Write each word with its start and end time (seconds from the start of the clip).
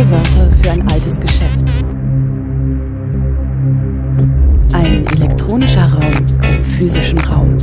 Neue 0.00 0.12
Wörter 0.12 0.50
für 0.62 0.70
ein 0.70 0.88
altes 0.88 1.20
Geschäft. 1.20 1.60
Ein 4.72 5.06
elektronischer 5.08 5.92
Raum 5.92 6.10
im 6.42 6.64
physischen 6.64 7.18
Raum. 7.18 7.58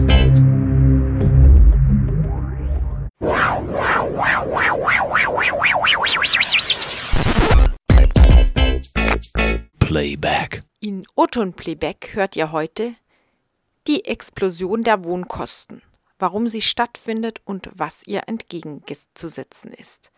Playback. 9.79 10.63
In 10.79 11.07
Oton 11.15 11.53
Playback 11.53 12.11
hört 12.13 12.35
ihr 12.35 12.51
heute 12.51 12.93
die 13.87 14.05
Explosion 14.05 14.83
der 14.83 15.03
Wohnkosten, 15.05 15.81
warum 16.19 16.45
sie 16.45 16.61
stattfindet 16.61 17.41
und 17.45 17.71
was 17.73 18.05
ihr 18.05 18.27
entgegenzusetzen 18.27 19.71
ist. 19.71 20.11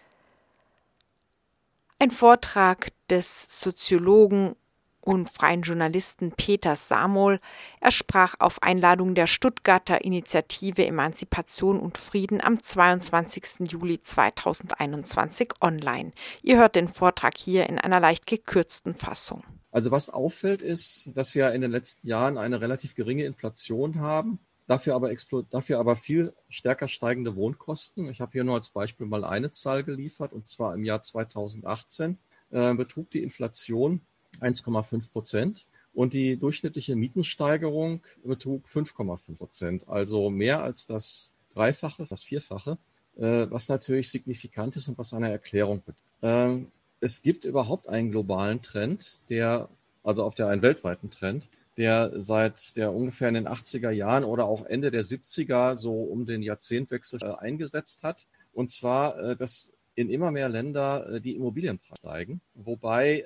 Ein 2.02 2.12
Vortrag 2.12 2.94
des 3.09 3.45
Soziologen 3.49 4.55
und 5.02 5.30
freien 5.30 5.63
Journalisten 5.63 6.31
Peter 6.31 6.77
Samuel. 6.77 7.41
Er 7.81 7.91
sprach 7.91 8.35
auf 8.40 8.63
Einladung 8.63 9.16
der 9.16 9.27
Stuttgarter 9.27 10.05
Initiative 10.05 10.85
Emanzipation 10.85 11.77
und 11.77 11.98
Frieden 11.98 12.40
am 12.41 12.62
22. 12.62 13.70
Juli 13.70 13.99
2021 13.99 15.49
online. 15.59 16.13
Ihr 16.41 16.57
hört 16.57 16.77
den 16.77 16.88
Vortrag 16.88 17.38
hier 17.38 17.67
in 17.67 17.77
einer 17.77 17.99
leicht 17.99 18.27
gekürzten 18.27 18.95
Fassung. 18.95 19.43
Also 19.70 19.91
was 19.91 20.09
auffällt 20.09 20.62
ist, 20.62 21.12
dass 21.16 21.35
wir 21.35 21.52
in 21.52 21.59
den 21.59 21.71
letzten 21.71 22.07
Jahren 22.07 22.38
eine 22.38 22.62
relativ 22.62 22.95
geringe 22.95 23.26
Inflation 23.26 23.99
haben, 23.99 24.40
dafür 24.69 24.93
aber, 24.93 25.11
dafür 25.49 25.79
aber 25.79 25.95
viel 25.95 26.31
stärker 26.48 26.87
steigende 26.87 27.35
Wohnkosten. 27.35 28.07
Ich 28.07 28.21
habe 28.21 28.34
hier 28.34 28.43
nur 28.43 28.53
als 28.53 28.70
Beispiel 28.70 29.07
mal 29.07 29.23
eine 29.23 29.49
Zahl 29.49 29.84
geliefert, 29.84 30.31
und 30.31 30.48
zwar 30.48 30.76
im 30.76 30.85
Jahr 30.85 31.01
2018 31.01 32.20
äh, 32.51 32.76
betrug 32.76 33.09
die 33.09 33.23
Inflation 33.23 34.01
1,5 34.41 35.09
Prozent 35.11 35.67
und 35.91 36.13
die 36.13 36.37
durchschnittliche 36.37 36.95
Mietensteigerung 36.95 38.03
betrug 38.23 38.67
5,5 38.67 39.37
Prozent, 39.37 39.87
also 39.89 40.29
mehr 40.29 40.61
als 40.61 40.85
das 40.85 41.33
Dreifache, 41.51 42.05
das 42.07 42.21
Vierfache, 42.21 42.77
äh, 43.17 43.48
was 43.49 43.70
natürlich 43.70 44.11
signifikant 44.11 44.76
ist 44.76 44.87
und 44.87 44.99
was 44.99 45.15
eine 45.15 45.31
Erklärung 45.31 45.79
betrifft. 45.83 46.04
Ähm, 46.21 46.71
es 46.99 47.23
gibt 47.23 47.43
überhaupt 47.43 47.89
einen 47.89 48.11
globalen 48.11 48.61
Trend, 48.61 49.17
der, 49.29 49.67
also 50.04 50.23
auf 50.26 50.35
der 50.35 50.48
einen 50.48 50.61
weltweiten 50.61 51.09
Trend, 51.09 51.48
der 51.80 52.12
seit 52.22 52.77
der 52.77 52.94
ungefähr 52.94 53.30
in 53.30 53.34
den 53.34 53.48
80er 53.48 53.90
Jahren 53.90 54.24
oder 54.24 54.46
auch 54.46 54.66
Ende 54.66 54.91
der 54.91 55.04
70er 55.04 55.76
so 55.76 56.04
um 56.04 56.27
den 56.27 56.44
Jahrzehntwechsel 56.44 57.20
äh, 57.24 57.34
eingesetzt 57.40 58.04
hat. 58.04 58.27
Und 58.54 58.70
zwar, 58.70 59.18
äh, 59.18 59.35
dass 59.35 59.72
in 59.96 60.12
immer 60.12 60.30
mehr 60.30 60.48
Länder 60.48 61.20
die 61.20 61.35
Immobilienpreise 61.35 61.98
steigen, 62.00 62.40
wobei 62.54 63.26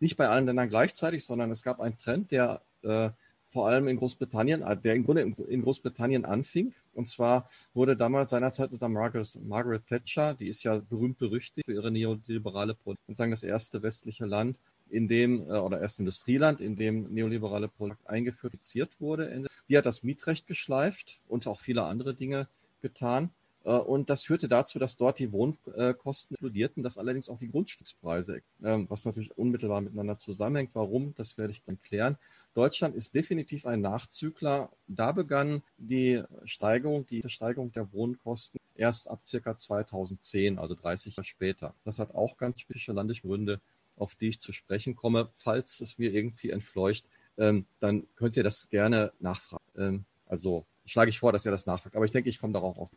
nicht 0.00 0.16
bei 0.16 0.28
allen 0.28 0.46
Ländern 0.46 0.68
gleichzeitig, 0.68 1.24
sondern 1.24 1.50
es 1.50 1.62
gab 1.62 1.80
einen 1.80 1.98
Trend, 1.98 2.30
der 2.30 2.62
äh, 2.82 3.10
vor 3.50 3.68
allem 3.68 3.88
in 3.88 3.96
Großbritannien, 3.96 4.62
äh, 4.62 4.76
der 4.76 4.94
im 4.94 5.04
Grunde 5.04 5.22
in 5.22 5.62
Großbritannien 5.62 6.24
anfing. 6.24 6.74
Und 6.92 7.08
zwar 7.08 7.48
wurde 7.72 7.96
damals 7.96 8.30
seinerzeit 8.30 8.72
unter 8.72 8.88
Margaret, 8.88 9.38
Margaret 9.44 9.86
Thatcher, 9.86 10.34
die 10.34 10.48
ist 10.48 10.62
ja 10.62 10.76
berühmt 10.76 11.18
berüchtigt 11.18 11.64
für 11.64 11.72
ihre 11.72 11.90
neoliberale 11.90 12.74
Politik, 12.74 13.04
sozusagen 13.06 13.30
das 13.30 13.42
erste 13.42 13.82
westliche 13.82 14.26
Land, 14.26 14.58
in 14.90 15.08
dem, 15.08 15.42
äh, 15.42 15.54
oder 15.54 15.80
erste 15.80 16.02
Industrieland, 16.02 16.60
in 16.60 16.76
dem 16.76 17.12
neoliberale 17.12 17.68
Politik 17.68 18.04
eingeführt 18.06 18.54
wurde. 18.98 19.44
Die 19.68 19.76
hat 19.76 19.86
das 19.86 20.02
Mietrecht 20.02 20.46
geschleift 20.46 21.20
und 21.28 21.46
auch 21.46 21.60
viele 21.60 21.84
andere 21.84 22.14
Dinge 22.14 22.48
getan. 22.82 23.30
Äh, 23.66 23.70
und 23.70 24.08
das 24.08 24.24
führte 24.24 24.48
dazu, 24.48 24.78
dass 24.78 24.96
dort 24.96 25.18
die 25.18 25.32
Wohnkosten 25.32 26.34
explodierten, 26.34 26.82
dass 26.82 26.98
allerdings 26.98 27.28
auch 27.28 27.38
die 27.38 27.50
Grundstückspreise, 27.50 28.40
ähm, 28.62 28.86
was 28.88 29.04
natürlich 29.04 29.36
unmittelbar 29.36 29.80
miteinander 29.80 30.16
zusammenhängt. 30.16 30.70
Warum? 30.74 31.14
Das 31.16 31.36
werde 31.36 31.52
ich 31.52 31.62
dann 31.64 31.82
klären. 31.82 32.16
Deutschland 32.54 32.94
ist 32.94 33.14
definitiv 33.14 33.66
ein 33.66 33.80
Nachzügler. 33.80 34.70
Da 34.86 35.12
begann 35.12 35.62
die 35.76 36.22
Steigerung, 36.44 37.06
die 37.06 37.22
Steigerung 37.28 37.72
der 37.72 37.92
Wohnkosten 37.92 38.60
erst 38.76 39.10
ab 39.10 39.20
circa 39.26 39.56
2010, 39.56 40.58
also 40.58 40.74
30 40.74 41.16
Jahre 41.16 41.24
später. 41.24 41.74
Das 41.84 41.98
hat 41.98 42.14
auch 42.14 42.36
ganz 42.36 42.60
spezifische 42.60 42.92
landliche 42.92 43.22
Gründe, 43.22 43.60
auf 43.96 44.14
die 44.14 44.28
ich 44.28 44.40
zu 44.40 44.52
sprechen 44.52 44.96
komme. 44.96 45.30
Falls 45.36 45.80
es 45.80 45.98
mir 45.98 46.12
irgendwie 46.12 46.50
entfleucht, 46.50 47.06
ähm, 47.38 47.66
dann 47.80 48.06
könnt 48.16 48.36
ihr 48.36 48.44
das 48.44 48.70
gerne 48.70 49.12
nachfragen. 49.20 49.64
Ähm, 49.76 50.04
also 50.26 50.64
schlage 50.84 51.10
ich 51.10 51.18
vor, 51.18 51.32
dass 51.32 51.44
ihr 51.44 51.50
das 51.50 51.66
nachfragt. 51.66 51.96
Aber 51.96 52.04
ich 52.04 52.12
denke, 52.12 52.30
ich 52.30 52.40
komme 52.40 52.52
darauf 52.52 52.78
auf. 52.78 52.90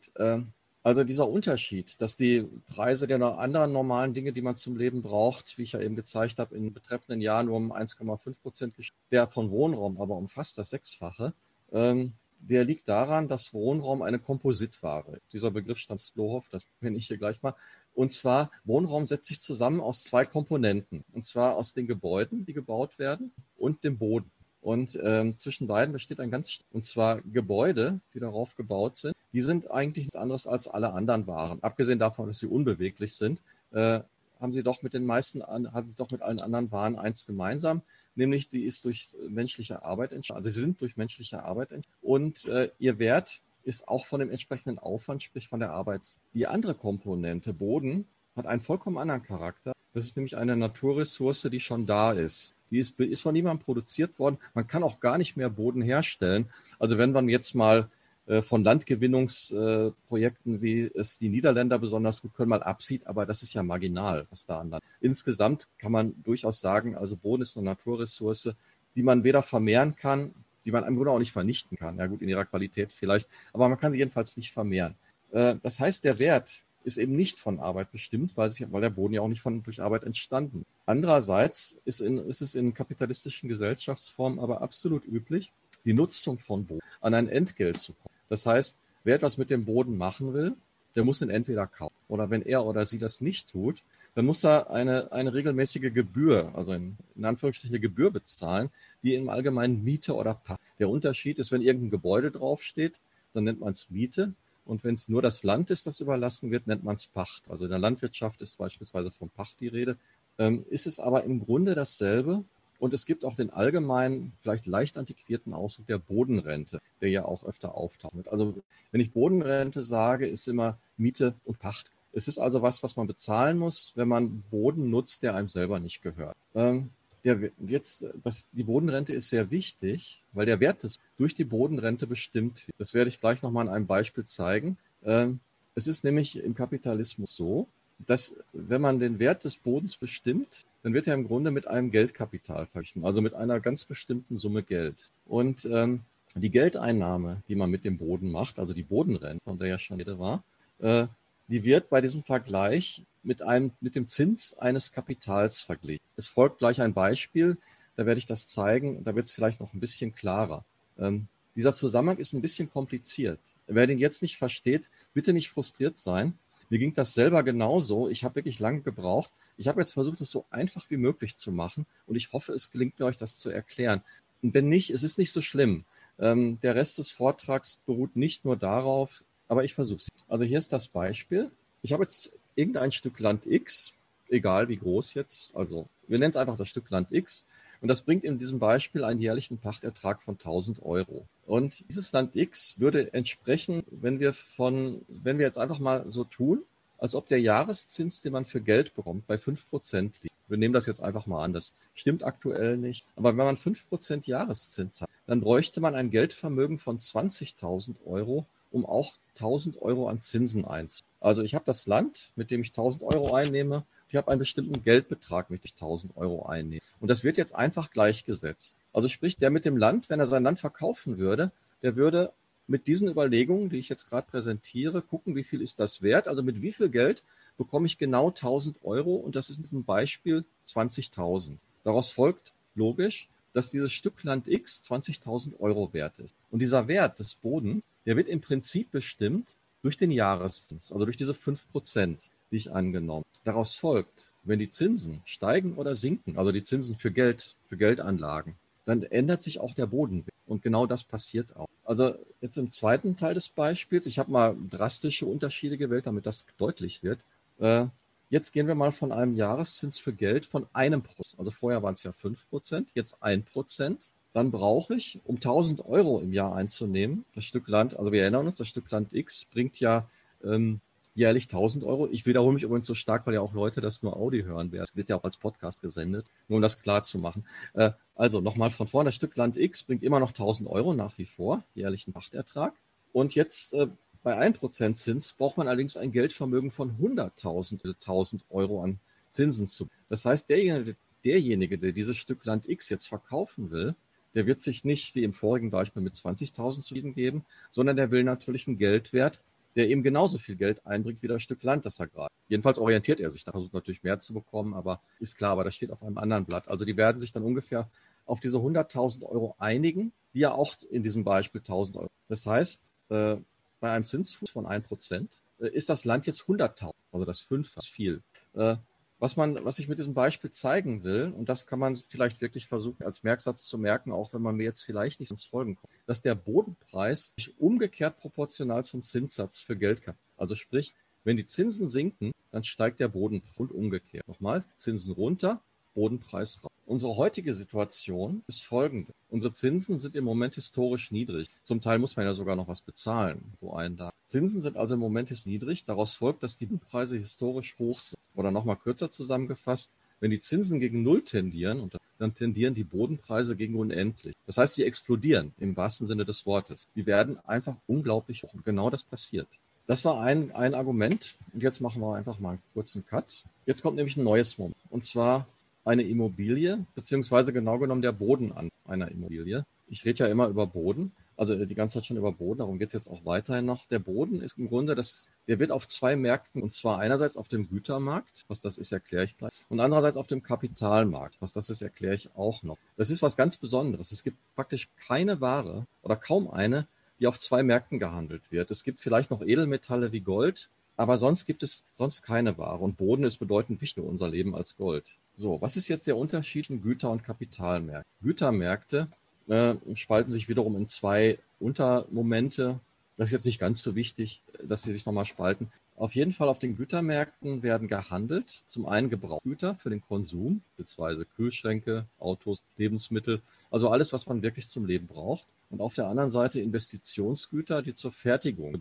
Also 0.82 1.04
dieser 1.04 1.28
Unterschied, 1.28 2.02
dass 2.02 2.16
die 2.16 2.48
Preise 2.68 3.06
der 3.06 3.22
anderen 3.22 3.74
normalen 3.74 4.14
Dinge, 4.14 4.32
die 4.32 4.42
man 4.42 4.56
zum 4.56 4.78
Leben 4.78 5.02
braucht, 5.02 5.58
wie 5.58 5.64
ich 5.64 5.74
ja 5.74 5.82
eben 5.82 5.96
gezeigt 5.96 6.40
habe, 6.40 6.56
in 6.56 6.74
betreffenden 6.74 7.20
Jahren 7.22 7.50
um 7.50 7.74
1,5 7.74 8.36
Prozent, 8.42 8.76
der 9.12 9.28
von 9.28 9.52
Wohnraum 9.52 10.00
aber 10.02 10.16
um 10.16 10.30
fast 10.30 10.58
das 10.58 10.70
Sechsfache, 10.70 11.34
ähm, 11.74 12.14
der 12.40 12.64
liegt 12.64 12.88
daran, 12.88 13.28
dass 13.28 13.54
Wohnraum 13.54 14.02
eine 14.02 14.20
Kompositware. 14.20 15.20
Dieser 15.34 15.52
Begriff 15.52 15.80
stand 15.80 16.02
Lohoff, 16.16 16.48
das 16.50 16.66
kenne 16.80 16.98
ich 16.98 17.08
hier 17.08 17.18
gleich 17.18 17.42
mal. 17.42 17.56
Und 18.00 18.14
zwar, 18.14 18.50
Wohnraum 18.64 19.08
setzt 19.08 19.28
sich 19.28 19.42
zusammen 19.42 19.82
aus 19.82 20.06
zwei 20.06 20.24
Komponenten. 20.24 21.04
Und 21.12 21.26
zwar 21.26 21.58
aus 21.58 21.74
den 21.74 21.86
Gebäuden, 21.86 22.46
die 22.46 22.54
gebaut 22.54 22.98
werden, 22.98 23.34
und 23.58 23.84
dem 23.84 23.98
Boden. 23.98 24.32
Und 24.62 24.98
ähm, 25.04 25.38
zwischen 25.38 25.68
beiden 25.68 25.92
besteht 25.92 26.22
ein 26.22 26.32
ganz, 26.32 26.60
und 26.72 26.86
zwar 26.86 27.20
Gebäude, 27.24 28.00
die 28.14 28.22
darauf 28.22 28.56
gebaut 28.56 28.96
sind, 28.96 29.14
die 29.34 29.42
sind 29.42 29.70
eigentlich 29.70 30.06
nichts 30.06 30.16
anderes 30.16 30.48
als 30.48 30.70
alle 30.70 30.94
anderen 30.94 31.28
Waren. 31.28 31.62
Abgesehen 31.62 32.00
davon, 32.00 32.28
dass 32.30 32.40
sie 32.40 32.48
unbeweglich 32.48 33.16
sind, 33.16 33.42
äh, 33.72 34.00
haben 34.40 34.54
sie 34.54 34.64
doch 34.64 34.82
mit 34.82 34.94
den 34.94 35.06
meisten, 35.06 35.44
haben 35.44 35.94
doch 35.98 36.10
mit 36.10 36.22
allen 36.22 36.40
anderen 36.40 36.72
Waren 36.72 36.98
eins 36.98 37.26
gemeinsam, 37.26 37.82
nämlich 38.16 38.48
sie 38.50 38.64
ist 38.64 38.86
durch 38.86 39.10
menschliche 39.28 39.84
Arbeit 39.84 40.14
entstanden, 40.14 40.38
also 40.38 40.50
sie 40.50 40.62
sind 40.62 40.80
durch 40.80 40.96
menschliche 40.96 41.44
Arbeit 41.44 41.74
entstanden 41.74 42.00
und 42.02 42.46
äh, 42.46 42.70
ihr 42.80 42.98
Wert 42.98 43.42
ist 43.70 43.88
auch 43.88 44.06
von 44.06 44.20
dem 44.20 44.32
entsprechenden 44.32 44.80
Aufwand, 44.80 45.24
sprich 45.24 45.48
von 45.48 45.60
der 45.60 45.72
Arbeit. 45.72 46.02
Die 46.34 46.48
andere 46.48 46.74
Komponente, 46.74 47.54
Boden, 47.54 48.08
hat 48.36 48.48
einen 48.48 48.62
vollkommen 48.62 48.98
anderen 48.98 49.24
Charakter. 49.24 49.74
Das 49.94 50.06
ist 50.06 50.18
nämlich 50.18 50.36
eine 50.38 50.56
Naturressource, 50.56 51.48
die 51.52 51.60
schon 51.60 51.86
da 51.86 52.12
ist. 52.12 52.54
Die 52.72 52.80
ist, 52.80 53.00
ist 53.00 53.22
von 53.22 53.34
niemandem 53.34 53.64
produziert 53.64 54.20
worden. 54.20 54.38
Man 54.54 54.68
kann 54.68 54.84
auch 54.84 55.00
gar 55.00 55.18
nicht 55.18 55.38
mehr 55.38 55.50
Boden 55.50 55.82
herstellen. 55.82 56.50
Also 56.78 56.98
wenn 56.98 57.12
man 57.12 57.30
jetzt 57.30 57.56
mal 57.56 57.90
äh, 58.28 58.42
von 58.42 58.64
Landgewinnungsprojekten, 58.64 60.56
äh, 60.56 60.62
wie 60.62 60.92
es 60.94 61.18
die 61.18 61.30
Niederländer 61.30 61.80
besonders 61.80 62.22
gut 62.22 62.36
können, 62.36 62.50
mal 62.50 62.64
absieht, 62.64 63.08
aber 63.08 63.26
das 63.26 63.42
ist 63.42 63.54
ja 63.54 63.64
marginal, 63.64 64.28
was 64.30 64.46
da 64.46 64.60
an 64.60 64.70
Land. 64.70 64.84
Insgesamt 65.00 65.68
kann 65.78 65.92
man 65.92 66.14
durchaus 66.24 66.60
sagen, 66.60 66.96
also 66.96 67.16
Boden 67.16 67.42
ist 67.44 67.58
eine 67.58 67.66
Naturressource, 67.66 68.54
die 68.96 69.04
man 69.04 69.24
weder 69.24 69.42
vermehren 69.42 69.96
kann, 69.96 70.34
die 70.70 70.72
man 70.72 70.84
im 70.84 70.96
Grunde 70.96 71.10
auch 71.10 71.18
nicht 71.18 71.32
vernichten 71.32 71.78
kann. 71.78 71.98
Ja 71.98 72.06
gut, 72.06 72.22
in 72.22 72.30
ihrer 72.30 72.46
Qualität 72.46 72.94
vielleicht, 72.94 73.28
aber 73.54 73.68
man 73.68 73.80
kann 73.80 73.92
sie 73.92 73.98
jedenfalls 73.98 74.38
nicht 74.38 74.52
vermehren. 74.52 74.94
Äh, 75.32 75.56
das 75.64 75.80
heißt, 75.80 76.04
der 76.04 76.20
Wert 76.20 76.64
ist 76.84 76.98
eben 76.98 77.16
nicht 77.16 77.40
von 77.40 77.60
Arbeit 77.60 77.92
bestimmt, 77.92 78.38
weil, 78.38 78.52
sich, 78.52 78.72
weil 78.72 78.82
der 78.82 78.92
Boden 78.92 79.16
ja 79.16 79.22
auch 79.22 79.28
nicht 79.28 79.42
von, 79.42 79.64
durch 79.64 79.82
Arbeit 79.82 80.04
entstanden. 80.04 80.64
Andererseits 80.86 81.82
ist, 81.86 82.02
in, 82.02 82.20
ist 82.20 82.42
es 82.42 82.54
in 82.54 82.76
kapitalistischen 82.76 83.50
Gesellschaftsformen 83.50 84.40
aber 84.40 84.62
absolut 84.62 85.06
üblich, 85.08 85.52
die 85.86 85.94
Nutzung 85.94 86.38
von 86.38 86.68
Boden 86.68 86.82
an 87.02 87.16
ein 87.16 87.28
Entgelt 87.28 87.78
zu 87.78 87.94
kommen. 87.94 88.16
Das 88.30 88.46
heißt, 88.46 88.80
wer 89.04 89.16
etwas 89.16 89.40
mit 89.40 89.50
dem 89.50 89.66
Boden 89.66 89.98
machen 89.98 90.34
will, 90.36 90.54
der 90.96 91.04
muss 91.04 91.22
ihn 91.24 91.32
entweder 91.32 91.66
kaufen 91.66 91.96
oder 92.10 92.30
wenn 92.30 92.44
er 92.44 92.64
oder 92.64 92.86
sie 92.86 93.00
das 93.00 93.22
nicht 93.22 93.50
tut, 93.50 93.82
dann 94.14 94.26
muss 94.26 94.44
er 94.44 94.70
eine, 94.70 95.12
eine 95.12 95.34
regelmäßige 95.34 95.94
Gebühr, 95.94 96.52
also 96.54 96.74
in, 96.74 96.98
in 97.16 97.26
Anführungsstrichen 97.26 97.76
eine 97.76 97.82
Gebühr 97.82 98.12
bezahlen, 98.12 98.70
die 99.04 99.16
im 99.16 99.30
Allgemeinen 99.30 99.84
Miete 99.84 100.16
oder 100.16 100.34
Pacht. 100.34 100.60
Der 100.80 100.90
Unterschied 100.90 101.40
ist, 101.40 101.52
wenn 101.52 101.62
irgendein 101.62 101.92
Gebäude 101.92 102.32
draufsteht, 102.32 103.02
dann 103.34 103.44
nennt 103.44 103.60
man 103.60 103.74
es 103.74 103.90
Miete. 103.90 104.34
Und 104.66 104.84
wenn 104.84 104.94
es 104.94 105.10
nur 105.10 105.22
das 105.22 105.44
Land 105.44 105.72
ist, 105.72 105.88
das 105.88 106.00
überlassen 106.00 106.52
wird, 106.52 106.68
nennt 106.68 106.84
man 106.84 106.96
es 106.96 107.08
Pacht. 107.08 107.50
Also 107.50 107.66
in 107.66 107.72
der 107.72 107.80
Landwirtschaft 107.80 108.42
ist 108.42 108.58
beispielsweise 108.58 109.10
von 109.10 109.30
Pacht 109.30 109.60
die 109.60 109.68
Rede. 109.68 109.98
Ähm, 110.38 110.66
ist 110.70 110.86
es 110.86 111.00
aber 111.00 111.24
im 111.24 111.44
Grunde 111.44 111.76
dasselbe. 111.76 112.44
Und 112.78 112.94
es 112.94 113.06
gibt 113.06 113.26
auch 113.26 113.36
den 113.36 113.50
allgemeinen, 113.50 114.32
vielleicht 114.42 114.66
leicht 114.66 114.98
antiquierten 114.98 115.54
Ausdruck 115.54 115.88
der 115.88 115.98
Bodenrente, 115.98 116.80
der 117.02 117.10
ja 117.10 117.26
auch 117.26 117.44
öfter 117.44 117.76
auftaucht. 117.76 118.30
Also 118.30 118.56
wenn 118.92 119.02
ich 119.02 119.12
Bodenrente 119.12 119.84
sage, 119.84 120.28
ist 120.28 120.48
immer 120.48 120.78
Miete 120.98 121.36
und 121.44 121.60
Pacht. 121.60 121.92
Es 122.14 122.28
ist 122.28 122.40
also 122.40 122.62
was, 122.62 122.82
was 122.82 122.96
man 122.96 123.08
bezahlen 123.08 123.58
muss, 123.58 123.94
wenn 123.96 124.08
man 124.08 124.44
Boden 124.50 124.90
nutzt, 124.90 125.24
der 125.24 125.36
einem 125.36 125.50
selber 125.50 125.80
nicht 125.80 126.02
gehört. 126.02 126.36
Ähm, 126.56 126.90
der, 127.24 127.52
jetzt, 127.66 128.06
das, 128.24 128.48
die 128.52 128.64
Bodenrente 128.64 129.14
ist 129.14 129.30
sehr 129.30 129.52
wichtig, 129.52 130.24
weil 130.34 130.46
der 130.46 130.60
Wert 130.60 130.84
des 130.84 131.00
durch 131.18 131.34
die 131.34 131.44
Bodenrente 131.44 132.08
bestimmt 132.08 132.68
wird. 132.68 132.80
Das 132.80 132.94
werde 132.94 133.10
ich 133.10 133.20
gleich 133.20 133.42
nochmal 133.42 133.68
an 133.68 133.74
einem 133.74 133.88
Beispiel 133.88 134.26
zeigen. 134.26 134.78
Ähm, 135.04 135.40
es 135.76 135.88
ist 135.88 136.04
nämlich 136.04 136.44
im 136.44 136.56
Kapitalismus 136.56 137.36
so, 137.36 137.68
dass 138.06 138.36
wenn 138.54 138.82
man 138.82 139.00
den 139.00 139.20
Wert 139.20 139.44
des 139.46 139.58
Bodens 139.58 139.98
bestimmt, 139.98 140.66
dann 140.84 140.94
wird 140.94 141.08
er 141.08 141.14
im 141.14 141.28
Grunde 141.28 141.52
mit 141.52 141.68
einem 141.68 141.92
Geldkapital 141.92 142.66
verglichen, 142.68 143.04
also 143.04 143.22
mit 143.22 143.34
einer 143.34 143.60
ganz 143.60 143.86
bestimmten 143.86 144.38
Summe 144.38 144.64
Geld. 144.64 145.12
Und 145.26 145.66
ähm, 145.66 146.02
die 146.36 146.50
Geldeinnahme, 146.50 147.42
die 147.48 147.56
man 147.56 147.70
mit 147.70 147.84
dem 147.84 147.98
Boden 147.98 148.32
macht, 148.32 148.60
also 148.60 148.74
die 148.74 148.84
Bodenrente, 148.84 149.44
von 149.44 149.60
der 149.60 149.68
ja 149.68 149.80
schon 149.80 149.98
Rede 149.98 150.20
war, 150.20 150.44
äh, 150.80 151.08
die 151.50 151.64
wird 151.64 151.90
bei 151.90 152.00
diesem 152.00 152.24
Vergleich 152.24 153.04
mit 153.24 153.42
einem, 153.42 153.72
mit 153.82 153.96
dem 153.96 154.08
Zins 154.08 154.54
eines 154.58 154.92
Kapitals 154.92 155.62
verglichen. 155.62 156.04
Es 156.16 156.28
folgt 156.28 156.60
gleich 156.60 156.82
ein 156.82 156.94
Beispiel, 156.94 157.58
da 157.96 158.06
werde 158.06 158.20
ich 158.20 158.28
das 158.28 158.48
zeigen, 158.48 159.04
da 159.04 159.16
wird 159.16 159.26
es 159.26 159.32
vielleicht 159.32 159.60
noch 159.60 159.74
ein 159.74 159.80
bisschen 159.80 160.16
klarer. 160.16 160.64
Ähm, 160.98 161.28
dieser 161.56 161.74
Zusammenhang 161.74 162.18
ist 162.18 162.34
ein 162.34 162.42
bisschen 162.42 162.70
kompliziert. 162.70 163.40
Wer 163.68 163.88
den 163.88 163.98
jetzt 163.98 164.22
nicht 164.22 164.38
versteht, 164.38 164.90
bitte 165.14 165.34
nicht 165.34 165.50
frustriert 165.50 165.98
sein. 165.98 166.38
Mir 166.70 166.80
ging 166.80 166.94
das 166.94 167.14
selber 167.14 167.44
genauso. 167.44 168.08
Ich 168.08 168.24
habe 168.24 168.36
wirklich 168.36 168.60
lange 168.60 168.82
gebraucht. 168.82 169.32
Ich 169.58 169.68
habe 169.68 169.82
jetzt 169.82 169.94
versucht, 169.94 170.22
es 170.22 170.30
so 170.30 170.46
einfach 170.52 170.90
wie 170.90 170.98
möglich 170.98 171.36
zu 171.36 171.52
machen 171.52 171.86
und 172.06 172.16
ich 172.16 172.32
hoffe, 172.32 172.54
es 172.54 172.72
gelingt 172.72 173.00
mir 173.00 173.06
euch, 173.06 173.18
das 173.18 173.38
zu 173.38 173.50
erklären. 173.50 174.02
Und 174.42 174.54
wenn 174.54 174.70
nicht, 174.70 174.92
es 174.92 175.04
ist 175.04 175.18
nicht 175.18 175.34
so 175.34 175.42
schlimm. 175.42 175.84
Ähm, 176.20 176.60
der 176.62 176.76
Rest 176.76 177.00
des 177.00 177.12
Vortrags 177.12 177.82
beruht 177.86 178.16
nicht 178.16 178.46
nur 178.46 178.56
darauf, 178.56 179.24
aber 179.50 179.66
ich 179.66 179.74
versuche 179.74 180.00
es. 180.00 180.08
Also 180.30 180.46
hier 180.46 180.58
ist 180.58 180.72
das 180.72 180.88
Beispiel. 180.88 181.52
Ich 181.82 181.92
habe 181.92 182.04
jetzt 182.04 182.32
irgendein 182.56 182.94
Stück 182.94 183.20
Land 183.20 183.46
X, 183.46 183.92
egal 184.30 184.70
wie 184.70 184.78
groß 184.78 185.14
jetzt, 185.16 185.54
also 185.54 185.88
wir 186.08 186.18
nennen 186.18 186.30
es 186.30 186.38
einfach 186.38 186.56
das 186.56 186.70
Stück 186.70 186.90
Land 186.90 187.12
X. 187.12 187.46
Und 187.82 187.88
das 187.88 188.02
bringt 188.02 188.26
in 188.26 188.38
diesem 188.38 188.60
Beispiel 188.60 189.04
einen 189.04 189.22
jährlichen 189.22 189.58
Pachtertrag 189.58 190.22
von 190.22 190.36
1000 190.36 190.82
Euro. 190.84 191.26
Und 191.46 191.88
dieses 191.90 192.12
Land 192.12 192.36
X 192.36 192.80
würde 192.80 193.14
entsprechen, 193.14 193.84
wenn 193.90 194.20
wir 194.20 194.34
von, 194.34 195.02
wenn 195.08 195.38
wir 195.38 195.46
jetzt 195.46 195.58
einfach 195.58 195.80
mal 195.80 196.04
so 196.10 196.26
tun, 196.26 196.64
als 196.98 197.16
ob 197.16 197.30
der 197.30 197.40
Jahreszins, 197.40 198.22
den 198.22 198.34
man 198.34 198.46
für 198.46 198.60
Geld 198.60 198.94
bekommt, 198.96 199.26
bei 199.28 199.36
5% 199.36 200.12
liegt. 200.22 200.36
Wir 200.50 200.58
nehmen 200.58 200.74
das 200.74 200.88
jetzt 200.88 201.02
einfach 201.02 201.26
mal 201.26 201.44
an. 201.44 201.54
Das 201.54 201.72
stimmt 201.96 202.24
aktuell 202.24 202.76
nicht. 202.76 203.06
Aber 203.16 203.30
wenn 203.30 203.46
man 203.46 203.56
5% 203.56 204.28
Jahreszins 204.28 205.02
hat, 205.02 205.10
dann 205.26 205.42
bräuchte 205.42 205.80
man 205.80 205.96
ein 205.96 206.12
Geldvermögen 206.12 206.80
von 206.80 206.98
20.000 206.98 208.06
Euro, 208.06 208.46
um 208.72 208.86
auch 208.86 209.16
1000 209.36 209.82
Euro 209.82 210.10
an 210.10 210.22
Zinsen 210.22 210.66
einzunehmen. 210.66 211.10
Also 211.20 211.42
ich 211.42 211.56
habe 211.56 211.66
das 211.66 211.88
Land, 211.88 212.32
mit 212.36 212.52
dem 212.52 212.62
ich 212.62 212.70
1000 212.70 213.04
Euro 213.04 213.34
einnehme 213.34 213.84
ich 214.10 214.16
habe 214.16 214.32
einen 214.32 214.40
bestimmten 214.40 214.84
Geldbetrag, 214.84 215.52
mit 215.52 215.64
ich 215.66 215.74
1000 215.74 216.18
Euro 216.18 216.48
einnehme. 216.48 216.82
Und 217.00 217.10
das 217.10 217.24
wird 217.24 217.38
jetzt 217.38 217.56
einfach 217.56 217.92
gleichgesetzt. 217.92 218.76
Also 218.92 219.08
sprich, 219.08 219.38
der 219.38 219.52
mit 219.52 219.66
dem 219.66 219.78
Land, 219.78 220.10
wenn 220.10 220.20
er 220.20 220.26
sein 220.26 220.44
Land 220.44 220.60
verkaufen 220.60 221.20
würde, 221.20 221.52
der 221.84 221.96
würde 221.96 222.34
mit 222.66 222.88
diesen 222.88 223.08
Überlegungen, 223.08 223.70
die 223.70 223.78
ich 223.78 223.90
jetzt 223.90 224.10
gerade 224.10 224.28
präsentiere, 224.28 225.02
gucken, 225.04 225.36
wie 225.36 225.44
viel 225.44 225.62
ist 225.62 225.80
das 225.80 226.02
wert, 226.02 226.28
also 226.28 226.42
mit 226.44 226.62
wie 226.62 226.72
viel 226.72 226.90
Geld 226.90 227.24
bekomme 227.58 227.86
ich 227.86 227.98
genau 227.98 228.30
1000 228.30 228.84
Euro 228.84 229.16
und 229.16 229.36
das 229.36 229.50
ist 229.50 229.58
in 229.58 229.64
diesem 229.64 229.84
Beispiel 229.84 230.44
20.000. 230.68 231.58
Daraus 231.84 232.10
folgt 232.10 232.52
logisch, 232.76 233.30
dass 233.54 233.70
dieses 233.70 233.92
Stück 233.92 234.24
Land 234.24 234.48
X 234.48 234.82
20.000 234.84 235.60
Euro 235.60 235.94
wert 235.94 236.20
ist. 236.20 236.36
Und 236.52 236.60
dieser 236.60 236.88
Wert 236.88 237.20
des 237.20 237.36
Bodens, 237.36 237.84
der 238.06 238.16
wird 238.16 238.28
im 238.28 238.42
Prinzip 238.42 238.92
bestimmt 238.92 239.56
durch 239.82 239.98
den 239.98 240.12
Jahreszins, 240.12 240.92
also 240.92 241.06
durch 241.06 241.18
diese 241.18 241.34
5 241.34 241.72
Prozent 241.72 242.30
die 242.52 242.58
ich 242.58 242.72
angenommen. 242.72 243.26
Daraus 243.44 243.76
folgt, 243.76 244.32
wenn 244.44 244.60
die 244.60 244.70
Zinsen 244.70 245.22
steigen 245.26 245.76
oder 245.76 245.96
sinken, 245.96 246.38
also 246.38 246.52
die 246.52 246.64
Zinsen 246.64 246.98
für 246.98 247.12
Geld, 247.12 247.56
für 247.68 247.78
Geldanlagen, 247.78 248.56
dann 248.86 249.04
ändert 249.04 249.42
sich 249.42 249.60
auch 249.60 249.74
der 249.74 249.88
Bodenwert. 249.88 250.34
Und 250.48 250.64
genau 250.64 250.88
das 250.88 251.04
passiert 251.04 251.56
auch. 251.56 251.68
Also 251.84 252.16
jetzt 252.42 252.58
im 252.58 252.72
zweiten 252.72 253.16
Teil 253.16 253.36
des 253.36 253.50
Beispiels, 253.50 254.08
ich 254.08 254.18
habe 254.18 254.32
mal 254.32 254.56
drastische 254.70 255.26
Unterschiede 255.26 255.78
gewählt, 255.78 256.08
damit 256.08 256.26
das 256.26 256.46
deutlich 256.58 257.04
wird. 257.04 257.20
Äh, 257.60 257.86
jetzt 258.30 258.52
gehen 258.52 258.68
wir 258.68 258.76
mal 258.76 258.92
von 258.92 259.12
einem 259.12 259.36
Jahreszins 259.36 259.98
für 259.98 260.14
Geld 260.14 260.46
von 260.46 260.68
einem 260.74 261.02
Prozent. 261.02 261.40
Also 261.40 261.52
vorher 261.52 261.84
waren 261.84 261.94
es 261.94 262.04
ja 262.04 262.12
fünf 262.12 262.50
Prozent, 262.50 262.90
jetzt 262.94 263.22
ein 263.22 263.44
Prozent. 263.44 264.08
Dann 264.34 264.52
brauche 264.52 264.94
ich, 264.96 265.20
um 265.26 265.36
1000 265.36 265.86
Euro 265.86 266.20
im 266.20 266.32
Jahr 266.32 266.56
einzunehmen, 266.56 267.26
das 267.34 267.46
Stück 267.46 267.68
Land, 267.68 267.98
also 267.98 268.12
wir 268.12 268.22
erinnern 268.22 268.48
uns, 268.48 268.60
das 268.60 268.68
Stück 268.68 268.90
Land 268.92 269.14
X 269.14 269.46
bringt 269.46 269.80
ja 269.80 270.08
ähm, 270.44 270.82
jährlich 271.16 271.46
1000 271.46 271.84
Euro. 271.84 272.08
Ich 272.12 272.26
wiederhole 272.26 272.54
mich 272.54 272.64
übrigens 272.64 272.86
so 272.86 272.94
stark, 272.94 273.26
weil 273.26 273.34
ja 273.34 273.42
auch 273.42 273.54
Leute 273.54 273.82
das 273.82 274.04
nur 274.04 274.16
Audio 274.16 274.46
hören 274.46 274.72
werden. 274.72 274.84
Es 274.84 274.96
wird 274.96 275.10
ja 275.10 275.18
auch 275.18 275.24
als 275.24 275.38
Podcast 275.38 275.82
gesendet, 275.82 276.28
nur 276.48 276.58
um 276.58 276.62
das 276.62 276.82
klar 276.82 277.02
zu 277.02 277.18
machen. 277.18 277.46
Äh, 277.74 277.92
also 278.16 278.40
nochmal 278.40 278.70
von 278.70 278.88
vorne, 278.88 279.08
das 279.08 279.16
Stück 279.16 279.36
Land 279.36 279.58
X 279.58 279.84
bringt 279.84 280.04
immer 280.04 280.20
noch 280.20 280.30
1000 280.30 280.70
Euro 280.70 280.94
nach 280.94 281.18
wie 281.18 281.26
vor, 281.26 281.64
jährlichen 281.74 282.14
Pachtertrag. 282.14 282.74
Und 283.12 283.34
jetzt 283.34 283.74
äh, 283.74 283.88
bei 284.24 284.38
1% 284.38 284.94
Zins 284.96 285.34
braucht 285.34 285.58
man 285.58 285.68
allerdings 285.68 285.98
ein 285.98 286.12
Geldvermögen 286.12 286.72
von 286.72 286.98
100.000 286.98 287.84
1000 287.86 288.46
Euro 288.50 288.84
an 288.84 289.00
Zinsen 289.30 289.68
zu. 289.68 289.88
Das 290.10 290.26
heißt, 290.26 290.50
derjenige, 290.50 290.96
derjenige, 291.24 291.78
der 291.78 291.92
dieses 291.92 292.18
Stück 292.18 292.44
Land 292.46 292.68
X 292.68 292.90
jetzt 292.90 293.08
verkaufen 293.08 293.72
will, 293.72 293.96
der 294.34 294.46
wird 294.46 294.62
sich 294.62 294.84
nicht 294.84 295.16
wie 295.16 295.24
im 295.24 295.34
vorigen 295.34 295.72
Beispiel 295.72 296.02
mit 296.02 296.14
20.000 296.14 296.82
zufrieden 296.82 297.14
geben, 297.14 297.46
sondern 297.72 297.96
der 297.96 298.12
will 298.12 298.24
natürlich 298.24 298.68
einen 298.68 298.78
Geldwert, 298.78 299.42
der 299.76 299.90
eben 299.90 300.04
genauso 300.04 300.38
viel 300.38 300.56
Geld 300.56 300.86
einbringt 300.86 301.22
wie 301.22 301.28
das 301.28 301.42
Stück 301.42 301.64
Land, 301.64 301.86
das 301.86 302.00
er 302.00 302.08
gerade. 302.08 302.34
Jedenfalls 302.48 302.80
orientiert 302.80 303.20
er 303.20 303.32
sich, 303.32 303.44
da 303.44 303.52
versucht 303.52 303.74
natürlich 303.74 304.04
mehr 304.04 304.20
zu 304.20 304.34
bekommen, 304.34 304.74
aber 304.74 305.02
ist 305.20 305.38
klar, 305.38 305.52
aber 305.52 305.64
das 305.64 305.76
steht 305.76 305.92
auf 305.92 306.02
einem 306.04 306.18
anderen 306.18 306.46
Blatt. 306.46 306.68
Also 306.68 306.86
die 306.86 306.98
werden 306.98 307.22
sich 307.22 307.32
dann 307.32 307.44
ungefähr 307.44 307.90
auf 308.26 308.40
diese 308.40 308.58
100.000 308.58 309.24
Euro 309.24 309.56
einigen, 309.58 310.12
die 310.34 310.40
ja 310.40 310.52
auch 310.52 310.76
in 310.90 311.04
diesem 311.04 311.24
Beispiel 311.24 311.62
1.000 311.62 311.96
Euro. 311.96 312.10
Das 312.28 312.46
heißt, 312.46 312.94
äh, 313.10 313.38
bei 313.80 313.92
einem 313.92 314.06
Zinsfuß 314.06 314.50
von 314.50 314.66
1% 314.66 315.28
äh, 315.60 315.68
ist 315.70 315.90
das 315.90 316.06
Land 316.06 316.28
jetzt 316.28 316.44
100.000, 316.44 316.94
also 317.12 317.26
das 317.26 317.42
fünffach 317.42 317.86
viel. 317.86 318.22
Äh, 318.54 318.76
was 319.20 319.36
man, 319.36 319.66
was 319.66 319.80
ich 319.80 319.90
mit 319.90 320.00
diesem 320.00 320.14
Beispiel 320.14 320.50
zeigen 320.50 321.04
will, 321.04 321.34
und 321.36 321.50
das 321.50 321.68
kann 321.68 321.78
man 321.78 321.98
vielleicht 322.08 322.40
wirklich 322.40 322.68
versuchen 322.68 323.04
als 323.04 323.24
Merksatz 323.24 323.66
zu 323.66 323.78
merken, 323.78 324.14
auch 324.14 324.34
wenn 324.34 324.42
man 324.42 324.56
mir 324.56 324.64
jetzt 324.64 324.84
vielleicht 324.84 325.20
nicht 325.20 325.32
ins 325.32 325.44
Folgen 325.44 325.76
kommt, 325.76 325.92
dass 326.06 326.22
der 326.22 326.36
Bodenpreis 326.36 327.34
sich 327.38 327.60
umgekehrt 327.60 328.18
proportional 328.18 328.86
zum 328.86 329.04
Zinssatz 329.04 329.60
für 329.60 329.76
Geld 329.76 330.04
kann. 330.04 330.16
Also 330.38 330.56
sprich, 330.56 330.94
wenn 331.26 331.36
die 331.36 331.46
Zinsen 331.46 331.90
sinken, 331.90 332.32
dann 332.52 332.64
steigt 332.64 333.02
der 333.02 333.10
Bodenpreis 333.10 333.58
und 333.58 333.72
umgekehrt. 333.72 334.26
Nochmal, 334.28 334.64
Zinsen 334.76 335.14
runter, 335.14 335.60
Bodenpreis 335.96 336.64
rauf. 336.64 336.72
Unsere 336.90 337.18
heutige 337.18 337.54
Situation 337.54 338.42
ist 338.48 338.66
folgende. 338.66 339.14
Unsere 339.30 339.54
Zinsen 339.54 340.00
sind 340.00 340.16
im 340.16 340.24
Moment 340.24 340.56
historisch 340.56 341.12
niedrig. 341.12 341.48
Zum 341.62 341.82
Teil 341.82 342.00
muss 342.00 342.16
man 342.16 342.26
ja 342.26 342.34
sogar 342.34 342.56
noch 342.56 342.68
was 342.68 342.82
bezahlen, 342.82 343.54
wo 343.62 343.74
ein 343.74 343.96
da. 343.96 344.12
Zinsen 344.28 344.60
sind 344.64 344.76
also 344.76 344.96
im 344.96 345.00
Moment 345.00 345.30
niedrig. 345.46 345.86
Daraus 345.86 346.16
folgt, 346.16 346.42
dass 346.42 346.58
die 346.58 346.66
Bodenpreise 346.66 347.16
historisch 347.16 347.78
hoch 347.78 348.00
sind. 348.00 348.18
Oder 348.34 348.50
nochmal 348.50 348.76
kürzer 348.76 349.12
zusammengefasst, 349.12 349.94
wenn 350.20 350.32
die 350.32 350.40
Zinsen 350.40 350.80
gegen 350.80 351.04
Null 351.04 351.22
tendieren, 351.24 351.92
dann 352.18 352.34
tendieren 352.34 352.74
die 352.74 352.86
Bodenpreise 352.86 353.56
gegen 353.56 353.76
unendlich. 353.76 354.34
Das 354.48 354.58
heißt, 354.58 354.74
sie 354.74 354.84
explodieren 354.84 355.54
im 355.60 355.78
wahrsten 355.78 356.08
Sinne 356.08 356.26
des 356.26 356.48
Wortes. 356.48 356.88
Die 356.96 357.06
werden 357.06 357.38
einfach 357.46 357.76
unglaublich 357.86 358.42
hoch. 358.42 358.54
Und 358.56 358.66
genau 358.66 358.90
das 358.90 359.04
passiert. 359.04 359.48
Das 359.86 360.06
war 360.06 360.22
ein, 360.22 360.56
ein 360.56 360.74
Argument. 360.74 361.36
Und 361.54 361.62
jetzt 361.62 361.82
machen 361.82 362.02
wir 362.02 362.16
einfach 362.16 362.40
mal 362.40 362.54
einen 362.54 362.64
kurzen 362.74 363.06
Cut. 363.06 363.44
Jetzt 363.68 363.84
kommt 363.84 363.98
nämlich 363.98 364.18
ein 364.18 364.24
neues 364.24 364.58
Moment. 364.58 364.76
Und 364.90 365.04
zwar 365.04 365.46
eine 365.90 366.04
Immobilie, 366.04 366.86
beziehungsweise 366.96 367.52
genau 367.52 367.80
genommen 367.80 368.02
der 368.02 368.12
Boden 368.12 368.52
an 368.52 368.70
einer 368.86 369.10
Immobilie. 369.12 369.66
Ich 369.88 370.06
rede 370.06 370.24
ja 370.24 370.30
immer 370.30 370.48
über 370.48 370.68
Boden 370.68 371.12
also 371.40 371.56
die 371.56 371.76
ganze 371.76 371.94
Zeit 371.94 372.06
schon 372.06 372.18
über 372.18 372.34
Boden, 372.34 372.60
darum 372.60 372.80
geht 372.80 372.90
es 372.90 372.94
jetzt 372.94 373.08
auch 373.08 373.24
weiterhin 373.24 373.66
noch. 373.66 373.88
Der 373.88 374.00
Boden 374.00 374.42
ist 374.42 374.58
im 374.58 374.68
Grunde, 374.68 374.94
das, 374.94 375.30
der 375.48 375.58
wird 375.58 375.72
auf 375.72 375.88
zwei 375.88 376.18
Märkten, 376.18 376.62
und 376.62 376.74
zwar 376.74 377.00
einerseits 377.00 377.38
auf 377.38 377.48
dem 377.48 377.70
Gütermarkt, 377.70 378.44
was 378.50 378.60
das 378.60 378.78
ist, 378.78 378.92
erkläre 378.92 379.24
ich 379.24 379.38
gleich, 379.38 379.54
und 379.70 379.80
andererseits 379.80 380.18
auf 380.18 380.28
dem 380.28 380.44
Kapitalmarkt, 380.44 381.38
was 381.40 381.54
das 381.54 381.70
ist, 381.70 381.82
erkläre 381.82 382.14
ich 382.14 382.30
auch 382.36 382.62
noch. 382.64 382.78
Das 382.98 383.10
ist 383.10 383.22
was 383.22 383.38
ganz 383.38 383.56
Besonderes. 383.56 384.12
Es 384.12 384.26
gibt 384.26 384.38
praktisch 384.56 384.90
keine 385.08 385.40
Ware 385.40 385.88
oder 386.02 386.18
kaum 386.18 386.50
eine, 386.50 386.88
die 387.22 387.28
auf 387.28 387.40
zwei 387.40 387.64
Märkten 387.64 388.00
gehandelt 388.00 388.44
wird. 388.50 388.70
Es 388.70 388.84
gibt 388.84 389.00
vielleicht 389.00 389.32
noch 389.32 389.42
Edelmetalle 389.42 390.12
wie 390.12 390.20
Gold, 390.20 390.70
aber 390.98 391.18
sonst 391.18 391.46
gibt 391.46 391.64
es 391.64 391.86
sonst 391.94 392.22
keine 392.22 392.58
Ware. 392.58 392.80
Und 392.80 392.98
Boden 392.98 393.24
ist 393.24 393.38
bedeutend 393.38 393.82
wichtiger 393.82 394.06
für 394.06 394.12
unser 394.12 394.28
Leben 394.28 394.56
als 394.56 394.76
Gold. 394.76 395.06
So, 395.40 395.62
was 395.62 395.78
ist 395.78 395.88
jetzt 395.88 396.06
der 396.06 396.18
Unterschied 396.18 396.66
zwischen 396.66 396.82
Güter- 396.82 397.12
und 397.12 397.24
Kapitalmärkten? 397.24 398.12
Gütermärkte 398.22 399.08
äh, 399.48 399.76
spalten 399.94 400.30
sich 400.30 400.50
wiederum 400.50 400.76
in 400.76 400.86
zwei 400.86 401.40
Untermomente. 401.62 402.82
Das 403.16 403.30
ist 403.30 403.32
jetzt 403.32 403.46
nicht 403.46 403.58
ganz 403.58 403.82
so 403.82 403.96
wichtig, 403.96 404.42
dass 404.62 404.84
sie 404.84 404.92
sich 404.92 405.06
nochmal 405.06 405.24
spalten. 405.24 405.70
Auf 405.96 406.14
jeden 406.14 406.34
Fall 406.34 406.50
auf 406.50 406.60
den 406.60 406.76
Gütermärkten 406.76 407.64
werden 407.64 407.88
gehandelt. 407.88 408.64
Zum 408.66 408.86
einen 408.86 409.10
Gebrauchsgüter 409.10 409.76
für 409.76 409.90
den 409.90 410.02
Konsum, 410.02 410.62
beziehungsweise 410.76 411.24
Kühlschränke, 411.38 412.04
Autos, 412.20 412.62
Lebensmittel, 412.76 413.42
also 413.72 413.88
alles, 413.88 414.12
was 414.12 414.28
man 414.28 414.42
wirklich 414.42 414.68
zum 414.68 414.86
Leben 414.86 415.08
braucht. 415.08 415.48
Und 415.70 415.80
auf 415.80 415.96
der 415.96 416.08
anderen 416.08 416.32
Seite 416.32 416.60
Investitionsgüter, 416.60 417.82
die 417.82 417.94
zur 417.94 418.12
Fertigung 418.12 418.74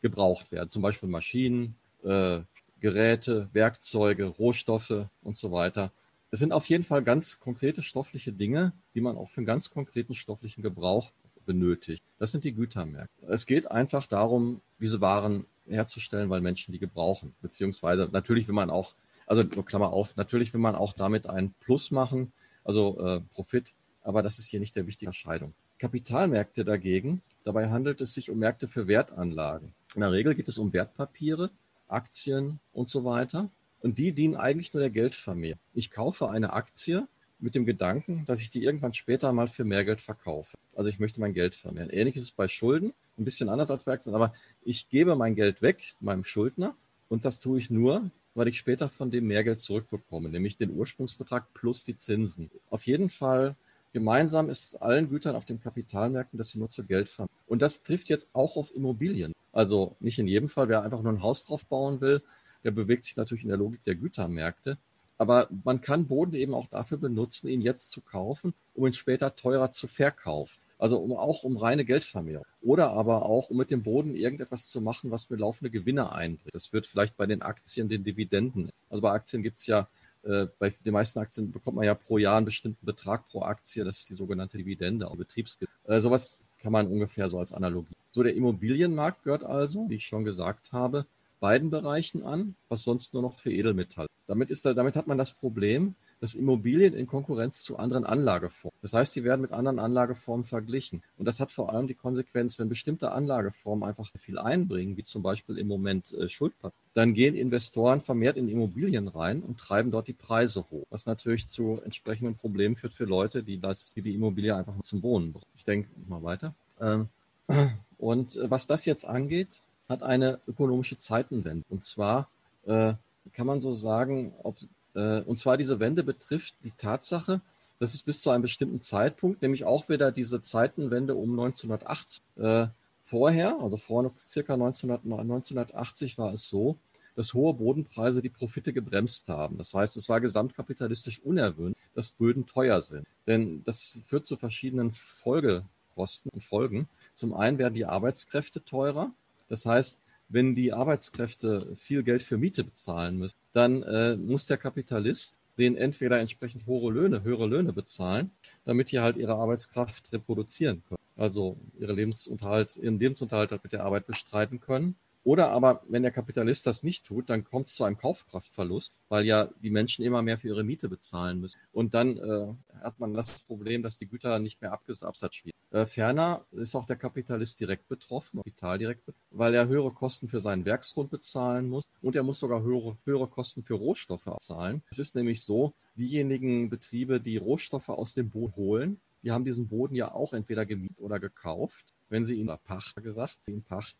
gebraucht 0.00 0.52
werden, 0.52 0.70
zum 0.70 0.80
Beispiel 0.80 1.10
Maschinen, 1.10 1.74
äh, 2.02 2.40
Geräte, 2.82 3.48
Werkzeuge, 3.52 4.26
Rohstoffe 4.26 5.06
und 5.22 5.36
so 5.36 5.52
weiter. 5.52 5.92
Es 6.32 6.40
sind 6.40 6.52
auf 6.52 6.66
jeden 6.66 6.82
Fall 6.82 7.02
ganz 7.02 7.38
konkrete 7.38 7.80
stoffliche 7.80 8.32
Dinge, 8.32 8.72
die 8.94 9.00
man 9.00 9.16
auch 9.16 9.30
für 9.30 9.38
einen 9.38 9.46
ganz 9.46 9.70
konkreten 9.70 10.16
stofflichen 10.16 10.62
Gebrauch 10.62 11.12
benötigt. 11.46 12.02
Das 12.18 12.32
sind 12.32 12.42
die 12.42 12.52
Gütermärkte. 12.52 13.26
Es 13.28 13.46
geht 13.46 13.70
einfach 13.70 14.06
darum, 14.06 14.60
diese 14.80 15.00
Waren 15.00 15.46
herzustellen, 15.68 16.28
weil 16.28 16.40
Menschen 16.40 16.72
die 16.72 16.80
gebrauchen. 16.80 17.34
Beziehungsweise 17.40 18.08
natürlich 18.10 18.48
will 18.48 18.54
man 18.54 18.68
auch, 18.68 18.94
also 19.26 19.44
Klammer 19.44 19.92
auf, 19.92 20.16
natürlich 20.16 20.52
will 20.52 20.60
man 20.60 20.74
auch 20.74 20.92
damit 20.92 21.28
einen 21.28 21.54
Plus 21.60 21.92
machen, 21.92 22.32
also 22.64 22.98
äh, 22.98 23.20
Profit, 23.32 23.74
aber 24.02 24.22
das 24.22 24.40
ist 24.40 24.48
hier 24.48 24.58
nicht 24.58 24.74
der 24.74 24.88
wichtige 24.88 25.10
Entscheidung. 25.10 25.54
Kapitalmärkte 25.78 26.64
dagegen, 26.64 27.22
dabei 27.44 27.70
handelt 27.70 28.00
es 28.00 28.12
sich 28.12 28.28
um 28.28 28.38
Märkte 28.38 28.66
für 28.66 28.88
Wertanlagen. 28.88 29.72
In 29.94 30.00
der 30.00 30.10
Regel 30.10 30.34
geht 30.34 30.48
es 30.48 30.58
um 30.58 30.72
Wertpapiere, 30.72 31.50
Aktien 31.92 32.60
und 32.72 32.88
so 32.88 33.04
weiter. 33.04 33.50
Und 33.80 33.98
die 33.98 34.12
dienen 34.12 34.36
eigentlich 34.36 34.72
nur 34.72 34.80
der 34.80 34.90
Geldvermehr. 34.90 35.56
Ich 35.74 35.90
kaufe 35.90 36.28
eine 36.28 36.52
Aktie 36.52 37.06
mit 37.40 37.54
dem 37.56 37.66
Gedanken, 37.66 38.24
dass 38.26 38.40
ich 38.40 38.50
die 38.50 38.62
irgendwann 38.62 38.94
später 38.94 39.32
mal 39.32 39.48
für 39.48 39.64
mehr 39.64 39.84
Geld 39.84 40.00
verkaufe. 40.00 40.56
Also 40.76 40.88
ich 40.88 41.00
möchte 41.00 41.20
mein 41.20 41.34
Geld 41.34 41.54
vermehren. 41.56 41.90
Ähnlich 41.90 42.14
ist 42.16 42.22
es 42.22 42.30
bei 42.30 42.46
Schulden, 42.46 42.92
ein 43.18 43.24
bisschen 43.24 43.48
anders 43.48 43.70
als 43.70 43.84
bei 43.84 43.92
Aktien, 43.92 44.14
aber 44.14 44.32
ich 44.64 44.88
gebe 44.88 45.16
mein 45.16 45.34
Geld 45.34 45.60
weg 45.60 45.82
meinem 46.00 46.24
Schuldner 46.24 46.76
und 47.08 47.24
das 47.24 47.40
tue 47.40 47.58
ich 47.58 47.68
nur, 47.68 48.10
weil 48.34 48.48
ich 48.48 48.58
später 48.58 48.88
von 48.88 49.10
dem 49.10 49.26
mehr 49.26 49.44
Geld 49.44 49.58
zurückbekomme, 49.58 50.28
nämlich 50.28 50.56
den 50.56 50.70
Ursprungsbetrag 50.70 51.52
plus 51.52 51.82
die 51.82 51.96
Zinsen. 51.96 52.50
Auf 52.70 52.86
jeden 52.86 53.10
Fall 53.10 53.56
gemeinsam 53.92 54.48
ist 54.48 54.76
allen 54.80 55.10
Gütern 55.10 55.36
auf 55.36 55.44
den 55.44 55.60
Kapitalmärkten, 55.60 56.38
dass 56.38 56.50
sie 56.50 56.58
nur 56.58 56.68
zu 56.68 56.84
Geld 56.84 57.08
fahren. 57.08 57.28
Und 57.46 57.60
das 57.60 57.82
trifft 57.82 58.08
jetzt 58.08 58.30
auch 58.32 58.56
auf 58.56 58.74
Immobilien. 58.74 59.34
Also 59.52 59.96
nicht 60.00 60.18
in 60.18 60.26
jedem 60.26 60.48
Fall, 60.48 60.68
wer 60.68 60.82
einfach 60.82 61.02
nur 61.02 61.12
ein 61.12 61.22
Haus 61.22 61.44
drauf 61.44 61.66
bauen 61.66 62.00
will, 62.00 62.22
der 62.64 62.70
bewegt 62.70 63.04
sich 63.04 63.16
natürlich 63.16 63.44
in 63.44 63.50
der 63.50 63.58
Logik 63.58 63.84
der 63.84 63.94
Gütermärkte. 63.94 64.78
Aber 65.18 65.48
man 65.64 65.80
kann 65.80 66.08
Boden 66.08 66.34
eben 66.34 66.54
auch 66.54 66.66
dafür 66.66 66.98
benutzen, 66.98 67.48
ihn 67.48 67.60
jetzt 67.60 67.90
zu 67.90 68.00
kaufen, 68.00 68.54
um 68.74 68.86
ihn 68.86 68.92
später 68.92 69.36
teurer 69.36 69.70
zu 69.70 69.86
verkaufen. 69.86 70.60
Also 70.78 70.98
um, 70.98 71.12
auch 71.12 71.44
um 71.44 71.56
reine 71.56 71.84
Geldvermehrung. 71.84 72.44
Oder 72.60 72.90
aber 72.90 73.24
auch, 73.24 73.50
um 73.50 73.56
mit 73.56 73.70
dem 73.70 73.84
Boden 73.84 74.16
irgendetwas 74.16 74.68
zu 74.68 74.80
machen, 74.80 75.12
was 75.12 75.30
mir 75.30 75.36
laufende 75.36 75.70
Gewinne 75.70 76.10
einbringt. 76.10 76.52
Das 76.54 76.72
wird 76.72 76.86
vielleicht 76.86 77.16
bei 77.16 77.26
den 77.26 77.40
Aktien, 77.40 77.88
den 77.88 78.02
Dividenden. 78.02 78.70
Also 78.90 79.00
bei 79.00 79.12
Aktien 79.12 79.44
gibt 79.44 79.58
es 79.58 79.66
ja, 79.66 79.86
äh, 80.24 80.48
bei 80.58 80.70
den 80.84 80.92
meisten 80.92 81.20
Aktien 81.20 81.52
bekommt 81.52 81.76
man 81.76 81.84
ja 81.84 81.94
pro 81.94 82.18
Jahr 82.18 82.36
einen 82.36 82.46
bestimmten 82.46 82.84
Betrag 82.84 83.28
pro 83.28 83.42
Aktie. 83.42 83.84
Das 83.84 84.00
ist 84.00 84.10
die 84.10 84.14
sogenannte 84.14 84.58
Dividende, 84.58 85.08
auch 85.08 85.14
Betriebsgewinn. 85.14 85.72
Äh, 85.84 86.00
sowas 86.00 86.36
kann 86.62 86.72
man 86.72 86.86
ungefähr 86.86 87.28
so 87.28 87.38
als 87.38 87.52
Analogie. 87.52 87.96
So, 88.12 88.22
der 88.22 88.34
Immobilienmarkt 88.34 89.24
gehört 89.24 89.44
also, 89.44 89.88
wie 89.88 89.96
ich 89.96 90.06
schon 90.06 90.24
gesagt 90.24 90.72
habe, 90.72 91.06
beiden 91.40 91.70
Bereichen 91.70 92.22
an, 92.22 92.54
was 92.68 92.84
sonst 92.84 93.14
nur 93.14 93.22
noch 93.22 93.38
für 93.38 93.52
Edelmetall. 93.52 94.06
Damit, 94.28 94.50
ist 94.50 94.64
da, 94.64 94.74
damit 94.74 94.94
hat 94.96 95.08
man 95.08 95.18
das 95.18 95.32
Problem, 95.32 95.96
dass 96.22 96.34
Immobilien 96.36 96.94
in 96.94 97.08
Konkurrenz 97.08 97.62
zu 97.62 97.78
anderen 97.78 98.06
Anlageformen. 98.06 98.78
Das 98.80 98.92
heißt, 98.92 99.16
die 99.16 99.24
werden 99.24 99.40
mit 99.40 99.50
anderen 99.50 99.80
Anlageformen 99.80 100.44
verglichen. 100.44 101.02
Und 101.18 101.26
das 101.26 101.40
hat 101.40 101.50
vor 101.50 101.72
allem 101.72 101.88
die 101.88 101.94
Konsequenz, 101.94 102.60
wenn 102.60 102.68
bestimmte 102.68 103.10
Anlageformen 103.10 103.82
einfach 103.82 104.08
viel 104.20 104.38
einbringen, 104.38 104.96
wie 104.96 105.02
zum 105.02 105.24
Beispiel 105.24 105.58
im 105.58 105.66
Moment 105.66 106.12
äh, 106.12 106.28
Schuldpapier, 106.28 106.78
dann 106.94 107.12
gehen 107.12 107.34
Investoren 107.34 108.00
vermehrt 108.00 108.36
in 108.36 108.48
Immobilien 108.48 109.08
rein 109.08 109.42
und 109.42 109.58
treiben 109.58 109.90
dort 109.90 110.06
die 110.06 110.12
Preise 110.12 110.64
hoch, 110.70 110.84
was 110.90 111.06
natürlich 111.06 111.48
zu 111.48 111.80
entsprechenden 111.84 112.36
Problemen 112.36 112.76
führt 112.76 112.94
für 112.94 113.04
Leute, 113.04 113.42
die 113.42 113.58
das, 113.58 113.92
die, 113.94 114.02
die 114.02 114.14
Immobilie 114.14 114.54
einfach 114.54 114.78
zum 114.82 115.02
Wohnen 115.02 115.32
brauchen. 115.32 115.46
Ich 115.56 115.64
denke 115.64 115.88
mal 116.08 116.22
weiter. 116.22 116.54
Ähm, 116.80 117.08
und 117.98 118.36
äh, 118.36 118.48
was 118.48 118.68
das 118.68 118.84
jetzt 118.84 119.06
angeht, 119.06 119.62
hat 119.88 120.04
eine 120.04 120.38
ökonomische 120.46 120.96
Zeitenwende. 120.98 121.64
Und 121.68 121.84
zwar 121.84 122.28
äh, 122.64 122.94
kann 123.32 123.46
man 123.48 123.60
so 123.60 123.72
sagen, 123.72 124.32
ob, 124.44 124.56
und 125.00 125.38
zwar 125.38 125.56
diese 125.56 125.80
Wende 125.80 126.02
betrifft 126.02 126.54
die 126.64 126.72
Tatsache, 126.72 127.40
dass 127.78 127.94
es 127.94 128.02
bis 128.02 128.20
zu 128.20 128.30
einem 128.30 128.42
bestimmten 128.42 128.80
Zeitpunkt, 128.80 129.42
nämlich 129.42 129.64
auch 129.64 129.88
wieder 129.88 130.12
diese 130.12 130.40
Zeitenwende 130.40 131.14
um 131.14 131.30
1980, 131.30 132.22
äh, 132.36 132.66
vorher, 133.04 133.58
also 133.60 133.76
vor 133.76 134.12
circa 134.20 134.54
1900, 134.54 135.04
1980 135.04 136.16
war 136.16 136.32
es 136.32 136.48
so, 136.48 136.78
dass 137.14 137.34
hohe 137.34 137.54
Bodenpreise 137.54 138.22
die 138.22 138.28
Profite 138.28 138.72
gebremst 138.72 139.28
haben. 139.28 139.58
Das 139.58 139.74
heißt, 139.74 139.96
es 139.96 140.08
war 140.08 140.20
gesamtkapitalistisch 140.20 141.20
unerwünscht, 141.20 141.76
dass 141.94 142.10
Böden 142.10 142.46
teuer 142.46 142.80
sind. 142.80 143.06
Denn 143.26 143.62
das 143.64 143.98
führt 144.06 144.24
zu 144.24 144.36
verschiedenen 144.36 144.92
Folgekosten 144.92 146.30
und 146.32 146.42
Folgen. 146.42 146.88
Zum 147.12 147.34
einen 147.34 147.58
werden 147.58 147.74
die 147.74 147.84
Arbeitskräfte 147.84 148.64
teurer. 148.64 149.10
Das 149.48 149.66
heißt, 149.66 150.00
wenn 150.28 150.54
die 150.54 150.72
Arbeitskräfte 150.72 151.76
viel 151.76 152.02
Geld 152.02 152.22
für 152.22 152.38
Miete 152.38 152.64
bezahlen 152.64 153.18
müssen, 153.18 153.36
dann 153.52 153.82
äh, 153.82 154.16
muss 154.16 154.46
der 154.46 154.56
Kapitalist 154.56 155.38
denen 155.58 155.76
entweder 155.76 156.18
entsprechend 156.18 156.66
hohe 156.66 156.92
Löhne, 156.92 157.22
höhere 157.22 157.46
Löhne 157.46 157.72
bezahlen, 157.72 158.30
damit 158.64 158.90
die 158.90 159.00
halt 159.00 159.16
ihre 159.16 159.34
Arbeitskraft 159.34 160.12
reproduzieren 160.12 160.82
können. 160.88 160.98
Also 161.16 161.58
ihre 161.78 161.92
Lebensunterhalt, 161.92 162.76
ihren 162.76 162.98
Lebensunterhalt 162.98 163.50
halt 163.50 163.62
mit 163.62 163.72
der 163.72 163.84
Arbeit 163.84 164.06
bestreiten 164.06 164.60
können. 164.60 164.96
Oder 165.24 165.50
aber, 165.50 165.82
wenn 165.88 166.02
der 166.02 166.10
Kapitalist 166.10 166.66
das 166.66 166.82
nicht 166.82 167.04
tut, 167.06 167.30
dann 167.30 167.44
kommt 167.44 167.66
es 167.66 167.74
zu 167.74 167.84
einem 167.84 167.96
Kaufkraftverlust, 167.96 168.96
weil 169.08 169.24
ja 169.24 169.48
die 169.62 169.70
Menschen 169.70 170.04
immer 170.04 170.22
mehr 170.22 170.38
für 170.38 170.48
ihre 170.48 170.64
Miete 170.64 170.88
bezahlen 170.88 171.40
müssen. 171.40 171.58
Und 171.72 171.94
dann 171.94 172.16
äh, 172.16 172.54
hat 172.82 172.98
man 172.98 173.14
das 173.14 173.40
Problem, 173.40 173.82
dass 173.82 173.98
die 173.98 174.08
Güter 174.08 174.38
nicht 174.38 174.60
mehr 174.60 174.72
abgesatzschwierig. 174.72 175.54
Äh, 175.70 175.86
ferner 175.86 176.44
ist 176.52 176.74
auch 176.74 176.86
der 176.86 176.96
Kapitalist 176.96 177.60
direkt 177.60 177.88
betroffen, 177.88 178.38
Kapital 178.38 178.78
direkt 178.78 179.02
weil 179.30 179.54
er 179.54 179.68
höhere 179.68 179.90
Kosten 179.90 180.28
für 180.28 180.40
seinen 180.40 180.64
Werksgrund 180.64 181.10
bezahlen 181.10 181.68
muss 181.68 181.88
und 182.02 182.16
er 182.16 182.22
muss 182.22 182.38
sogar 182.38 182.62
höhere, 182.62 182.96
höhere 183.04 183.26
Kosten 183.26 183.62
für 183.62 183.74
Rohstoffe 183.74 184.28
zahlen. 184.38 184.82
Es 184.90 184.98
ist 184.98 185.14
nämlich 185.14 185.42
so, 185.42 185.72
diejenigen 185.96 186.68
Betriebe, 186.68 187.20
die 187.20 187.36
Rohstoffe 187.36 187.88
aus 187.88 188.14
dem 188.14 188.30
Boden 188.30 188.56
holen, 188.56 189.00
die 189.22 189.30
haben 189.30 189.44
diesen 189.44 189.68
Boden 189.68 189.94
ja 189.94 190.12
auch 190.12 190.32
entweder 190.32 190.66
gemietet 190.66 191.00
oder 191.00 191.20
gekauft, 191.20 191.86
wenn 192.08 192.24
sie 192.24 192.34
ihn 192.34 192.50
Pacht 192.64 193.02
gesagt, 193.02 193.38
ihn 193.46 193.62
Pacht, 193.62 193.96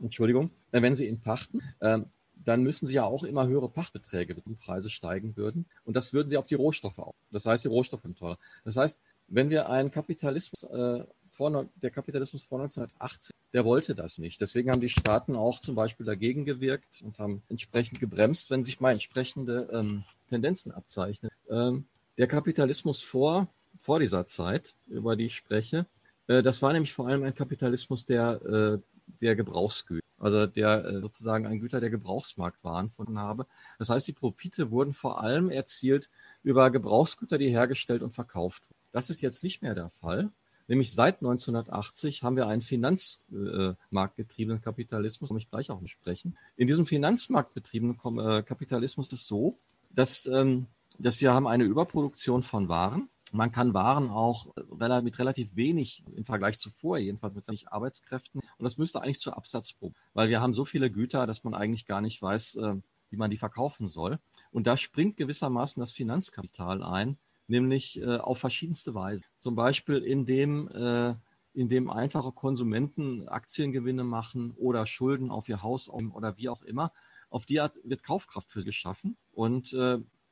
Entschuldigung, 0.00 0.50
äh, 0.72 0.82
wenn 0.82 0.94
sie 0.94 1.06
ihn 1.08 1.20
pachten, 1.20 1.60
ähm, 1.80 2.06
dann 2.44 2.62
müssen 2.62 2.86
sie 2.86 2.94
ja 2.94 3.04
auch 3.04 3.24
immer 3.24 3.46
höhere 3.46 3.68
Pachtbeträge, 3.68 4.36
wenn 4.36 4.42
die 4.46 4.64
Preise 4.64 4.90
steigen 4.90 5.36
würden. 5.36 5.66
Und 5.84 5.96
das 5.96 6.12
würden 6.12 6.28
sie 6.28 6.36
auf 6.36 6.46
die 6.46 6.56
Rohstoffe 6.56 6.98
auch. 6.98 7.14
Das 7.30 7.46
heißt, 7.46 7.64
die 7.64 7.68
Rohstoffe 7.68 8.02
sind 8.02 8.18
teurer. 8.18 8.38
Das 8.64 8.76
heißt, 8.76 9.00
wenn 9.28 9.50
wir 9.50 9.70
einen 9.70 9.90
Kapitalismus, 9.90 10.64
äh, 10.70 11.04
vor, 11.30 11.66
der 11.82 11.90
Kapitalismus 11.90 12.42
vor 12.42 12.58
1980, 12.60 13.34
der 13.52 13.64
wollte 13.64 13.94
das 13.94 14.18
nicht. 14.18 14.40
Deswegen 14.40 14.70
haben 14.70 14.80
die 14.80 14.88
Staaten 14.88 15.34
auch 15.36 15.60
zum 15.60 15.74
Beispiel 15.74 16.06
dagegen 16.06 16.44
gewirkt 16.44 17.02
und 17.02 17.18
haben 17.18 17.42
entsprechend 17.48 18.00
gebremst, 18.00 18.50
wenn 18.50 18.64
sich 18.64 18.80
mal 18.80 18.92
entsprechende 18.92 19.68
ähm, 19.72 20.04
Tendenzen 20.28 20.72
abzeichnen. 20.72 21.30
Ähm, 21.48 21.86
der 22.18 22.26
Kapitalismus 22.26 23.02
vor, 23.02 23.48
vor 23.78 23.98
dieser 24.00 24.26
Zeit, 24.26 24.74
über 24.86 25.16
die 25.16 25.26
ich 25.26 25.36
spreche, 25.36 25.86
äh, 26.26 26.42
das 26.42 26.62
war 26.62 26.72
nämlich 26.72 26.92
vor 26.92 27.08
allem 27.08 27.24
ein 27.24 27.34
Kapitalismus 27.34 28.06
der, 28.06 28.40
äh, 28.42 28.78
der 29.20 29.36
Gebrauchsgüter 29.36 30.04
also 30.24 30.46
der 30.46 30.84
äh, 30.84 31.00
sozusagen 31.00 31.46
ein 31.46 31.60
Güter 31.60 31.80
der 31.80 31.90
Gebrauchsmarktwaren 31.90 32.90
von 32.90 33.18
habe. 33.18 33.46
Das 33.78 33.90
heißt, 33.90 34.08
die 34.08 34.12
Profite 34.12 34.70
wurden 34.70 34.94
vor 34.94 35.20
allem 35.20 35.50
erzielt 35.50 36.08
über 36.42 36.70
Gebrauchsgüter, 36.70 37.36
die 37.36 37.50
hergestellt 37.50 38.02
und 38.02 38.12
verkauft 38.12 38.62
wurden. 38.64 38.78
Das 38.92 39.10
ist 39.10 39.20
jetzt 39.20 39.44
nicht 39.44 39.62
mehr 39.62 39.74
der 39.74 39.90
Fall. 39.90 40.30
Nämlich 40.66 40.94
seit 40.94 41.16
1980 41.16 42.22
haben 42.22 42.36
wir 42.36 42.46
einen 42.46 42.62
finanzmarktgetriebenen 42.62 44.62
Kapitalismus, 44.62 45.30
muss 45.30 45.42
ich 45.42 45.50
gleich 45.50 45.70
auch 45.70 45.80
besprechen. 45.80 46.38
In 46.56 46.68
diesem 46.68 46.86
finanzmarktbetriebenen 46.86 47.98
äh, 48.18 48.42
Kapitalismus 48.42 49.08
ist 49.08 49.20
es 49.20 49.26
so, 49.26 49.58
dass, 49.90 50.26
ähm, 50.26 50.68
dass 50.98 51.20
wir 51.20 51.34
haben 51.34 51.46
eine 51.46 51.64
Überproduktion 51.64 52.42
von 52.42 52.70
Waren 52.70 53.10
man 53.34 53.50
kann 53.50 53.74
Waren 53.74 54.10
auch 54.10 54.54
mit 55.02 55.18
relativ 55.18 55.56
wenig 55.56 56.04
im 56.14 56.24
Vergleich 56.24 56.56
zu 56.56 56.70
vorher, 56.70 57.04
jedenfalls 57.04 57.34
mit 57.34 57.48
wenig 57.48 57.68
Arbeitskräften. 57.68 58.40
Und 58.40 58.64
das 58.64 58.78
müsste 58.78 59.02
eigentlich 59.02 59.18
zur 59.18 59.36
Absatzprobe, 59.36 59.94
weil 60.12 60.28
wir 60.28 60.40
haben 60.40 60.54
so 60.54 60.64
viele 60.64 60.90
Güter, 60.90 61.26
dass 61.26 61.42
man 61.42 61.52
eigentlich 61.52 61.86
gar 61.86 62.00
nicht 62.00 62.22
weiß, 62.22 62.56
äh, 62.56 62.76
wie 63.10 63.16
man 63.16 63.32
die 63.32 63.36
verkaufen 63.36 63.88
soll. 63.88 64.20
Und 64.52 64.68
da 64.68 64.76
springt 64.76 65.16
gewissermaßen 65.16 65.80
das 65.80 65.90
Finanzkapital 65.90 66.82
ein, 66.84 67.18
nämlich 67.48 68.00
äh, 68.00 68.18
auf 68.18 68.38
verschiedenste 68.38 68.94
Weise. 68.94 69.24
Zum 69.40 69.56
Beispiel 69.56 69.96
indem, 69.96 70.68
äh, 70.68 71.14
indem 71.54 71.90
einfache 71.90 72.30
Konsumenten 72.30 73.28
Aktiengewinne 73.28 74.04
machen 74.04 74.52
oder 74.52 74.86
Schulden 74.86 75.32
auf 75.32 75.48
ihr 75.48 75.62
Haus 75.62 75.88
oder 75.88 76.36
wie 76.36 76.48
auch 76.48 76.62
immer. 76.62 76.92
Auf 77.30 77.46
die 77.46 77.60
Art 77.60 77.80
wird 77.82 78.04
Kaufkraft 78.04 78.48
für 78.48 78.62
sie 78.62 78.66
geschaffen. 78.66 79.16
Und 79.32 79.76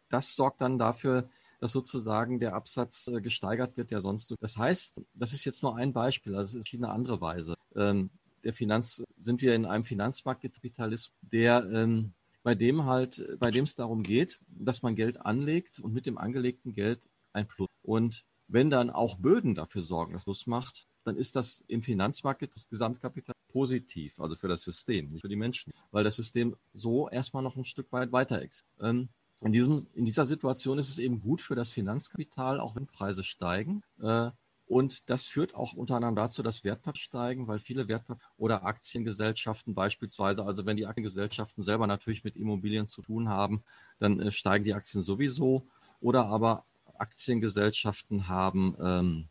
das 0.09 0.37
sorgt 0.37 0.61
dann 0.61 0.79
dafür, 0.79 1.29
dass 1.63 1.71
sozusagen 1.71 2.41
der 2.41 2.55
Absatz 2.55 3.07
äh, 3.07 3.21
gesteigert 3.21 3.77
wird, 3.77 3.93
der 3.93 4.01
sonst. 4.01 4.35
Das 4.41 4.59
heißt, 4.59 5.01
das 5.15 5.33
ist 5.33 5.45
jetzt 5.45 5.63
nur 5.63 5.77
ein 5.77 5.93
Beispiel, 5.93 6.35
also 6.35 6.59
es 6.59 6.67
ist 6.67 6.75
eine 6.75 6.91
andere 6.91 7.21
Weise. 7.21 7.55
Ähm, 7.77 8.11
der 8.43 8.53
Finanz, 8.53 9.05
sind 9.17 9.43
wir 9.43 9.55
in 9.55 9.65
einem 9.65 9.85
Finanzmarktkapitalismus, 9.85 11.17
der 11.21 11.65
ähm, 11.73 12.15
bei 12.43 12.57
dem 12.57 12.87
halt, 12.87 13.25
bei 13.39 13.53
dem 13.53 13.63
es 13.63 13.77
darum 13.77 14.03
geht, 14.03 14.41
dass 14.49 14.83
man 14.83 14.97
Geld 14.97 15.25
anlegt 15.25 15.79
und 15.79 15.95
mit 15.95 16.05
dem 16.05 16.19
angelegten 16.19 16.75
Geld 16.75 17.09
ein 17.33 17.47
Plus. 17.47 17.69
Und 17.83 18.25
wenn 18.49 18.69
dann 18.69 18.91
auch 18.91 19.19
Böden 19.19 19.55
dafür 19.55 19.85
sorgen, 19.85 20.15
dass 20.15 20.25
Plus 20.25 20.49
macht, 20.49 20.89
dann 21.05 21.17
ist 21.17 21.37
das 21.37 21.65
im 21.69 21.85
Finanzmarkt 21.85 22.57
das 22.57 22.69
Gesamtkapital 22.69 23.37
positiv, 23.53 24.19
also 24.19 24.35
für 24.35 24.49
das 24.49 24.63
System, 24.63 25.11
nicht 25.13 25.21
für 25.21 25.29
die 25.29 25.37
Menschen, 25.37 25.73
weil 25.93 26.03
das 26.03 26.17
System 26.17 26.57
so 26.73 27.09
erstmal 27.09 27.45
noch 27.45 27.55
ein 27.55 27.65
Stück 27.65 27.93
weit 27.93 28.11
weiter 28.11 28.43
ist. 28.43 28.67
Ähm, 28.81 29.11
in, 29.45 29.53
diesem, 29.53 29.87
in 29.95 30.05
dieser 30.05 30.25
Situation 30.25 30.79
ist 30.79 30.89
es 30.89 30.99
eben 30.99 31.21
gut 31.21 31.41
für 31.41 31.55
das 31.55 31.71
Finanzkapital, 31.71 32.61
auch 32.61 32.77
wenn 32.77 32.87
Preise 32.87 33.25
steigen. 33.25 33.83
Äh, 34.01 34.31
und 34.69 35.11
das 35.11 35.27
führt 35.27 35.55
auch 35.55 35.75
unter 35.75 35.97
anderem 35.97 36.17
dazu, 36.17 36.43
dass 36.43 36.65
Wertpapiere 36.65 36.97
steigen, 36.97 37.47
weil 37.47 37.59
viele 37.59 37.89
Wertpapiere 37.89 38.27
oder 38.39 38.65
Aktiengesellschaften 38.65 39.75
beispielsweise, 39.75 40.45
also 40.45 40.65
wenn 40.65 40.79
die 40.79 40.87
Aktiengesellschaften 40.87 41.63
selber 41.63 41.87
natürlich 41.87 42.25
mit 42.25 42.37
Immobilien 42.37 42.87
zu 42.87 43.03
tun 43.03 43.29
haben, 43.29 43.63
dann 43.99 44.21
äh, 44.21 44.31
steigen 44.31 44.65
die 44.65 44.75
Aktien 44.75 45.03
sowieso. 45.03 45.63
Oder 46.01 46.27
aber 46.27 46.65
Aktiengesellschaften 46.97 48.29
haben, 48.29 48.77
ähm, 48.81 49.25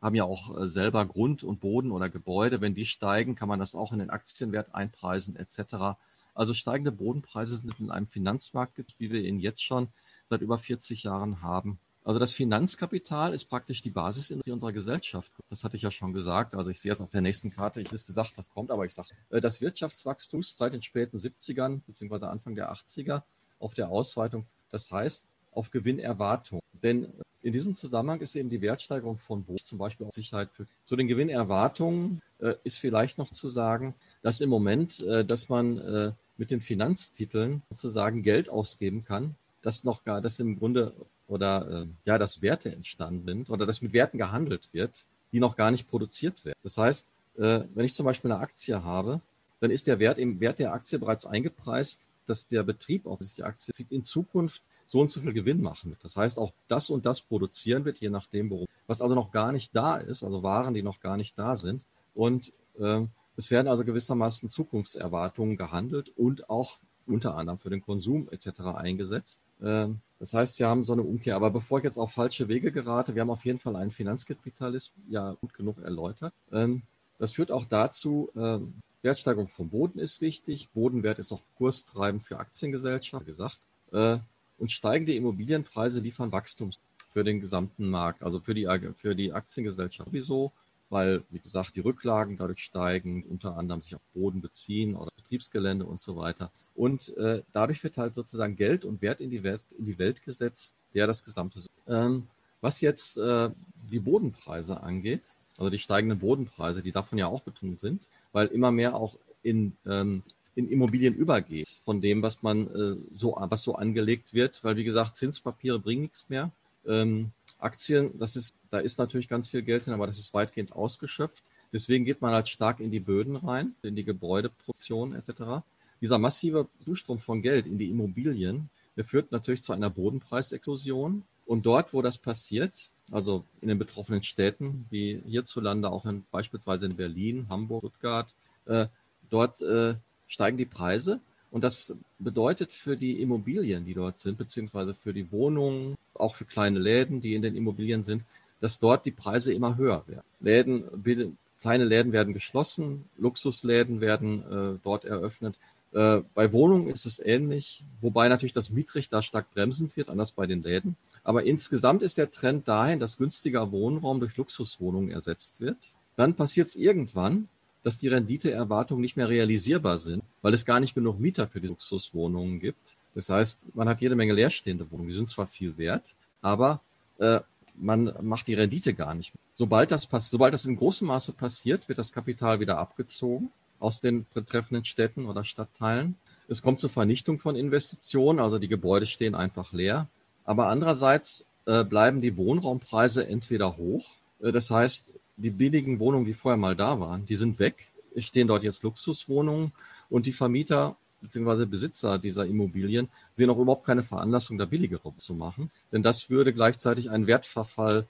haben 0.00 0.14
ja 0.14 0.24
auch 0.24 0.56
äh, 0.60 0.68
selber 0.68 1.06
Grund 1.06 1.42
und 1.42 1.60
Boden 1.60 1.90
oder 1.90 2.10
Gebäude. 2.10 2.60
Wenn 2.60 2.74
die 2.74 2.86
steigen, 2.86 3.34
kann 3.34 3.48
man 3.48 3.58
das 3.58 3.74
auch 3.74 3.92
in 3.92 3.98
den 3.98 4.10
Aktienwert 4.10 4.74
einpreisen 4.74 5.36
etc. 5.36 5.96
Also 6.34 6.54
steigende 6.54 6.92
Bodenpreise 6.92 7.56
sind 7.56 7.78
in 7.78 7.90
einem 7.90 8.06
Finanzmarkt, 8.06 8.80
wie 8.98 9.10
wir 9.10 9.22
ihn 9.22 9.38
jetzt 9.38 9.62
schon 9.62 9.88
seit 10.28 10.40
über 10.40 10.58
40 10.58 11.04
Jahren 11.04 11.42
haben. 11.42 11.78
Also 12.04 12.20
das 12.20 12.34
Finanzkapital 12.34 13.32
ist 13.32 13.46
praktisch 13.46 13.80
die 13.80 13.90
Basisindustrie 13.90 14.52
unserer 14.52 14.72
Gesellschaft. 14.72 15.32
Das 15.48 15.64
hatte 15.64 15.76
ich 15.76 15.82
ja 15.82 15.90
schon 15.90 16.12
gesagt. 16.12 16.54
Also 16.54 16.70
ich 16.70 16.80
sehe 16.80 16.90
jetzt 16.90 17.00
auf 17.00 17.08
der 17.08 17.22
nächsten 17.22 17.50
Karte, 17.50 17.80
ich 17.80 17.90
ist 17.92 18.06
gesagt, 18.06 18.34
was 18.36 18.50
kommt, 18.50 18.70
aber 18.70 18.84
ich 18.84 18.92
sage 18.92 19.08
äh, 19.30 19.40
Das 19.40 19.62
Wirtschaftswachstum 19.62 20.42
seit 20.42 20.74
den 20.74 20.82
späten 20.82 21.16
70ern 21.16 21.80
bzw. 21.86 22.26
Anfang 22.26 22.54
der 22.54 22.70
80er 22.70 23.22
auf 23.58 23.72
der 23.72 23.88
Ausweitung, 23.88 24.46
das 24.70 24.92
heißt 24.92 25.28
auf 25.52 25.70
Gewinnerwartung. 25.70 26.60
Denn 26.82 27.10
in 27.40 27.52
diesem 27.52 27.74
Zusammenhang 27.74 28.20
ist 28.20 28.36
eben 28.36 28.50
die 28.50 28.60
Wertsteigerung 28.60 29.18
von 29.18 29.44
Boden 29.44 29.64
zum 29.64 29.78
Beispiel 29.78 30.06
auch 30.06 30.10
Sicherheit 30.10 30.50
für. 30.52 30.66
Zu 30.84 30.96
den 30.96 31.08
Gewinnerwartungen 31.08 32.20
äh, 32.38 32.54
ist 32.64 32.78
vielleicht 32.78 33.16
noch 33.16 33.30
zu 33.30 33.48
sagen, 33.48 33.94
dass 34.22 34.42
im 34.42 34.50
Moment, 34.50 35.02
äh, 35.04 35.24
dass 35.24 35.48
man 35.48 36.14
mit 36.36 36.50
den 36.50 36.60
Finanztiteln 36.60 37.62
sozusagen 37.70 38.22
Geld 38.22 38.48
ausgeben 38.48 39.04
kann, 39.04 39.34
das 39.62 39.84
noch 39.84 40.04
gar, 40.04 40.20
das 40.20 40.40
im 40.40 40.58
Grunde 40.58 40.92
oder 41.26 41.84
äh, 41.84 41.86
ja, 42.04 42.18
dass 42.18 42.42
Werte 42.42 42.70
entstanden 42.72 43.26
sind 43.26 43.50
oder 43.50 43.66
dass 43.66 43.82
mit 43.82 43.92
Werten 43.92 44.18
gehandelt 44.18 44.68
wird, 44.72 45.04
die 45.32 45.40
noch 45.40 45.56
gar 45.56 45.70
nicht 45.70 45.88
produziert 45.88 46.44
werden. 46.44 46.58
Das 46.62 46.76
heißt, 46.76 47.06
äh, 47.36 47.60
wenn 47.74 47.84
ich 47.84 47.94
zum 47.94 48.06
Beispiel 48.06 48.30
eine 48.30 48.40
Aktie 48.40 48.82
habe, 48.84 49.20
dann 49.60 49.70
ist 49.70 49.86
der 49.86 49.98
Wert 49.98 50.18
im 50.18 50.40
Wert 50.40 50.58
der 50.58 50.72
Aktie 50.72 50.98
bereits 50.98 51.24
eingepreist, 51.24 52.10
dass 52.26 52.48
der 52.48 52.62
Betrieb, 52.62 53.06
auf 53.06 53.20
die 53.20 53.42
Aktie 53.42 53.72
sieht, 53.74 53.92
in 53.92 54.04
Zukunft 54.04 54.62
so 54.86 55.00
und 55.00 55.10
so 55.10 55.20
viel 55.20 55.32
Gewinn 55.32 55.62
machen 55.62 55.90
wird. 55.90 56.04
Das 56.04 56.16
heißt, 56.16 56.38
auch 56.38 56.52
das 56.68 56.90
und 56.90 57.06
das 57.06 57.22
produzieren 57.22 57.84
wird, 57.84 57.98
je 57.98 58.10
nachdem, 58.10 58.50
worum. 58.50 58.66
Was 58.86 59.00
also 59.00 59.14
noch 59.14 59.32
gar 59.32 59.52
nicht 59.52 59.74
da 59.74 59.96
ist, 59.96 60.22
also 60.22 60.42
Waren, 60.42 60.74
die 60.74 60.82
noch 60.82 61.00
gar 61.00 61.16
nicht 61.16 61.38
da 61.38 61.56
sind. 61.56 61.86
Und 62.14 62.52
äh, 62.78 63.06
es 63.36 63.50
werden 63.50 63.68
also 63.68 63.84
gewissermaßen 63.84 64.48
Zukunftserwartungen 64.48 65.56
gehandelt 65.56 66.12
und 66.16 66.48
auch 66.48 66.78
unter 67.06 67.36
anderem 67.36 67.58
für 67.58 67.70
den 67.70 67.82
Konsum 67.82 68.28
etc. 68.30 68.60
eingesetzt. 68.76 69.42
Ähm, 69.62 70.00
das 70.18 70.32
heißt, 70.32 70.58
wir 70.58 70.68
haben 70.68 70.84
so 70.84 70.92
eine 70.92 71.02
Umkehr. 71.02 71.36
Aber 71.36 71.50
bevor 71.50 71.78
ich 71.78 71.84
jetzt 71.84 71.98
auf 71.98 72.12
falsche 72.12 72.48
Wege 72.48 72.72
gerate, 72.72 73.14
wir 73.14 73.22
haben 73.22 73.30
auf 73.30 73.44
jeden 73.44 73.58
Fall 73.58 73.76
einen 73.76 73.90
Finanzkapitalismus 73.90 75.04
ja 75.10 75.32
gut 75.40 75.52
genug 75.54 75.78
erläutert. 75.78 76.32
Ähm, 76.52 76.82
das 77.18 77.32
führt 77.32 77.50
auch 77.50 77.64
dazu, 77.66 78.30
ähm, 78.36 78.74
Wertsteigerung 79.02 79.48
vom 79.48 79.68
Boden 79.68 79.98
ist 79.98 80.20
wichtig. 80.20 80.70
Bodenwert 80.72 81.18
ist 81.18 81.30
auch 81.32 81.42
kurstreibend 81.58 82.22
für 82.22 82.38
Aktiengesellschaften, 82.38 83.26
gesagt. 83.26 83.58
Äh, 83.92 84.18
und 84.58 84.70
steigende 84.70 85.14
Immobilienpreise 85.14 86.00
liefern 86.00 86.32
Wachstum 86.32 86.70
für 87.12 87.22
den 87.22 87.40
gesamten 87.40 87.90
Markt, 87.90 88.22
also 88.22 88.40
für 88.40 88.54
die, 88.54 88.66
für 88.96 89.14
die 89.14 89.32
Aktiengesellschaft 89.32 90.08
sowieso, 90.08 90.52
weil, 90.94 91.24
wie 91.30 91.40
gesagt, 91.40 91.74
die 91.74 91.80
Rücklagen 91.80 92.36
dadurch 92.36 92.60
steigen, 92.60 93.24
unter 93.24 93.56
anderem 93.56 93.82
sich 93.82 93.96
auf 93.96 94.00
Boden 94.14 94.40
beziehen 94.40 94.94
oder 94.94 95.10
Betriebsgelände 95.16 95.84
und 95.84 96.00
so 96.00 96.16
weiter. 96.16 96.52
Und 96.76 97.14
äh, 97.16 97.42
dadurch 97.52 97.82
wird 97.82 97.98
halt 97.98 98.14
sozusagen 98.14 98.54
Geld 98.54 98.84
und 98.84 99.02
Wert 99.02 99.20
in 99.20 99.28
die 99.28 99.42
Welt, 99.42 99.60
in 99.76 99.86
die 99.86 99.98
Welt 99.98 100.22
gesetzt, 100.22 100.76
der 100.94 101.08
das 101.08 101.24
gesamte. 101.24 101.64
Ähm, 101.88 102.28
was 102.60 102.80
jetzt 102.80 103.18
äh, 103.18 103.50
die 103.90 103.98
Bodenpreise 103.98 104.84
angeht, 104.84 105.22
also 105.58 105.68
die 105.68 105.80
steigenden 105.80 106.20
Bodenpreise, 106.20 106.80
die 106.80 106.92
davon 106.92 107.18
ja 107.18 107.26
auch 107.26 107.42
betont 107.42 107.80
sind, 107.80 108.06
weil 108.30 108.46
immer 108.46 108.70
mehr 108.70 108.94
auch 108.94 109.18
in, 109.42 109.72
ähm, 109.86 110.22
in 110.54 110.68
Immobilien 110.68 111.16
übergeht 111.16 111.76
von 111.84 112.00
dem, 112.00 112.22
was 112.22 112.44
man 112.44 112.68
äh, 112.68 112.96
so, 113.10 113.36
was 113.36 113.62
so 113.62 113.74
angelegt 113.74 114.32
wird, 114.32 114.62
weil 114.62 114.76
wie 114.76 114.84
gesagt, 114.84 115.16
Zinspapiere 115.16 115.80
bringen 115.80 116.02
nichts 116.02 116.28
mehr. 116.28 116.52
Ähm, 116.86 117.32
Aktien, 117.58 118.18
das 118.18 118.36
ist, 118.36 118.54
da 118.70 118.78
ist 118.78 118.98
natürlich 118.98 119.28
ganz 119.28 119.48
viel 119.48 119.62
Geld 119.62 119.86
drin, 119.86 119.94
aber 119.94 120.06
das 120.06 120.18
ist 120.18 120.34
weitgehend 120.34 120.72
ausgeschöpft. 120.72 121.44
Deswegen 121.72 122.04
geht 122.04 122.20
man 122.20 122.32
halt 122.32 122.48
stark 122.48 122.80
in 122.80 122.90
die 122.90 123.00
Böden 123.00 123.36
rein, 123.36 123.74
in 123.82 123.96
die 123.96 124.04
Gebäudeproduktion 124.04 125.14
etc. 125.14 125.64
Dieser 126.00 126.18
massive 126.18 126.68
Zustrom 126.80 127.18
von 127.18 127.42
Geld 127.42 127.66
in 127.66 127.78
die 127.78 127.90
Immobilien, 127.90 128.68
der 128.96 129.04
führt 129.04 129.32
natürlich 129.32 129.62
zu 129.62 129.72
einer 129.72 129.90
Bodenpreisexplosion. 129.90 131.24
Und 131.46 131.66
dort, 131.66 131.92
wo 131.92 132.00
das 132.00 132.16
passiert, 132.16 132.90
also 133.10 133.44
in 133.60 133.68
den 133.68 133.78
betroffenen 133.78 134.22
Städten, 134.22 134.86
wie 134.90 135.20
hierzulande 135.26 135.90
auch 135.90 136.06
in, 136.06 136.24
beispielsweise 136.30 136.86
in 136.86 136.96
Berlin, 136.96 137.46
Hamburg, 137.50 137.82
Stuttgart, 137.82 138.32
äh, 138.66 138.86
dort 139.28 139.60
äh, 139.62 139.94
steigen 140.26 140.56
die 140.56 140.64
Preise. 140.64 141.20
Und 141.54 141.62
das 141.62 141.96
bedeutet 142.18 142.72
für 142.72 142.96
die 142.96 143.22
Immobilien, 143.22 143.84
die 143.84 143.94
dort 143.94 144.18
sind, 144.18 144.38
beziehungsweise 144.38 144.92
für 144.92 145.12
die 145.14 145.30
Wohnungen, 145.30 145.94
auch 146.14 146.34
für 146.34 146.44
kleine 146.44 146.80
Läden, 146.80 147.20
die 147.20 147.34
in 147.34 147.42
den 147.42 147.54
Immobilien 147.54 148.02
sind, 148.02 148.24
dass 148.60 148.80
dort 148.80 149.06
die 149.06 149.12
Preise 149.12 149.54
immer 149.54 149.76
höher 149.76 150.02
werden. 150.08 150.24
Läden 150.40 151.36
Kleine 151.60 151.84
Läden 151.84 152.10
werden 152.10 152.34
geschlossen, 152.34 153.04
Luxusläden 153.18 154.00
werden 154.00 154.42
äh, 154.42 154.78
dort 154.82 155.04
eröffnet. 155.04 155.54
Äh, 155.92 156.22
bei 156.34 156.52
Wohnungen 156.52 156.88
ist 156.88 157.06
es 157.06 157.20
ähnlich, 157.20 157.84
wobei 158.00 158.28
natürlich 158.28 158.52
das 158.52 158.70
Mietrecht 158.70 159.12
da 159.12 159.22
stark 159.22 159.46
bremsend 159.54 159.96
wird, 159.96 160.10
anders 160.10 160.32
bei 160.32 160.46
den 160.46 160.64
Läden. 160.64 160.96
Aber 161.22 161.44
insgesamt 161.44 162.02
ist 162.02 162.18
der 162.18 162.32
Trend 162.32 162.66
dahin, 162.66 162.98
dass 162.98 163.16
günstiger 163.16 163.70
Wohnraum 163.70 164.18
durch 164.18 164.36
Luxuswohnungen 164.36 165.12
ersetzt 165.12 165.60
wird. 165.60 165.78
Dann 166.16 166.34
passiert 166.34 166.66
es 166.66 166.74
irgendwann, 166.74 167.48
dass 167.84 167.98
die 167.98 168.08
Renditeerwartungen 168.08 169.02
nicht 169.02 169.16
mehr 169.16 169.28
realisierbar 169.28 169.98
sind, 169.98 170.24
weil 170.42 170.54
es 170.54 170.64
gar 170.64 170.80
nicht 170.80 170.94
genug 170.94 171.20
Mieter 171.20 171.46
für 171.46 171.60
die 171.60 171.68
Luxuswohnungen 171.68 172.58
gibt. 172.58 172.96
Das 173.14 173.28
heißt, 173.28 173.76
man 173.76 173.88
hat 173.88 174.00
jede 174.00 174.16
Menge 174.16 174.32
leerstehende 174.32 174.90
Wohnungen, 174.90 175.10
die 175.10 175.16
sind 175.16 175.28
zwar 175.28 175.46
viel 175.46 175.76
wert, 175.78 176.16
aber 176.42 176.80
äh, 177.18 177.40
man 177.76 178.12
macht 178.22 178.48
die 178.48 178.54
Rendite 178.54 178.94
gar 178.94 179.14
nicht 179.14 179.34
mehr. 179.34 179.40
Sobald 179.52 179.90
das, 179.90 180.06
pass 180.06 180.30
sobald 180.30 180.54
das 180.54 180.64
in 180.64 180.76
großem 180.76 181.06
Maße 181.06 181.32
passiert, 181.32 181.88
wird 181.88 181.98
das 181.98 182.12
Kapital 182.12 182.58
wieder 182.58 182.78
abgezogen 182.78 183.50
aus 183.78 184.00
den 184.00 184.26
betreffenden 184.32 184.84
Städten 184.84 185.26
oder 185.26 185.44
Stadtteilen. 185.44 186.16
Es 186.48 186.62
kommt 186.62 186.80
zur 186.80 186.90
Vernichtung 186.90 187.38
von 187.38 187.54
Investitionen, 187.54 188.38
also 188.38 188.58
die 188.58 188.68
Gebäude 188.68 189.06
stehen 189.06 189.34
einfach 189.34 189.72
leer. 189.72 190.08
Aber 190.44 190.68
andererseits 190.68 191.44
äh, 191.66 191.84
bleiben 191.84 192.20
die 192.20 192.36
Wohnraumpreise 192.36 193.26
entweder 193.26 193.76
hoch, 193.76 194.16
äh, 194.40 194.52
das 194.52 194.70
heißt, 194.70 195.12
die 195.36 195.50
billigen 195.50 195.98
Wohnungen, 195.98 196.24
die 196.24 196.34
vorher 196.34 196.56
mal 196.56 196.76
da 196.76 197.00
waren, 197.00 197.26
die 197.26 197.36
sind 197.36 197.58
weg. 197.58 197.88
Es 198.14 198.24
stehen 198.24 198.46
dort 198.46 198.62
jetzt 198.62 198.82
Luxuswohnungen 198.82 199.72
und 200.08 200.26
die 200.26 200.32
Vermieter 200.32 200.96
bzw. 201.20 201.66
Besitzer 201.66 202.18
dieser 202.18 202.46
Immobilien 202.46 203.08
sehen 203.32 203.50
auch 203.50 203.58
überhaupt 203.58 203.86
keine 203.86 204.02
Veranlassung, 204.02 204.58
da 204.58 204.66
billigere 204.66 205.16
zu 205.16 205.34
machen. 205.34 205.70
Denn 205.92 206.02
das 206.02 206.30
würde 206.30 206.52
gleichzeitig 206.52 207.10
einen 207.10 207.26
Wertverfall 207.26 208.06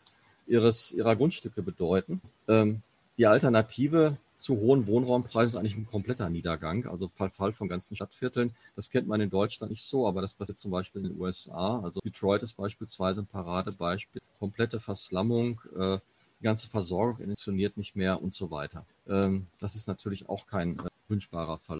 ihres, 0.46 0.92
ihrer 0.92 1.16
Grundstücke 1.16 1.62
bedeuten. 1.62 2.20
Ähm, 2.48 2.82
die 3.16 3.26
Alternative 3.26 4.16
zu 4.34 4.56
hohen 4.56 4.86
Wohnraumpreisen 4.88 5.54
ist 5.54 5.56
eigentlich 5.56 5.76
ein 5.76 5.86
kompletter 5.86 6.28
Niedergang, 6.28 6.86
also 6.86 7.08
Verfall 7.08 7.52
von 7.52 7.68
ganzen 7.68 7.94
Stadtvierteln. 7.94 8.50
Das 8.74 8.90
kennt 8.90 9.06
man 9.06 9.20
in 9.20 9.30
Deutschland 9.30 9.70
nicht 9.70 9.84
so, 9.84 10.08
aber 10.08 10.20
das 10.20 10.34
passiert 10.34 10.58
zum 10.58 10.72
Beispiel 10.72 11.02
in 11.02 11.10
den 11.10 11.20
USA. 11.20 11.80
Also 11.80 12.00
Detroit 12.00 12.42
ist 12.42 12.54
beispielsweise 12.54 13.22
ein 13.22 13.26
Paradebeispiel. 13.26 14.20
Komplette 14.40 14.80
Verslammung, 14.80 15.60
äh, 15.78 15.98
die 16.44 16.46
ganze 16.46 16.68
Versorgung 16.68 17.16
funktioniert 17.16 17.78
nicht 17.78 17.96
mehr 17.96 18.22
und 18.22 18.34
so 18.34 18.50
weiter. 18.50 18.84
Ähm, 19.08 19.46
das 19.60 19.76
ist 19.76 19.88
natürlich 19.88 20.28
auch 20.28 20.46
kein 20.46 20.76
äh, 20.76 20.90
wünschbarer 21.08 21.56
Fall. 21.56 21.78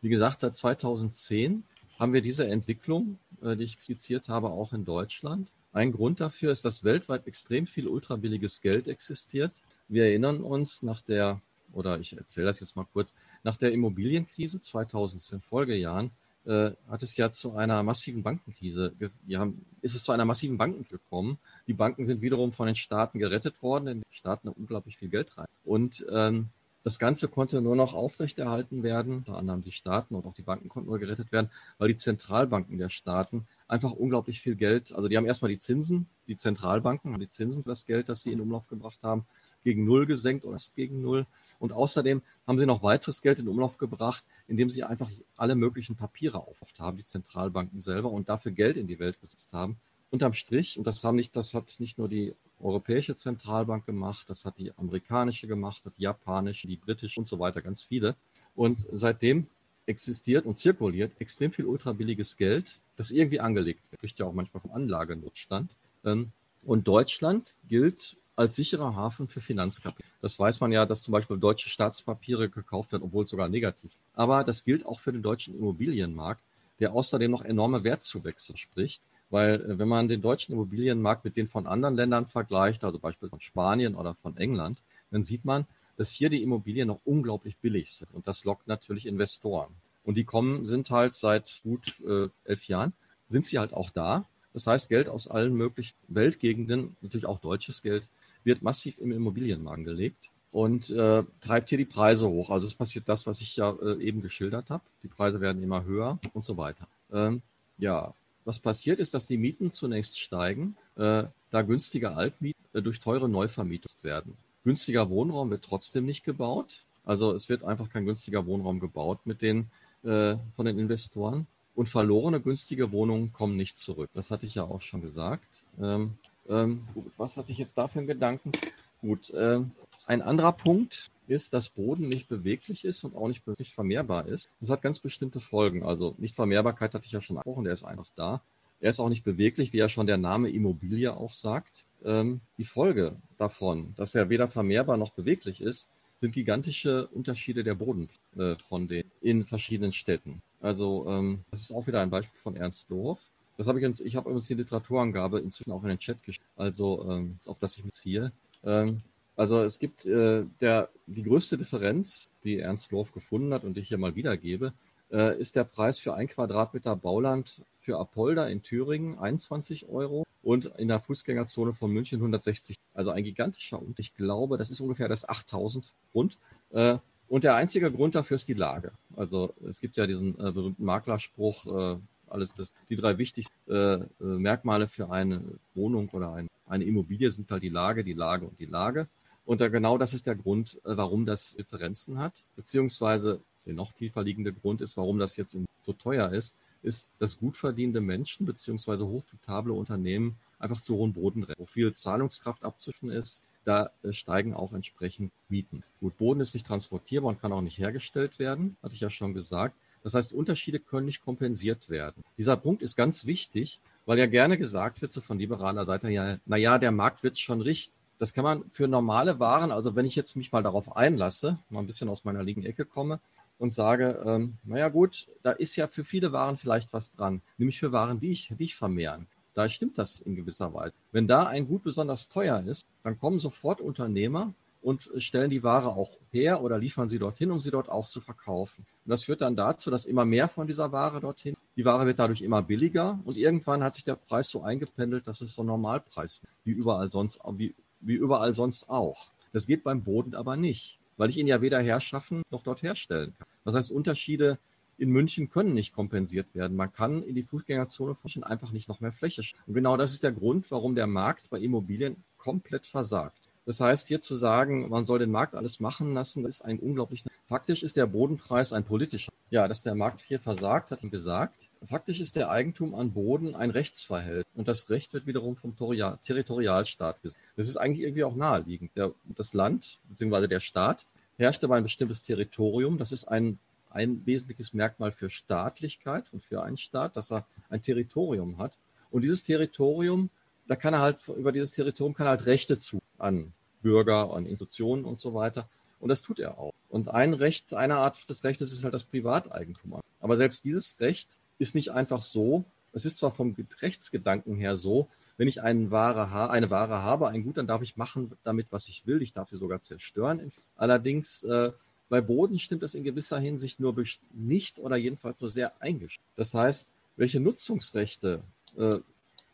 Wie 0.00 0.08
gesagt, 0.08 0.40
seit 0.40 0.56
2010 0.56 1.62
haben 1.98 2.14
wir 2.14 2.22
diese 2.22 2.48
Entwicklung, 2.48 3.18
äh, 3.42 3.54
die 3.54 3.64
ich 3.64 3.78
skizziert 3.78 4.30
habe, 4.30 4.48
auch 4.48 4.72
in 4.72 4.86
Deutschland. 4.86 5.52
Ein 5.74 5.92
Grund 5.92 6.20
dafür 6.20 6.52
ist, 6.52 6.64
dass 6.64 6.84
weltweit 6.84 7.26
extrem 7.26 7.66
viel 7.66 7.86
ultrabilliges 7.86 8.62
Geld 8.62 8.88
existiert. 8.88 9.52
Wir 9.88 10.04
erinnern 10.04 10.40
uns 10.40 10.82
nach 10.82 11.02
der, 11.02 11.42
oder 11.74 11.98
ich 11.98 12.16
erzähle 12.16 12.46
das 12.46 12.60
jetzt 12.60 12.76
mal 12.76 12.86
kurz, 12.90 13.14
nach 13.42 13.58
der 13.58 13.72
Immobilienkrise 13.72 14.62
2010 14.62 15.42
Folgejahren 15.42 16.12
äh, 16.44 16.70
hat 16.88 17.02
es 17.02 17.16
ja 17.16 17.30
zu 17.30 17.54
einer 17.54 17.82
massiven 17.82 18.22
Bankenkrise, 18.22 18.94
die 19.26 19.36
haben, 19.36 19.66
ist 19.82 19.94
es 19.94 20.02
zu 20.02 20.12
einer 20.12 20.24
massiven 20.24 20.58
Bankenkrise 20.58 20.98
gekommen. 20.98 21.38
Die 21.66 21.74
Banken 21.74 22.06
sind 22.06 22.20
wiederum 22.20 22.52
von 22.52 22.66
den 22.66 22.76
Staaten 22.76 23.18
gerettet 23.18 23.62
worden, 23.62 23.86
denn 23.86 24.00
die 24.00 24.16
Staaten 24.16 24.48
haben 24.48 24.56
unglaublich 24.56 24.96
viel 24.96 25.08
Geld 25.08 25.36
rein. 25.36 25.46
Und 25.64 26.06
ähm, 26.10 26.50
das 26.84 26.98
Ganze 26.98 27.28
konnte 27.28 27.60
nur 27.60 27.76
noch 27.76 27.92
aufrechterhalten 27.92 28.82
werden, 28.82 29.16
unter 29.16 29.36
anderem 29.36 29.62
die 29.62 29.72
Staaten 29.72 30.14
und 30.14 30.24
auch 30.24 30.34
die 30.34 30.42
Banken 30.42 30.68
konnten 30.68 30.88
nur 30.88 30.98
gerettet 30.98 31.32
werden, 31.32 31.50
weil 31.76 31.88
die 31.88 31.96
Zentralbanken 31.96 32.78
der 32.78 32.88
Staaten 32.88 33.46
einfach 33.66 33.92
unglaublich 33.92 34.40
viel 34.40 34.54
Geld, 34.54 34.94
also 34.94 35.08
die 35.08 35.16
haben 35.16 35.26
erstmal 35.26 35.50
die 35.50 35.58
Zinsen, 35.58 36.08
die 36.28 36.36
Zentralbanken 36.36 37.12
haben 37.12 37.20
die 37.20 37.28
Zinsen 37.28 37.62
für 37.62 37.68
das 37.68 37.84
Geld, 37.84 38.08
das 38.08 38.22
sie 38.22 38.32
in 38.32 38.40
Umlauf 38.40 38.68
gebracht 38.68 39.00
haben, 39.02 39.26
gegen 39.64 39.84
Null 39.84 40.06
gesenkt 40.06 40.44
oder 40.44 40.56
ist 40.56 40.74
gegen 40.74 41.00
Null. 41.00 41.26
Und 41.58 41.72
außerdem 41.72 42.22
haben 42.46 42.58
sie 42.58 42.66
noch 42.66 42.82
weiteres 42.82 43.22
Geld 43.22 43.38
in 43.38 43.48
Umlauf 43.48 43.78
gebracht, 43.78 44.24
indem 44.46 44.70
sie 44.70 44.84
einfach 44.84 45.10
alle 45.36 45.54
möglichen 45.54 45.96
Papiere 45.96 46.38
aufgebracht 46.38 46.78
haben, 46.78 46.96
die 46.96 47.04
Zentralbanken 47.04 47.80
selber, 47.80 48.10
und 48.10 48.28
dafür 48.28 48.52
Geld 48.52 48.76
in 48.76 48.86
die 48.86 48.98
Welt 48.98 49.20
gesetzt 49.20 49.52
haben. 49.52 49.76
Unterm 50.10 50.32
Strich, 50.32 50.78
und 50.78 50.86
das 50.86 51.04
haben 51.04 51.16
nicht, 51.16 51.36
das 51.36 51.52
hat 51.52 51.76
nicht 51.78 51.98
nur 51.98 52.08
die 52.08 52.34
Europäische 52.60 53.14
Zentralbank 53.14 53.86
gemacht, 53.86 54.24
das 54.28 54.44
hat 54.44 54.58
die 54.58 54.72
amerikanische 54.76 55.46
gemacht, 55.46 55.82
das 55.84 55.98
japanische, 55.98 56.66
die 56.66 56.76
britische 56.76 57.20
und 57.20 57.26
so 57.26 57.38
weiter, 57.38 57.60
ganz 57.60 57.84
viele. 57.84 58.16
Und 58.56 58.86
seitdem 58.90 59.46
existiert 59.86 60.44
und 60.46 60.58
zirkuliert 60.58 61.12
extrem 61.20 61.52
viel 61.52 61.66
ultrabilliges 61.66 62.36
Geld, 62.36 62.78
das 62.96 63.10
irgendwie 63.10 63.40
angelegt 63.40 63.80
wird. 63.90 64.00
Spricht 64.00 64.18
ja 64.18 64.26
auch 64.26 64.32
manchmal 64.32 64.60
vom 64.60 64.72
Anlagenotstand. 64.72 65.70
Ähm, 66.04 66.32
und 66.62 66.86
Deutschland 66.88 67.54
gilt 67.68 68.16
als 68.38 68.54
sicherer 68.54 68.94
Hafen 68.94 69.26
für 69.26 69.40
Finanzkapital. 69.40 70.10
Das 70.22 70.38
weiß 70.38 70.60
man 70.60 70.70
ja, 70.70 70.86
dass 70.86 71.02
zum 71.02 71.12
Beispiel 71.12 71.38
deutsche 71.38 71.68
Staatspapiere 71.68 72.48
gekauft 72.48 72.92
werden, 72.92 73.02
obwohl 73.02 73.24
es 73.24 73.30
sogar 73.30 73.48
negativ. 73.48 73.90
Aber 74.14 74.44
das 74.44 74.64
gilt 74.64 74.86
auch 74.86 75.00
für 75.00 75.12
den 75.12 75.22
deutschen 75.22 75.58
Immobilienmarkt, 75.58 76.44
der 76.78 76.92
außerdem 76.92 77.30
noch 77.30 77.44
enorme 77.44 77.82
Wertzuwächse 77.82 78.56
spricht. 78.56 79.02
Weil 79.30 79.60
äh, 79.60 79.78
wenn 79.78 79.88
man 79.88 80.08
den 80.08 80.22
deutschen 80.22 80.52
Immobilienmarkt 80.52 81.24
mit 81.24 81.36
den 81.36 81.48
von 81.48 81.66
anderen 81.66 81.96
Ländern 81.96 82.26
vergleicht, 82.26 82.84
also 82.84 82.98
beispielsweise 83.00 83.30
von 83.30 83.40
Spanien 83.40 83.94
oder 83.96 84.14
von 84.14 84.36
England, 84.36 84.78
dann 85.10 85.24
sieht 85.24 85.44
man, 85.44 85.66
dass 85.96 86.12
hier 86.12 86.30
die 86.30 86.42
Immobilien 86.42 86.86
noch 86.88 87.00
unglaublich 87.04 87.56
billig 87.56 87.92
sind. 87.92 88.14
Und 88.14 88.28
das 88.28 88.44
lockt 88.44 88.68
natürlich 88.68 89.06
Investoren. 89.06 89.74
Und 90.04 90.16
die 90.16 90.24
kommen, 90.24 90.64
sind 90.64 90.90
halt 90.90 91.14
seit 91.14 91.60
gut 91.64 92.00
äh, 92.06 92.28
elf 92.44 92.68
Jahren, 92.68 92.92
sind 93.28 93.46
sie 93.46 93.58
halt 93.58 93.72
auch 93.72 93.90
da. 93.90 94.26
Das 94.54 94.66
heißt, 94.66 94.88
Geld 94.88 95.08
aus 95.08 95.28
allen 95.28 95.54
möglichen 95.54 95.96
Weltgegenden, 96.06 96.96
natürlich 97.02 97.26
auch 97.26 97.40
deutsches 97.40 97.82
Geld, 97.82 98.08
wird 98.48 98.62
massiv 98.62 98.98
im 98.98 99.12
Immobilienmarkt 99.12 99.84
gelegt 99.84 100.30
und 100.50 100.90
äh, 100.90 101.22
treibt 101.40 101.68
hier 101.68 101.78
die 101.78 101.84
Preise 101.84 102.28
hoch. 102.28 102.50
Also 102.50 102.66
es 102.66 102.74
passiert 102.74 103.08
das, 103.08 103.26
was 103.26 103.40
ich 103.40 103.56
ja 103.56 103.70
äh, 103.82 104.02
eben 104.02 104.22
geschildert 104.22 104.70
habe. 104.70 104.82
Die 105.02 105.08
Preise 105.08 105.40
werden 105.40 105.62
immer 105.62 105.84
höher 105.84 106.18
und 106.32 106.44
so 106.44 106.56
weiter. 106.56 106.88
Ähm, 107.12 107.42
ja, 107.76 108.14
was 108.44 108.58
passiert 108.58 108.98
ist, 108.98 109.14
dass 109.14 109.26
die 109.26 109.36
Mieten 109.36 109.70
zunächst 109.70 110.18
steigen, 110.18 110.76
äh, 110.96 111.24
da 111.50 111.62
günstige 111.62 112.12
Altmieten 112.12 112.64
äh, 112.72 112.82
durch 112.82 112.98
teure 112.98 113.28
Neuvermietet 113.28 114.02
werden. 114.02 114.36
Günstiger 114.64 115.10
Wohnraum 115.10 115.50
wird 115.50 115.64
trotzdem 115.64 116.06
nicht 116.06 116.24
gebaut. 116.24 116.82
Also 117.04 117.32
es 117.32 117.48
wird 117.48 117.62
einfach 117.62 117.90
kein 117.90 118.06
günstiger 118.06 118.46
Wohnraum 118.46 118.80
gebaut 118.80 119.20
mit 119.24 119.42
den 119.42 119.70
äh, 120.02 120.36
von 120.56 120.66
den 120.66 120.78
Investoren. 120.78 121.46
Und 121.74 121.88
verlorene 121.88 122.40
günstige 122.40 122.90
Wohnungen 122.90 123.32
kommen 123.32 123.56
nicht 123.56 123.78
zurück. 123.78 124.10
Das 124.12 124.30
hatte 124.30 124.46
ich 124.46 124.56
ja 124.56 124.64
auch 124.64 124.80
schon 124.80 125.00
gesagt. 125.00 125.64
Ähm, 125.80 126.18
ähm, 126.48 126.86
was 127.16 127.36
hatte 127.36 127.52
ich 127.52 127.58
jetzt 127.58 127.76
da 127.78 127.88
für 127.88 127.98
einen 127.98 128.08
Gedanken? 128.08 128.52
Gut, 129.00 129.30
äh, 129.30 129.60
ein 130.06 130.22
anderer 130.22 130.52
Punkt 130.52 131.10
ist, 131.26 131.52
dass 131.52 131.68
Boden 131.68 132.08
nicht 132.08 132.28
beweglich 132.28 132.84
ist 132.84 133.04
und 133.04 133.14
auch 133.14 133.28
nicht 133.28 133.46
wirklich 133.46 133.74
vermehrbar 133.74 134.26
ist. 134.26 134.48
Das 134.60 134.70
hat 134.70 134.82
ganz 134.82 134.98
bestimmte 134.98 135.40
Folgen. 135.40 135.82
Also 135.82 136.14
Nichtvermehrbarkeit 136.18 136.94
hatte 136.94 137.04
ich 137.06 137.12
ja 137.12 137.20
schon 137.20 137.36
angesprochen, 137.36 137.64
der 137.64 137.74
ist 137.74 137.84
einfach 137.84 138.08
da. 138.16 138.40
Er 138.80 138.90
ist 138.90 139.00
auch 139.00 139.08
nicht 139.08 139.24
beweglich, 139.24 139.72
wie 139.72 139.78
ja 139.78 139.88
schon 139.88 140.06
der 140.06 140.18
Name 140.18 140.50
Immobilie 140.50 141.12
auch 141.14 141.32
sagt. 141.32 141.86
Ähm, 142.04 142.40
die 142.56 142.64
Folge 142.64 143.16
davon, 143.36 143.92
dass 143.96 144.14
er 144.14 144.30
weder 144.30 144.48
vermehrbar 144.48 144.96
noch 144.96 145.10
beweglich 145.10 145.60
ist, 145.60 145.90
sind 146.16 146.32
gigantische 146.32 147.08
Unterschiede 147.08 147.64
der 147.64 147.74
Boden 147.74 148.08
äh, 148.36 148.56
von 148.68 148.88
den 148.88 149.04
in 149.20 149.44
verschiedenen 149.44 149.92
Städten. 149.92 150.42
Also 150.60 151.06
ähm, 151.08 151.40
das 151.50 151.62
ist 151.62 151.72
auch 151.72 151.86
wieder 151.86 152.00
ein 152.00 152.10
Beispiel 152.10 152.40
von 152.40 152.56
Ernst 152.56 152.90
Dorf. 152.90 153.20
Das 153.58 153.66
habe 153.66 153.80
ich 153.80 153.84
uns, 153.84 154.00
ich 154.00 154.14
habe 154.14 154.30
übrigens 154.30 154.46
die 154.46 154.54
Literaturangabe 154.54 155.40
inzwischen 155.40 155.72
auch 155.72 155.82
in 155.82 155.88
den 155.88 155.98
Chat 155.98 156.22
geschickt, 156.22 156.46
also 156.56 157.04
ähm, 157.10 157.36
auf 157.46 157.58
das 157.58 157.76
ich 157.76 157.84
mich 157.84 157.92
ziehe. 157.92 158.32
Ähm, 158.64 158.98
also 159.36 159.62
es 159.62 159.80
gibt 159.80 160.06
äh, 160.06 160.44
der, 160.60 160.88
die 161.06 161.24
größte 161.24 161.58
Differenz, 161.58 162.28
die 162.44 162.60
Ernst 162.60 162.92
Lorf 162.92 163.12
gefunden 163.12 163.52
hat 163.52 163.64
und 163.64 163.74
die 163.74 163.80
ich 163.80 163.88
hier 163.88 163.98
mal 163.98 164.14
wiedergebe, 164.14 164.72
äh, 165.10 165.38
ist 165.38 165.56
der 165.56 165.64
Preis 165.64 165.98
für 165.98 166.14
ein 166.14 166.28
Quadratmeter 166.28 166.94
Bauland 166.94 167.60
für 167.80 167.98
Apolda 167.98 168.46
in 168.46 168.62
Thüringen 168.62 169.18
21 169.18 169.88
Euro 169.88 170.24
und 170.44 170.66
in 170.78 170.86
der 170.86 171.00
Fußgängerzone 171.00 171.74
von 171.74 171.90
München 171.90 172.20
160. 172.20 172.76
Also 172.94 173.10
ein 173.10 173.24
gigantischer 173.24 173.80
und 173.80 173.98
ich 173.98 174.14
glaube, 174.14 174.56
das 174.56 174.70
ist 174.70 174.80
ungefähr 174.80 175.08
das 175.08 175.28
8000 175.28 175.92
Grund. 176.12 176.38
Äh, 176.70 176.98
und 177.28 177.44
der 177.44 177.56
einzige 177.56 177.90
Grund 177.90 178.14
dafür 178.14 178.36
ist 178.36 178.46
die 178.46 178.54
Lage. 178.54 178.92
Also 179.16 179.52
es 179.68 179.80
gibt 179.80 179.96
ja 179.96 180.06
diesen 180.06 180.34
äh, 180.38 180.52
berühmten 180.52 180.84
Maklerspruch, 180.84 181.66
äh, 181.66 181.96
alles 182.30 182.54
das, 182.54 182.74
die 182.88 182.96
drei 182.96 183.18
wichtigsten 183.18 183.54
äh, 183.68 183.94
äh, 183.94 184.06
Merkmale 184.20 184.88
für 184.88 185.10
eine 185.10 185.42
Wohnung 185.74 186.08
oder 186.10 186.32
ein, 186.32 186.48
eine 186.66 186.84
Immobilie 186.84 187.30
sind 187.30 187.50
halt 187.50 187.62
die 187.62 187.68
Lage, 187.68 188.04
die 188.04 188.14
Lage 188.14 188.46
und 188.46 188.58
die 188.58 188.66
Lage. 188.66 189.08
Und 189.44 189.60
da 189.60 189.68
genau 189.68 189.96
das 189.96 190.12
ist 190.12 190.26
der 190.26 190.36
Grund, 190.36 190.76
äh, 190.84 190.96
warum 190.96 191.26
das 191.26 191.56
Differenzen 191.56 192.18
hat, 192.18 192.44
beziehungsweise 192.56 193.40
der 193.66 193.74
noch 193.74 193.92
tiefer 193.92 194.22
liegende 194.22 194.52
Grund 194.52 194.80
ist, 194.80 194.96
warum 194.96 195.18
das 195.18 195.36
jetzt 195.36 195.56
so 195.82 195.92
teuer 195.92 196.32
ist, 196.32 196.56
ist, 196.82 197.08
dass 197.18 197.38
gut 197.38 197.56
verdienende 197.56 198.00
Menschen 198.00 198.46
beziehungsweise 198.46 199.06
hochprofitable 199.06 199.72
Unternehmen 199.72 200.36
einfach 200.58 200.80
zu 200.80 200.96
hohen 200.96 201.12
Bodenrechten, 201.12 201.62
wo 201.62 201.66
viel 201.66 201.92
Zahlungskraft 201.92 202.64
abzuführen 202.64 203.14
ist, 203.14 203.42
da 203.64 203.90
äh, 204.02 204.12
steigen 204.12 204.54
auch 204.54 204.72
entsprechend 204.72 205.32
Mieten. 205.48 205.82
Gut, 206.00 206.16
Boden 206.16 206.40
ist 206.40 206.54
nicht 206.54 206.66
transportierbar 206.66 207.30
und 207.30 207.40
kann 207.40 207.52
auch 207.52 207.60
nicht 207.60 207.78
hergestellt 207.78 208.38
werden, 208.38 208.76
hatte 208.82 208.94
ich 208.94 209.00
ja 209.00 209.10
schon 209.10 209.34
gesagt. 209.34 209.76
Das 210.08 210.14
heißt, 210.14 210.32
Unterschiede 210.32 210.80
können 210.80 211.04
nicht 211.04 211.22
kompensiert 211.22 211.90
werden. 211.90 212.24
Dieser 212.38 212.56
Punkt 212.56 212.80
ist 212.80 212.96
ganz 212.96 213.26
wichtig, 213.26 213.78
weil 214.06 214.18
ja 214.18 214.24
gerne 214.24 214.56
gesagt 214.56 215.02
wird, 215.02 215.12
so 215.12 215.20
von 215.20 215.38
liberaler 215.38 215.84
Seite, 215.84 216.08
ja, 216.08 216.38
na 216.46 216.56
ja, 216.56 216.78
der 216.78 216.92
Markt 216.92 217.22
wird 217.22 217.38
schon 217.38 217.60
richten. 217.60 217.92
Das 218.18 218.32
kann 218.32 218.42
man 218.42 218.64
für 218.72 218.88
normale 218.88 219.38
Waren, 219.38 219.70
also 219.70 219.96
wenn 219.96 220.06
ich 220.06 220.16
jetzt 220.16 220.34
mich 220.34 220.50
mal 220.50 220.62
darauf 220.62 220.96
einlasse, 220.96 221.58
mal 221.68 221.80
ein 221.80 221.86
bisschen 221.86 222.08
aus 222.08 222.24
meiner 222.24 222.42
liegen 222.42 222.64
Ecke 222.64 222.86
komme 222.86 223.20
und 223.58 223.74
sage, 223.74 224.22
ähm, 224.24 224.54
naja 224.64 224.88
gut, 224.88 225.28
da 225.42 225.50
ist 225.50 225.76
ja 225.76 225.88
für 225.88 226.04
viele 226.04 226.32
Waren 226.32 226.56
vielleicht 226.56 226.94
was 226.94 227.12
dran, 227.12 227.42
nämlich 227.58 227.78
für 227.78 227.92
Waren, 227.92 228.18
die 228.18 228.32
ich, 228.32 228.54
die 228.58 228.64
ich 228.64 228.76
vermehren. 228.76 229.26
Da 229.52 229.68
stimmt 229.68 229.98
das 229.98 230.20
in 230.20 230.36
gewisser 230.36 230.72
Weise. 230.72 230.94
Wenn 231.12 231.26
da 231.26 231.44
ein 231.44 231.68
Gut 231.68 231.82
besonders 231.84 232.30
teuer 232.30 232.64
ist, 232.66 232.86
dann 233.02 233.18
kommen 233.18 233.40
sofort 233.40 233.82
Unternehmer 233.82 234.54
und 234.80 235.10
stellen 235.16 235.50
die 235.50 235.62
Ware 235.62 235.88
auch 235.88 236.18
her 236.30 236.62
oder 236.62 236.78
liefern 236.78 237.08
sie 237.08 237.18
dorthin, 237.18 237.50
um 237.50 237.60
sie 237.60 237.70
dort 237.70 237.88
auch 237.88 238.06
zu 238.06 238.20
verkaufen. 238.20 238.86
Und 239.04 239.10
das 239.10 239.24
führt 239.24 239.40
dann 239.40 239.56
dazu, 239.56 239.90
dass 239.90 240.04
immer 240.04 240.24
mehr 240.24 240.48
von 240.48 240.66
dieser 240.66 240.92
Ware 240.92 241.20
dorthin, 241.20 241.56
die 241.76 241.84
Ware 241.84 242.06
wird 242.06 242.18
dadurch 242.18 242.42
immer 242.42 242.62
billiger 242.62 243.18
und 243.24 243.36
irgendwann 243.36 243.82
hat 243.82 243.94
sich 243.94 244.04
der 244.04 244.16
Preis 244.16 244.48
so 244.48 244.62
eingependelt, 244.62 245.26
dass 245.26 245.40
es 245.40 245.54
so 245.54 245.62
Normalpreis 245.62 246.42
wie 246.64 246.72
überall 246.72 247.10
sonst, 247.10 247.40
wie, 247.56 247.74
wie 248.00 248.14
überall 248.14 248.52
sonst 248.52 248.88
auch. 248.88 249.32
Das 249.52 249.66
geht 249.66 249.82
beim 249.84 250.04
Boden 250.04 250.34
aber 250.34 250.56
nicht, 250.56 251.00
weil 251.16 251.30
ich 251.30 251.38
ihn 251.38 251.46
ja 251.46 251.60
weder 251.60 251.80
herschaffen 251.80 252.42
noch 252.50 252.62
dort 252.62 252.82
herstellen 252.82 253.34
kann. 253.38 253.48
Das 253.64 253.74
heißt, 253.74 253.90
Unterschiede 253.90 254.58
in 254.98 255.10
München 255.10 255.48
können 255.48 255.74
nicht 255.74 255.94
kompensiert 255.94 256.54
werden. 256.54 256.76
Man 256.76 256.92
kann 256.92 257.22
in 257.22 257.34
die 257.34 257.44
Fußgängerzone 257.44 258.14
von 258.14 258.22
München 258.24 258.44
einfach 258.44 258.72
nicht 258.72 258.88
noch 258.88 259.00
mehr 259.00 259.12
Fläche. 259.12 259.42
Und 259.66 259.74
genau 259.74 259.96
das 259.96 260.12
ist 260.12 260.24
der 260.24 260.32
Grund, 260.32 260.70
warum 260.70 260.96
der 260.96 261.06
Markt 261.06 261.50
bei 261.50 261.60
Immobilien 261.60 262.24
komplett 262.36 262.84
versagt. 262.84 263.47
Das 263.68 263.80
heißt, 263.80 264.08
hier 264.08 264.22
zu 264.22 264.34
sagen, 264.34 264.88
man 264.88 265.04
soll 265.04 265.18
den 265.18 265.30
Markt 265.30 265.54
alles 265.54 265.78
machen 265.78 266.14
lassen, 266.14 266.42
das 266.42 266.54
ist 266.54 266.62
ein 266.62 266.78
unglaublich. 266.78 267.22
Faktisch 267.50 267.82
ist 267.82 267.98
der 267.98 268.06
Bodenpreis 268.06 268.72
ein 268.72 268.82
politischer. 268.82 269.30
Ja, 269.50 269.68
dass 269.68 269.82
der 269.82 269.94
Markt 269.94 270.22
hier 270.22 270.40
versagt, 270.40 270.90
hat 270.90 271.02
ihn 271.02 271.10
gesagt. 271.10 271.68
Faktisch 271.84 272.20
ist 272.20 272.34
der 272.36 272.48
Eigentum 272.48 272.94
an 272.94 273.12
Boden 273.12 273.54
ein 273.54 273.68
Rechtsverhältnis 273.68 274.46
und 274.54 274.68
das 274.68 274.88
Recht 274.88 275.12
wird 275.12 275.26
wiederum 275.26 275.54
vom 275.54 275.76
Territorialstaat 275.76 277.20
gesagt. 277.20 277.44
Das 277.56 277.68
ist 277.68 277.76
eigentlich 277.76 278.06
irgendwie 278.06 278.24
auch 278.24 278.34
naheliegend. 278.34 278.90
Der, 278.96 279.12
das 279.24 279.52
Land 279.52 279.98
bzw. 280.08 280.46
der 280.46 280.60
Staat 280.60 281.04
herrscht 281.36 281.62
über 281.62 281.76
ein 281.76 281.82
bestimmtes 281.82 282.22
Territorium. 282.22 282.96
Das 282.96 283.12
ist 283.12 283.24
ein, 283.26 283.58
ein 283.90 284.24
wesentliches 284.24 284.72
Merkmal 284.72 285.12
für 285.12 285.28
Staatlichkeit 285.28 286.24
und 286.32 286.42
für 286.42 286.62
einen 286.62 286.78
Staat, 286.78 287.16
dass 287.16 287.30
er 287.30 287.44
ein 287.68 287.82
Territorium 287.82 288.56
hat. 288.56 288.78
Und 289.10 289.20
dieses 289.20 289.42
Territorium, 289.42 290.30
da 290.66 290.74
kann 290.74 290.94
er 290.94 291.00
halt, 291.00 291.18
über 291.36 291.52
dieses 291.52 291.72
Territorium 291.72 292.14
kann 292.14 292.26
er 292.26 292.30
halt 292.30 292.46
Rechte 292.46 292.78
zu 292.78 293.02
an 293.18 293.52
Bürger, 293.82 294.32
an 294.32 294.46
Institutionen 294.46 295.04
und 295.04 295.18
so 295.18 295.34
weiter. 295.34 295.68
Und 296.00 296.08
das 296.08 296.22
tut 296.22 296.38
er 296.38 296.58
auch. 296.58 296.72
Und 296.88 297.08
ein 297.08 297.34
Recht, 297.34 297.74
eine 297.74 297.96
Art 297.96 298.28
des 298.30 298.44
Rechtes 298.44 298.72
ist 298.72 298.84
halt 298.84 298.94
das 298.94 299.04
Privateigentum. 299.04 300.00
Aber 300.20 300.36
selbst 300.36 300.64
dieses 300.64 301.00
Recht 301.00 301.38
ist 301.58 301.74
nicht 301.74 301.90
einfach 301.90 302.22
so. 302.22 302.64
Es 302.92 303.04
ist 303.04 303.18
zwar 303.18 303.30
vom 303.30 303.54
Rechtsgedanken 303.80 304.56
her 304.56 304.76
so, 304.76 305.08
wenn 305.36 305.48
ich 305.48 305.62
eine 305.62 305.90
Ware, 305.90 306.50
eine 306.50 306.70
Ware 306.70 307.02
habe, 307.02 307.28
ein 307.28 307.44
Gut, 307.44 307.58
dann 307.58 307.66
darf 307.66 307.82
ich 307.82 307.96
machen 307.96 308.32
damit, 308.44 308.68
was 308.70 308.88
ich 308.88 309.06
will. 309.06 309.22
Ich 309.22 309.32
darf 309.32 309.48
sie 309.48 309.56
sogar 309.56 309.80
zerstören. 309.80 310.52
Allerdings 310.76 311.44
äh, 311.44 311.72
bei 312.08 312.20
Boden 312.20 312.58
stimmt 312.58 312.82
das 312.82 312.94
in 312.94 313.04
gewisser 313.04 313.38
Hinsicht 313.38 313.80
nur 313.80 313.94
nicht 314.32 314.78
oder 314.78 314.96
jedenfalls 314.96 315.40
nur 315.40 315.50
sehr 315.50 315.80
eingeschränkt. 315.80 316.24
Das 316.36 316.54
heißt, 316.54 316.88
welche 317.16 317.40
Nutzungsrechte 317.40 318.42
äh, 318.76 318.96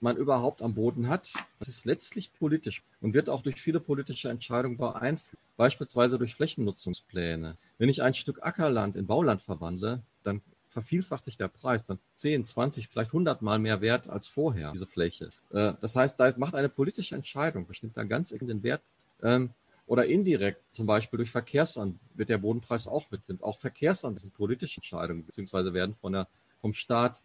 man 0.04 0.16
überhaupt 0.16 0.62
am 0.62 0.74
Boden 0.74 1.08
hat, 1.08 1.32
das 1.58 1.68
ist 1.68 1.84
letztlich 1.86 2.32
politisch 2.32 2.82
und 3.00 3.14
wird 3.14 3.28
auch 3.28 3.42
durch 3.42 3.60
viele 3.60 3.80
politische 3.80 4.28
Entscheidungen 4.28 4.76
beeinflusst, 4.76 5.42
beispielsweise 5.56 6.18
durch 6.18 6.34
Flächennutzungspläne. 6.34 7.56
Wenn 7.78 7.88
ich 7.88 8.02
ein 8.02 8.14
Stück 8.14 8.42
Ackerland 8.42 8.96
in 8.96 9.06
Bauland 9.06 9.42
verwandle, 9.42 10.02
dann 10.22 10.42
vervielfacht 10.68 11.24
sich 11.24 11.36
der 11.38 11.48
Preis, 11.48 11.86
dann 11.86 11.98
10, 12.16 12.44
20, 12.44 12.88
vielleicht 12.88 13.10
100 13.10 13.42
Mal 13.42 13.58
mehr 13.58 13.80
wert 13.80 14.08
als 14.08 14.28
vorher, 14.28 14.72
diese 14.72 14.86
Fläche. 14.86 15.30
Äh, 15.52 15.72
das 15.80 15.96
heißt, 15.96 16.20
da 16.20 16.34
macht 16.36 16.54
eine 16.54 16.68
politische 16.68 17.14
Entscheidung, 17.14 17.66
bestimmt 17.66 17.96
einen 17.96 18.08
ganz 18.08 18.32
engen 18.32 18.62
Wert. 18.62 18.82
Ähm, 19.22 19.50
oder 19.86 20.06
indirekt, 20.06 20.62
zum 20.72 20.86
Beispiel 20.86 21.18
durch 21.18 21.30
Verkehrsamt, 21.30 21.98
wird 22.14 22.28
der 22.28 22.38
Bodenpreis 22.38 22.88
auch 22.88 23.10
mitnimmt. 23.10 23.42
Auch 23.42 23.58
Verkehrsamt 23.58 24.20
sind 24.20 24.34
politische 24.34 24.78
Entscheidungen, 24.78 25.24
beziehungsweise 25.24 25.74
werden 25.74 25.94
von 26.00 26.12
der, 26.12 26.26
vom 26.60 26.72
Staat 26.72 27.22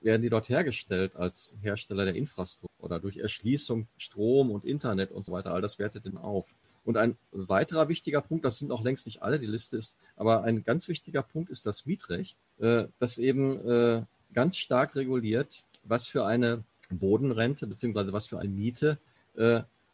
werden 0.00 0.22
die 0.22 0.30
dort 0.30 0.48
hergestellt 0.48 1.16
als 1.16 1.56
Hersteller 1.62 2.04
der 2.04 2.14
Infrastruktur 2.14 2.70
oder 2.78 2.98
durch 2.98 3.18
Erschließung 3.18 3.86
Strom 3.96 4.50
und 4.50 4.64
Internet 4.64 5.12
und 5.12 5.24
so 5.26 5.32
weiter. 5.32 5.52
All 5.52 5.60
das 5.60 5.78
wertet 5.78 6.04
den 6.04 6.16
auf. 6.16 6.54
Und 6.84 6.96
ein 6.96 7.16
weiterer 7.30 7.88
wichtiger 7.88 8.20
Punkt, 8.20 8.44
das 8.44 8.58
sind 8.58 8.72
auch 8.72 8.82
längst 8.82 9.06
nicht 9.06 9.22
alle, 9.22 9.38
die 9.38 9.46
Liste 9.46 9.76
ist, 9.76 9.96
aber 10.16 10.42
ein 10.44 10.64
ganz 10.64 10.88
wichtiger 10.88 11.22
Punkt 11.22 11.50
ist 11.50 11.66
das 11.66 11.84
Mietrecht, 11.86 12.38
äh, 12.58 12.86
das 12.98 13.18
eben 13.18 13.68
äh, 13.68 14.02
ganz 14.32 14.56
stark 14.56 14.96
reguliert, 14.96 15.62
was 15.84 16.06
für 16.06 16.24
eine 16.24 16.64
Bodenrente 16.90 17.66
beziehungsweise 17.66 18.12
was 18.12 18.26
für 18.26 18.38
eine 18.38 18.48
Miete 18.48 18.98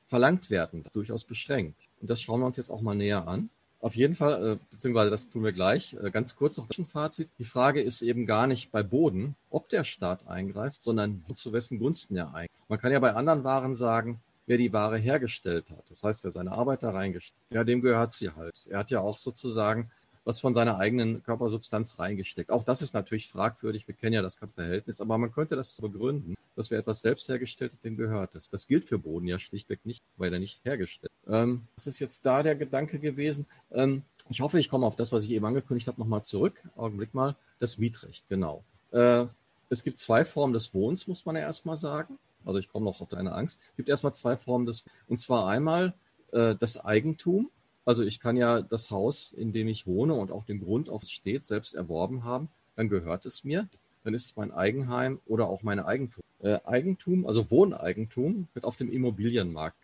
verlangt 0.07 0.49
werden, 0.49 0.85
durchaus 0.95 1.25
beschränkt. 1.25 1.89
Und 2.01 2.09
das 2.09 2.23
schauen 2.23 2.41
wir 2.41 2.47
uns 2.47 2.57
jetzt 2.57 2.71
auch 2.71 2.81
mal 2.81 2.95
näher 2.95 3.29
an. 3.29 3.51
Auf 3.81 3.95
jeden 3.95 4.15
Fall, 4.15 4.53
äh, 4.55 4.59
beziehungsweise 4.71 5.11
das 5.11 5.29
tun 5.29 5.45
wir 5.45 5.53
gleich. 5.53 5.97
Äh, 6.03 6.11
ganz 6.11 6.37
kurz 6.37 6.57
noch 6.57 6.69
ein 6.77 6.87
Fazit. 6.87 7.29
Die 7.39 7.45
Frage 7.45 7.83
ist 7.83 8.03
eben 8.03 8.27
gar 8.27 8.47
nicht 8.47 8.73
bei 8.73 8.83
Boden, 8.83 9.37
ob 9.51 9.69
der 9.69 9.85
Staat 9.85 10.27
eingreift, 10.27 10.83
sondern 10.83 11.23
zu 11.35 11.53
wessen 11.53 11.79
Gunsten 11.79 12.17
er 12.17 12.35
eingreift. 12.35 12.63
Man 12.69 12.81
kann 12.81 12.93
ja 12.93 12.99
bei 12.99 13.15
anderen 13.15 13.45
Waren 13.45 13.75
sagen, 13.75 14.21
wer 14.47 14.59
die 14.59 14.73
Ware 14.73 14.97
hergestellt 14.97 15.71
hat. 15.71 15.85
Das 15.91 16.03
heißt, 16.03 16.25
wer 16.25 16.31
seine 16.31 16.53
Arbeiter 16.53 16.95
reingestellt 16.95 17.39
hat, 17.51 17.55
ja, 17.55 17.65
dem 17.65 17.83
gehört 17.83 18.13
sie 18.13 18.31
halt. 18.31 18.67
Er 18.71 18.79
hat 18.79 18.91
ja 18.91 19.01
auch 19.01 19.19
sozusagen 19.19 19.91
was 20.25 20.41
von 20.41 20.55
seiner 20.55 20.79
eigenen 20.79 21.23
Körpersubstanz 21.23 22.01
reingesteckt. 22.01 22.51
Auch 22.51 22.65
das 22.65 22.83
ist 22.83 22.95
natürlich 22.95 23.29
fragwürdig. 23.29 23.87
Wir 23.87 23.95
kennen 23.95 24.15
ja 24.15 24.23
das 24.23 24.41
Verhältnis, 24.55 25.01
aber 25.01 25.17
man 25.19 25.33
könnte 25.33 25.55
das 25.55 25.81
begründen, 25.81 26.35
dass 26.57 26.71
wer 26.71 26.81
etwas 26.81 27.01
selbst 27.01 27.29
hergestellt 27.29 27.73
hat, 27.73 27.85
dem 27.85 27.97
gehört 27.97 28.35
es. 28.35 28.51
Das 28.51 28.67
gilt 28.67 28.85
für 28.85 28.99
Boden 28.99 29.27
ja 29.27 29.39
schlichtweg 29.39 29.85
nicht, 29.85 30.03
weil 30.17 30.33
er 30.33 30.41
nicht 30.41 30.65
hergestellt. 30.65 31.13
Ähm, 31.29 31.67
das 31.77 31.87
ist 31.87 31.99
jetzt 32.01 32.27
da 32.27 32.43
der 32.43 32.57
Gedanke 32.57 32.99
gewesen. 32.99 33.47
Ähm, 33.71 34.03
ich 34.29 34.41
hoffe, 34.41 34.59
ich 34.59 34.69
komme 34.69 34.87
auf 34.87 34.97
das, 34.97 35.13
was 35.13 35.23
ich 35.25 35.31
eben 35.31 35.45
angekündigt 35.45 35.87
habe, 35.87 36.01
nochmal 36.01 36.23
zurück. 36.23 36.63
Augenblick 36.75 37.15
mal. 37.15 37.37
Das 37.59 37.79
Mietrecht, 37.79 38.29
genau. 38.29 38.65
Äh, 38.91 39.27
es 39.69 39.83
gibt 39.83 39.99
zwei 39.99 40.25
Formen 40.25 40.53
des 40.53 40.75
Wohnens, 40.75 41.07
muss 41.07 41.25
man 41.25 41.37
ja 41.37 41.43
erstmal 41.43 41.77
sagen. 41.77 42.19
Also 42.45 42.59
ich 42.59 42.69
komme 42.69 42.85
noch 42.85 43.01
auf 43.01 43.09
deine 43.09 43.33
Angst. 43.33 43.61
Es 43.71 43.77
gibt 43.77 43.89
erstmal 43.89 44.15
zwei 44.15 44.37
Formen 44.37 44.67
des, 44.67 44.85
und 45.09 45.19
zwar 45.19 45.49
einmal 45.49 45.95
äh, 46.33 46.55
das 46.55 46.85
Eigentum 46.85 47.51
also 47.87 48.03
ich 48.03 48.19
kann 48.19 48.37
ja 48.37 48.63
das 48.63 48.91
Haus, 48.91 49.33
in 49.33 49.53
dem 49.53 49.69
ich 49.69 49.87
wohne 49.87 50.15
und 50.15 50.33
auch 50.33 50.45
den 50.45 50.61
Grund, 50.61 50.91
auf 50.91 51.05
es 51.05 51.13
steht, 51.13 51.47
selbst 51.47 51.73
erworben 51.73 52.25
haben. 52.25 52.49
Dann 52.75 52.89
gehört 52.89 53.25
es 53.27 53.45
mir. 53.45 53.69
Dann 54.03 54.13
ist 54.13 54.27
es 54.27 54.37
mein 54.37 54.53
Eigenheim 54.53 55.21
oder 55.25 55.49
auch 55.49 55.63
meine 55.63 55.87
Eigentum. 55.87 56.25
Äh, 56.43 56.59
Eigentum, 56.65 57.27
also 57.27 57.51
Wohneigentum, 57.51 58.49
wird 58.53 58.65
auf 58.65 58.77
dem 58.77 58.93
Immobilienmarkt. 58.93 59.79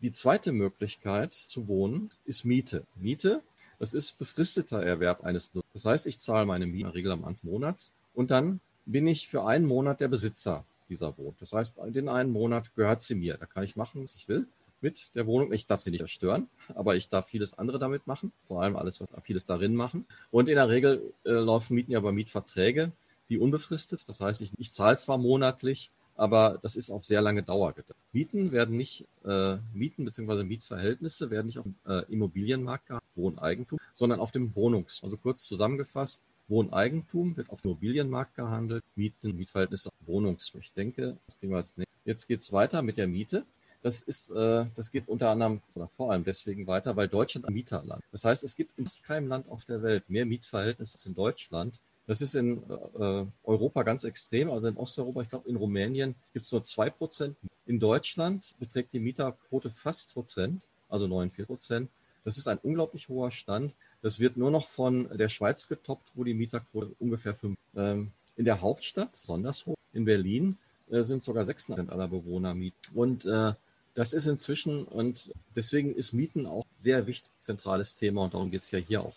Die 0.00 0.12
zweite 0.12 0.52
Möglichkeit 0.52 1.34
zu 1.34 1.68
wohnen 1.68 2.10
ist 2.24 2.44
Miete. 2.44 2.84
Miete, 2.96 3.42
das 3.78 3.92
ist 3.94 4.18
befristeter 4.18 4.82
Erwerb 4.82 5.24
eines 5.24 5.54
Nutzers. 5.54 5.72
Das 5.72 5.84
heißt, 5.84 6.06
ich 6.06 6.18
zahle 6.18 6.46
meine 6.46 6.66
Miete 6.66 6.78
in 6.78 6.86
der 6.86 6.94
Regel 6.94 7.12
am 7.12 7.24
Anfang 7.24 7.50
Monats 7.50 7.92
und 8.14 8.30
dann 8.30 8.60
bin 8.86 9.06
ich 9.06 9.28
für 9.28 9.44
einen 9.44 9.66
Monat 9.66 10.00
der 10.00 10.08
Besitzer 10.08 10.64
dieser 10.88 11.16
Wohnung. 11.18 11.36
Das 11.40 11.52
heißt, 11.52 11.80
den 11.86 12.08
einen 12.08 12.30
Monat 12.30 12.74
gehört 12.76 13.00
sie 13.00 13.14
mir. 13.14 13.36
Da 13.36 13.46
kann 13.46 13.64
ich 13.64 13.76
machen, 13.76 14.02
was 14.02 14.14
ich 14.14 14.28
will 14.28 14.46
mit 14.80 15.14
der 15.14 15.26
Wohnung. 15.26 15.52
Ich 15.52 15.66
darf 15.66 15.80
sie 15.80 15.90
nicht 15.90 16.00
zerstören, 16.00 16.48
aber 16.74 16.94
ich 16.96 17.08
darf 17.08 17.26
vieles 17.26 17.58
andere 17.58 17.78
damit 17.78 18.06
machen, 18.06 18.32
vor 18.46 18.62
allem 18.62 18.76
alles, 18.76 19.00
was 19.00 19.08
vieles 19.22 19.46
darin 19.46 19.74
machen. 19.74 20.06
Und 20.30 20.48
in 20.48 20.56
der 20.56 20.68
Regel 20.68 21.12
äh, 21.24 21.30
laufen 21.30 21.74
Mieten 21.74 21.92
ja 21.92 22.00
bei 22.00 22.12
Mietverträge, 22.12 22.92
die 23.28 23.38
unbefristet. 23.38 24.08
Das 24.08 24.20
heißt, 24.20 24.42
ich, 24.42 24.52
ich 24.58 24.72
zahle 24.72 24.96
zwar 24.96 25.18
monatlich, 25.18 25.90
aber 26.16 26.58
das 26.62 26.76
ist 26.76 26.90
auf 26.90 27.04
sehr 27.04 27.20
lange 27.20 27.42
Dauer 27.42 27.72
gedacht. 27.72 27.96
Mieten 28.12 28.52
werden 28.52 28.76
nicht, 28.76 29.06
äh, 29.24 29.56
Mieten 29.72 30.04
bzw. 30.04 30.44
Mietverhältnisse 30.44 31.30
werden 31.30 31.46
nicht 31.46 31.58
auf 31.58 31.64
dem 31.64 31.76
äh, 31.86 32.02
Immobilienmarkt 32.12 32.86
gehandelt, 32.86 33.10
Wohneigentum, 33.16 33.78
sondern 33.94 34.20
auf 34.20 34.30
dem 34.30 34.54
Wohnungs. 34.54 35.00
Also 35.02 35.16
kurz 35.16 35.44
zusammengefasst, 35.44 36.22
Wohneigentum 36.48 37.36
wird 37.36 37.50
auf 37.50 37.62
dem 37.62 37.72
Immobilienmarkt 37.72 38.36
gehandelt, 38.36 38.84
Mieten, 38.94 39.36
Mietverhältnisse, 39.36 39.90
Wohnungs. 40.06 40.52
Ich 40.60 40.72
denke, 40.72 41.16
das 41.26 41.38
kriegen 41.38 41.52
wir 41.52 41.58
als 41.58 41.76
nächstes. 41.76 41.94
Jetzt 42.04 42.28
geht's 42.28 42.52
weiter 42.52 42.82
mit 42.82 42.98
der 42.98 43.08
Miete. 43.08 43.44
Das 43.82 44.00
ist, 44.00 44.30
äh, 44.30 44.66
das 44.76 44.92
geht 44.92 45.08
unter 45.08 45.30
anderem 45.30 45.60
oder 45.74 45.88
vor 45.88 46.12
allem 46.12 46.24
deswegen 46.24 46.66
weiter, 46.66 46.96
weil 46.96 47.08
Deutschland 47.08 47.46
ein 47.46 47.52
Mieterland. 47.52 48.02
Das 48.12 48.24
heißt, 48.24 48.44
es 48.44 48.56
gibt 48.56 48.78
in 48.78 48.86
keinem 49.02 49.28
Land 49.28 49.48
auf 49.48 49.64
der 49.64 49.82
Welt 49.82 50.08
mehr 50.08 50.24
Mietverhältnisse 50.24 50.94
als 50.94 51.06
in 51.06 51.14
Deutschland. 51.14 51.80
Das 52.06 52.20
ist 52.20 52.34
in 52.34 52.62
äh, 52.98 53.24
Europa 53.44 53.82
ganz 53.82 54.04
extrem. 54.04 54.50
Also 54.50 54.68
in 54.68 54.76
Osteuropa, 54.76 55.22
ich 55.22 55.30
glaube 55.30 55.48
in 55.48 55.56
Rumänien 55.56 56.14
gibt 56.32 56.44
es 56.44 56.52
nur 56.52 56.62
zwei 56.62 56.90
Prozent. 56.90 57.36
In 57.66 57.80
Deutschland 57.80 58.54
beträgt 58.58 58.92
die 58.92 59.00
Mieterquote 59.00 59.70
fast 59.70 60.12
Prozent, 60.12 60.62
also 60.88 61.06
49 61.06 61.46
Prozent. 61.46 61.90
Das 62.24 62.38
ist 62.38 62.46
ein 62.48 62.58
unglaublich 62.62 63.08
hoher 63.08 63.30
Stand. 63.30 63.74
Das 64.02 64.20
wird 64.20 64.36
nur 64.36 64.50
noch 64.50 64.68
von 64.68 65.08
der 65.16 65.28
Schweiz 65.28 65.68
getoppt, 65.68 66.10
wo 66.14 66.24
die 66.24 66.34
Mieterquote 66.34 66.94
ungefähr 66.98 67.34
fünf. 67.34 67.58
Ähm, 67.74 68.12
in 68.36 68.44
der 68.44 68.60
Hauptstadt, 68.60 69.14
Sondershof, 69.16 69.76
in 69.92 70.04
Berlin, 70.04 70.56
äh, 70.90 71.02
sind 71.04 71.22
sogar 71.22 71.44
6 71.44 71.66
Prozent 71.66 71.90
aller 71.90 72.08
Bewohner 72.08 72.54
Miet. 72.54 72.74
Und 72.94 73.24
äh, 73.24 73.52
das 73.94 74.12
ist 74.12 74.26
inzwischen 74.26 74.84
und 74.84 75.30
deswegen 75.54 75.94
ist 75.94 76.12
Mieten 76.12 76.46
auch 76.46 76.66
sehr 76.80 77.06
wichtig, 77.06 77.32
zentrales 77.38 77.96
Thema 77.96 78.24
und 78.24 78.34
darum 78.34 78.50
geht 78.50 78.62
es 78.62 78.70
ja 78.70 78.80
hier 78.80 79.02
auch. 79.02 79.14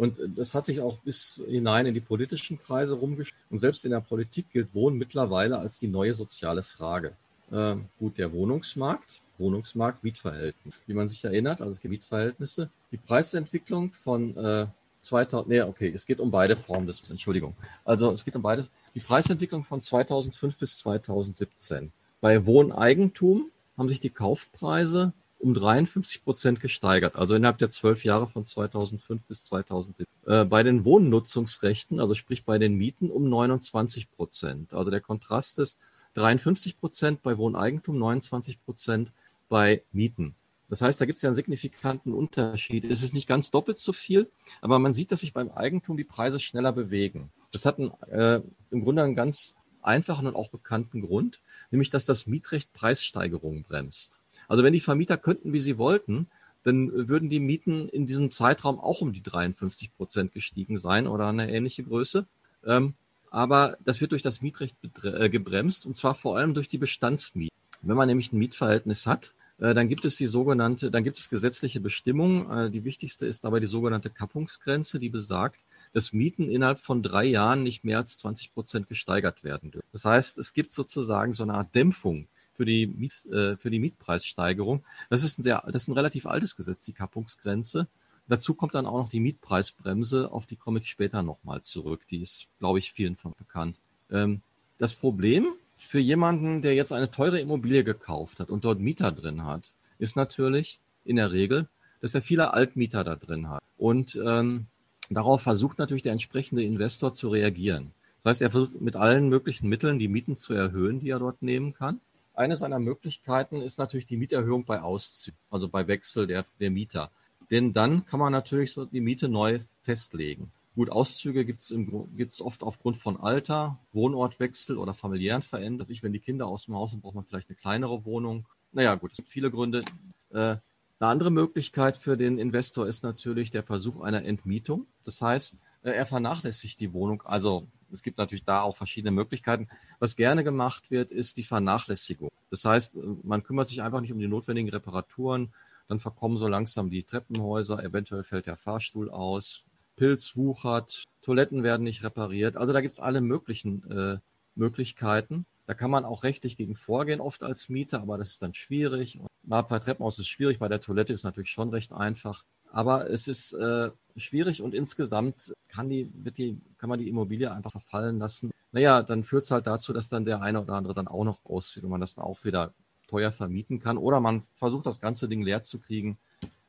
Und 0.00 0.18
das 0.34 0.54
hat 0.54 0.64
sich 0.64 0.80
auch 0.80 0.96
bis 1.00 1.42
hinein 1.46 1.84
in 1.84 1.92
die 1.92 2.00
politischen 2.00 2.58
Kreise 2.58 2.94
rumgeschickt. 2.94 3.36
Und 3.50 3.58
selbst 3.58 3.84
in 3.84 3.90
der 3.90 4.00
Politik 4.00 4.50
gilt 4.50 4.74
Wohnen 4.74 4.96
mittlerweile 4.96 5.58
als 5.58 5.78
die 5.78 5.88
neue 5.88 6.14
soziale 6.14 6.62
Frage. 6.62 7.12
Äh, 7.52 7.76
gut, 7.98 8.16
der 8.16 8.32
Wohnungsmarkt, 8.32 9.20
Wohnungsmarkt, 9.36 10.02
Mietverhältnis. 10.02 10.80
Wie 10.86 10.94
man 10.94 11.06
sich 11.06 11.22
erinnert, 11.22 11.60
also 11.60 11.72
es 11.72 11.82
gibt 11.82 11.90
Mietverhältnisse. 11.90 12.70
Die 12.92 12.96
Preisentwicklung 12.96 13.92
von 13.92 14.34
äh, 14.38 14.68
2000, 15.02 15.50
nee, 15.50 15.60
okay, 15.60 15.92
es 15.94 16.06
geht 16.06 16.18
um 16.18 16.30
beide 16.30 16.56
Formen 16.56 16.86
des, 16.86 17.10
Entschuldigung. 17.10 17.54
Also 17.84 18.10
es 18.10 18.24
geht 18.24 18.34
um 18.34 18.40
beide, 18.40 18.68
die 18.94 19.00
Preisentwicklung 19.00 19.64
von 19.64 19.82
2005 19.82 20.56
bis 20.56 20.78
2017. 20.78 21.92
Bei 22.22 22.46
Wohneigentum 22.46 23.50
haben 23.76 23.90
sich 23.90 24.00
die 24.00 24.08
Kaufpreise 24.08 25.12
um 25.40 25.54
53 25.54 26.22
Prozent 26.22 26.60
gesteigert, 26.60 27.16
also 27.16 27.34
innerhalb 27.34 27.58
der 27.58 27.70
zwölf 27.70 28.04
Jahre 28.04 28.26
von 28.26 28.44
2005 28.44 29.26
bis 29.26 29.44
2007. 29.44 30.06
Äh, 30.26 30.44
bei 30.44 30.62
den 30.62 30.84
Wohnnutzungsrechten, 30.84 31.98
also 31.98 32.14
sprich 32.14 32.44
bei 32.44 32.58
den 32.58 32.74
Mieten, 32.74 33.10
um 33.10 33.28
29 33.28 34.10
Prozent. 34.10 34.74
Also 34.74 34.90
der 34.90 35.00
Kontrast 35.00 35.58
ist 35.58 35.78
53 36.14 36.78
Prozent 36.78 37.22
bei 37.22 37.38
Wohneigentum, 37.38 37.98
29 37.98 38.62
Prozent 38.64 39.12
bei 39.48 39.82
Mieten. 39.92 40.34
Das 40.68 40.82
heißt, 40.82 41.00
da 41.00 41.04
gibt 41.04 41.16
es 41.16 41.22
ja 41.22 41.28
einen 41.28 41.34
signifikanten 41.34 42.12
Unterschied. 42.12 42.84
Es 42.84 43.02
ist 43.02 43.12
nicht 43.12 43.26
ganz 43.26 43.50
doppelt 43.50 43.80
so 43.80 43.92
viel, 43.92 44.30
aber 44.60 44.78
man 44.78 44.92
sieht, 44.92 45.10
dass 45.10 45.20
sich 45.20 45.32
beim 45.32 45.50
Eigentum 45.50 45.96
die 45.96 46.04
Preise 46.04 46.38
schneller 46.38 46.72
bewegen. 46.72 47.32
Das 47.50 47.66
hat 47.66 47.78
ein, 47.78 47.90
äh, 48.08 48.40
im 48.70 48.84
Grunde 48.84 49.02
einen 49.02 49.16
ganz 49.16 49.56
einfachen 49.82 50.26
und 50.26 50.36
auch 50.36 50.48
bekannten 50.48 51.00
Grund, 51.00 51.40
nämlich 51.70 51.90
dass 51.90 52.04
das 52.04 52.26
Mietrecht 52.26 52.72
Preissteigerungen 52.72 53.64
bremst. 53.64 54.20
Also 54.50 54.64
wenn 54.64 54.72
die 54.72 54.80
Vermieter 54.80 55.16
könnten, 55.16 55.52
wie 55.52 55.60
sie 55.60 55.78
wollten, 55.78 56.26
dann 56.64 57.08
würden 57.08 57.28
die 57.28 57.38
Mieten 57.38 57.88
in 57.88 58.04
diesem 58.04 58.32
Zeitraum 58.32 58.80
auch 58.80 59.00
um 59.00 59.12
die 59.12 59.22
53 59.22 59.96
Prozent 59.96 60.32
gestiegen 60.32 60.76
sein 60.76 61.06
oder 61.06 61.28
eine 61.28 61.52
ähnliche 61.52 61.84
Größe. 61.84 62.26
Ähm, 62.66 62.94
aber 63.30 63.78
das 63.84 64.00
wird 64.00 64.10
durch 64.10 64.22
das 64.22 64.42
Mietrecht 64.42 64.74
äh, 65.04 65.30
gebremst 65.30 65.86
und 65.86 65.96
zwar 65.96 66.16
vor 66.16 66.36
allem 66.36 66.52
durch 66.52 66.66
die 66.66 66.78
Bestandsmieten. 66.78 67.56
Wenn 67.82 67.96
man 67.96 68.08
nämlich 68.08 68.32
ein 68.32 68.38
Mietverhältnis 68.38 69.06
hat, 69.06 69.34
äh, 69.60 69.72
dann 69.72 69.88
gibt 69.88 70.04
es 70.04 70.16
die 70.16 70.26
sogenannte, 70.26 70.90
dann 70.90 71.04
gibt 71.04 71.18
es 71.18 71.30
gesetzliche 71.30 71.78
Bestimmungen. 71.78 72.50
Äh, 72.50 72.70
die 72.72 72.82
wichtigste 72.82 73.26
ist 73.26 73.44
dabei 73.44 73.60
die 73.60 73.66
sogenannte 73.66 74.10
Kappungsgrenze, 74.10 74.98
die 74.98 75.10
besagt, 75.10 75.60
dass 75.92 76.12
Mieten 76.12 76.50
innerhalb 76.50 76.80
von 76.80 77.04
drei 77.04 77.24
Jahren 77.24 77.62
nicht 77.62 77.84
mehr 77.84 77.98
als 77.98 78.16
20 78.16 78.52
Prozent 78.52 78.88
gesteigert 78.88 79.44
werden 79.44 79.70
dürfen. 79.70 79.88
Das 79.92 80.04
heißt, 80.04 80.38
es 80.38 80.54
gibt 80.54 80.72
sozusagen 80.72 81.34
so 81.34 81.44
eine 81.44 81.54
Art 81.54 81.72
Dämpfung 81.72 82.26
für 82.60 82.66
die, 82.66 82.86
Miet, 82.86 83.24
äh, 83.32 83.56
für 83.56 83.70
die 83.70 83.78
Mietpreissteigerung. 83.78 84.84
Das 85.08 85.22
ist 85.22 85.38
ein 85.38 85.42
sehr, 85.42 85.62
das 85.66 85.82
ist 85.82 85.88
ein 85.88 85.94
relativ 85.94 86.26
altes 86.26 86.56
Gesetz, 86.56 86.84
die 86.84 86.92
Kappungsgrenze. 86.92 87.86
Dazu 88.28 88.52
kommt 88.52 88.74
dann 88.74 88.84
auch 88.84 88.98
noch 88.98 89.08
die 89.08 89.20
Mietpreisbremse, 89.20 90.30
auf 90.30 90.44
die 90.44 90.56
komme 90.56 90.80
ich 90.80 90.90
später 90.90 91.22
nochmal 91.22 91.62
zurück. 91.62 92.02
Die 92.10 92.20
ist, 92.20 92.46
glaube 92.58 92.78
ich, 92.78 92.92
vielen 92.92 93.16
von 93.16 93.32
bekannt. 93.36 93.76
Ähm, 94.10 94.42
das 94.78 94.94
Problem 94.94 95.46
für 95.78 96.00
jemanden, 96.00 96.60
der 96.60 96.74
jetzt 96.74 96.92
eine 96.92 97.10
teure 97.10 97.40
Immobilie 97.40 97.82
gekauft 97.82 98.40
hat 98.40 98.50
und 98.50 98.66
dort 98.66 98.78
Mieter 98.78 99.10
drin 99.10 99.46
hat, 99.46 99.72
ist 99.98 100.16
natürlich 100.16 100.80
in 101.06 101.16
der 101.16 101.32
Regel, 101.32 101.66
dass 102.02 102.14
er 102.14 102.20
viele 102.20 102.52
Altmieter 102.52 103.04
da 103.04 103.16
drin 103.16 103.48
hat. 103.48 103.62
Und 103.78 104.20
ähm, 104.22 104.66
Darauf 105.10 105.42
versucht 105.42 105.78
natürlich 105.78 106.04
der 106.04 106.12
entsprechende 106.12 106.62
Investor 106.62 107.12
zu 107.12 107.30
reagieren. 107.30 107.90
Das 108.22 108.30
heißt, 108.30 108.42
er 108.42 108.50
versucht 108.50 108.80
mit 108.80 108.94
allen 108.94 109.28
möglichen 109.28 109.68
Mitteln 109.68 109.98
die 109.98 110.06
Mieten 110.06 110.36
zu 110.36 110.54
erhöhen, 110.54 111.00
die 111.00 111.10
er 111.10 111.18
dort 111.18 111.42
nehmen 111.42 111.74
kann. 111.74 112.00
Eine 112.40 112.56
seiner 112.56 112.78
Möglichkeiten 112.78 113.60
ist 113.60 113.78
natürlich 113.78 114.06
die 114.06 114.16
Mieterhöhung 114.16 114.64
bei 114.64 114.80
Auszügen, 114.80 115.36
also 115.50 115.68
bei 115.68 115.86
Wechsel 115.88 116.26
der, 116.26 116.46
der 116.58 116.70
Mieter. 116.70 117.10
Denn 117.50 117.74
dann 117.74 118.06
kann 118.06 118.18
man 118.18 118.32
natürlich 118.32 118.72
so 118.72 118.86
die 118.86 119.02
Miete 119.02 119.28
neu 119.28 119.58
festlegen. 119.82 120.50
Gut, 120.74 120.88
Auszüge 120.88 121.44
gibt 121.44 121.60
es 121.60 122.40
oft 122.40 122.62
aufgrund 122.62 122.96
von 122.96 123.18
Alter, 123.20 123.78
Wohnortwechsel 123.92 124.78
oder 124.78 124.94
familiären 124.94 125.42
Veränderungen. 125.42 125.82
Also 125.82 125.92
ich, 125.92 126.02
wenn 126.02 126.14
die 126.14 126.18
Kinder 126.18 126.46
aus 126.46 126.64
dem 126.64 126.76
Haus 126.76 126.92
sind, 126.92 127.02
braucht 127.02 127.14
man 127.14 127.26
vielleicht 127.26 127.50
eine 127.50 127.56
kleinere 127.56 128.06
Wohnung. 128.06 128.46
Naja, 128.72 128.94
gut, 128.94 129.10
es 129.10 129.18
gibt 129.18 129.28
viele 129.28 129.50
Gründe. 129.50 129.82
Äh, 130.30 130.36
eine 130.36 130.62
andere 130.98 131.30
Möglichkeit 131.30 131.98
für 131.98 132.16
den 132.16 132.38
Investor 132.38 132.86
ist 132.86 133.02
natürlich 133.02 133.50
der 133.50 133.64
Versuch 133.64 134.00
einer 134.00 134.24
Entmietung. 134.24 134.86
Das 135.04 135.20
heißt, 135.20 135.66
äh, 135.82 135.90
er 135.90 136.06
vernachlässigt 136.06 136.80
die 136.80 136.94
Wohnung. 136.94 137.20
Also 137.20 137.66
es 137.92 138.02
gibt 138.02 138.16
natürlich 138.16 138.44
da 138.44 138.62
auch 138.62 138.76
verschiedene 138.76 139.10
Möglichkeiten. 139.10 139.68
Was 140.00 140.16
gerne 140.16 140.42
gemacht 140.42 140.90
wird, 140.90 141.12
ist 141.12 141.36
die 141.36 141.44
Vernachlässigung. 141.44 142.30
Das 142.50 142.64
heißt, 142.64 142.96
äh, 142.96 143.00
man 143.22 143.44
kümmert 143.44 143.68
sich 143.68 143.82
einfach 143.82 144.00
nicht 144.00 144.12
um 144.12 144.18
die 144.18 144.26
notwendigen 144.26 144.70
Reparaturen. 144.70 145.52
Dann 145.88 146.00
verkommen 146.00 146.38
so 146.38 146.48
langsam 146.48 146.90
die 146.90 147.04
Treppenhäuser. 147.04 147.84
Eventuell 147.84 148.24
fällt 148.24 148.46
der 148.46 148.56
Fahrstuhl 148.56 149.10
aus. 149.10 149.64
Pilz 149.96 150.36
wuchert. 150.36 151.04
Toiletten 151.22 151.62
werden 151.62 151.82
nicht 151.82 152.02
repariert. 152.02 152.56
Also 152.56 152.72
da 152.72 152.80
gibt 152.80 152.94
es 152.94 153.00
alle 153.00 153.20
möglichen 153.20 153.88
äh, 153.90 154.18
Möglichkeiten. 154.54 155.44
Da 155.66 155.74
kann 155.74 155.90
man 155.90 156.04
auch 156.04 156.24
rechtlich 156.24 156.56
gegen 156.56 156.74
vorgehen, 156.74 157.20
oft 157.20 157.42
als 157.42 157.68
Mieter, 157.68 158.00
aber 158.00 158.18
das 158.18 158.30
ist 158.30 158.42
dann 158.42 158.54
schwierig. 158.54 159.20
Und 159.20 159.28
bei 159.44 159.78
Treppenhaus 159.78 160.18
ist 160.18 160.26
schwierig, 160.26 160.58
bei 160.58 160.68
der 160.68 160.80
Toilette 160.80 161.12
ist 161.12 161.22
natürlich 161.22 161.50
schon 161.50 161.68
recht 161.68 161.92
einfach. 161.92 162.44
Aber 162.72 163.10
es 163.10 163.28
ist 163.28 163.52
äh, 163.52 163.90
schwierig 164.16 164.62
und 164.62 164.74
insgesamt 164.74 165.54
kann, 165.68 165.88
die, 165.88 166.10
wird 166.14 166.38
die, 166.38 166.60
kann 166.78 166.88
man 166.88 166.98
die 166.98 167.08
Immobilie 167.08 167.50
einfach 167.50 167.72
verfallen 167.72 168.18
lassen. 168.18 168.50
Naja, 168.72 169.02
dann 169.02 169.24
führt 169.24 169.44
es 169.44 169.50
halt 169.50 169.66
dazu, 169.66 169.92
dass 169.92 170.08
dann 170.08 170.24
der 170.24 170.42
eine 170.42 170.60
oder 170.60 170.74
andere 170.74 170.94
dann 170.94 171.08
auch 171.08 171.24
noch 171.24 171.44
auszieht 171.44 171.84
und 171.84 171.90
man 171.90 172.00
das 172.00 172.14
dann 172.14 172.24
auch 172.24 172.44
wieder 172.44 172.72
teuer 173.08 173.32
vermieten 173.32 173.80
kann. 173.80 173.98
Oder 173.98 174.20
man 174.20 174.44
versucht 174.56 174.86
das 174.86 175.00
ganze 175.00 175.28
Ding 175.28 175.42
leer 175.42 175.62
zu 175.62 175.78
kriegen. 175.80 176.18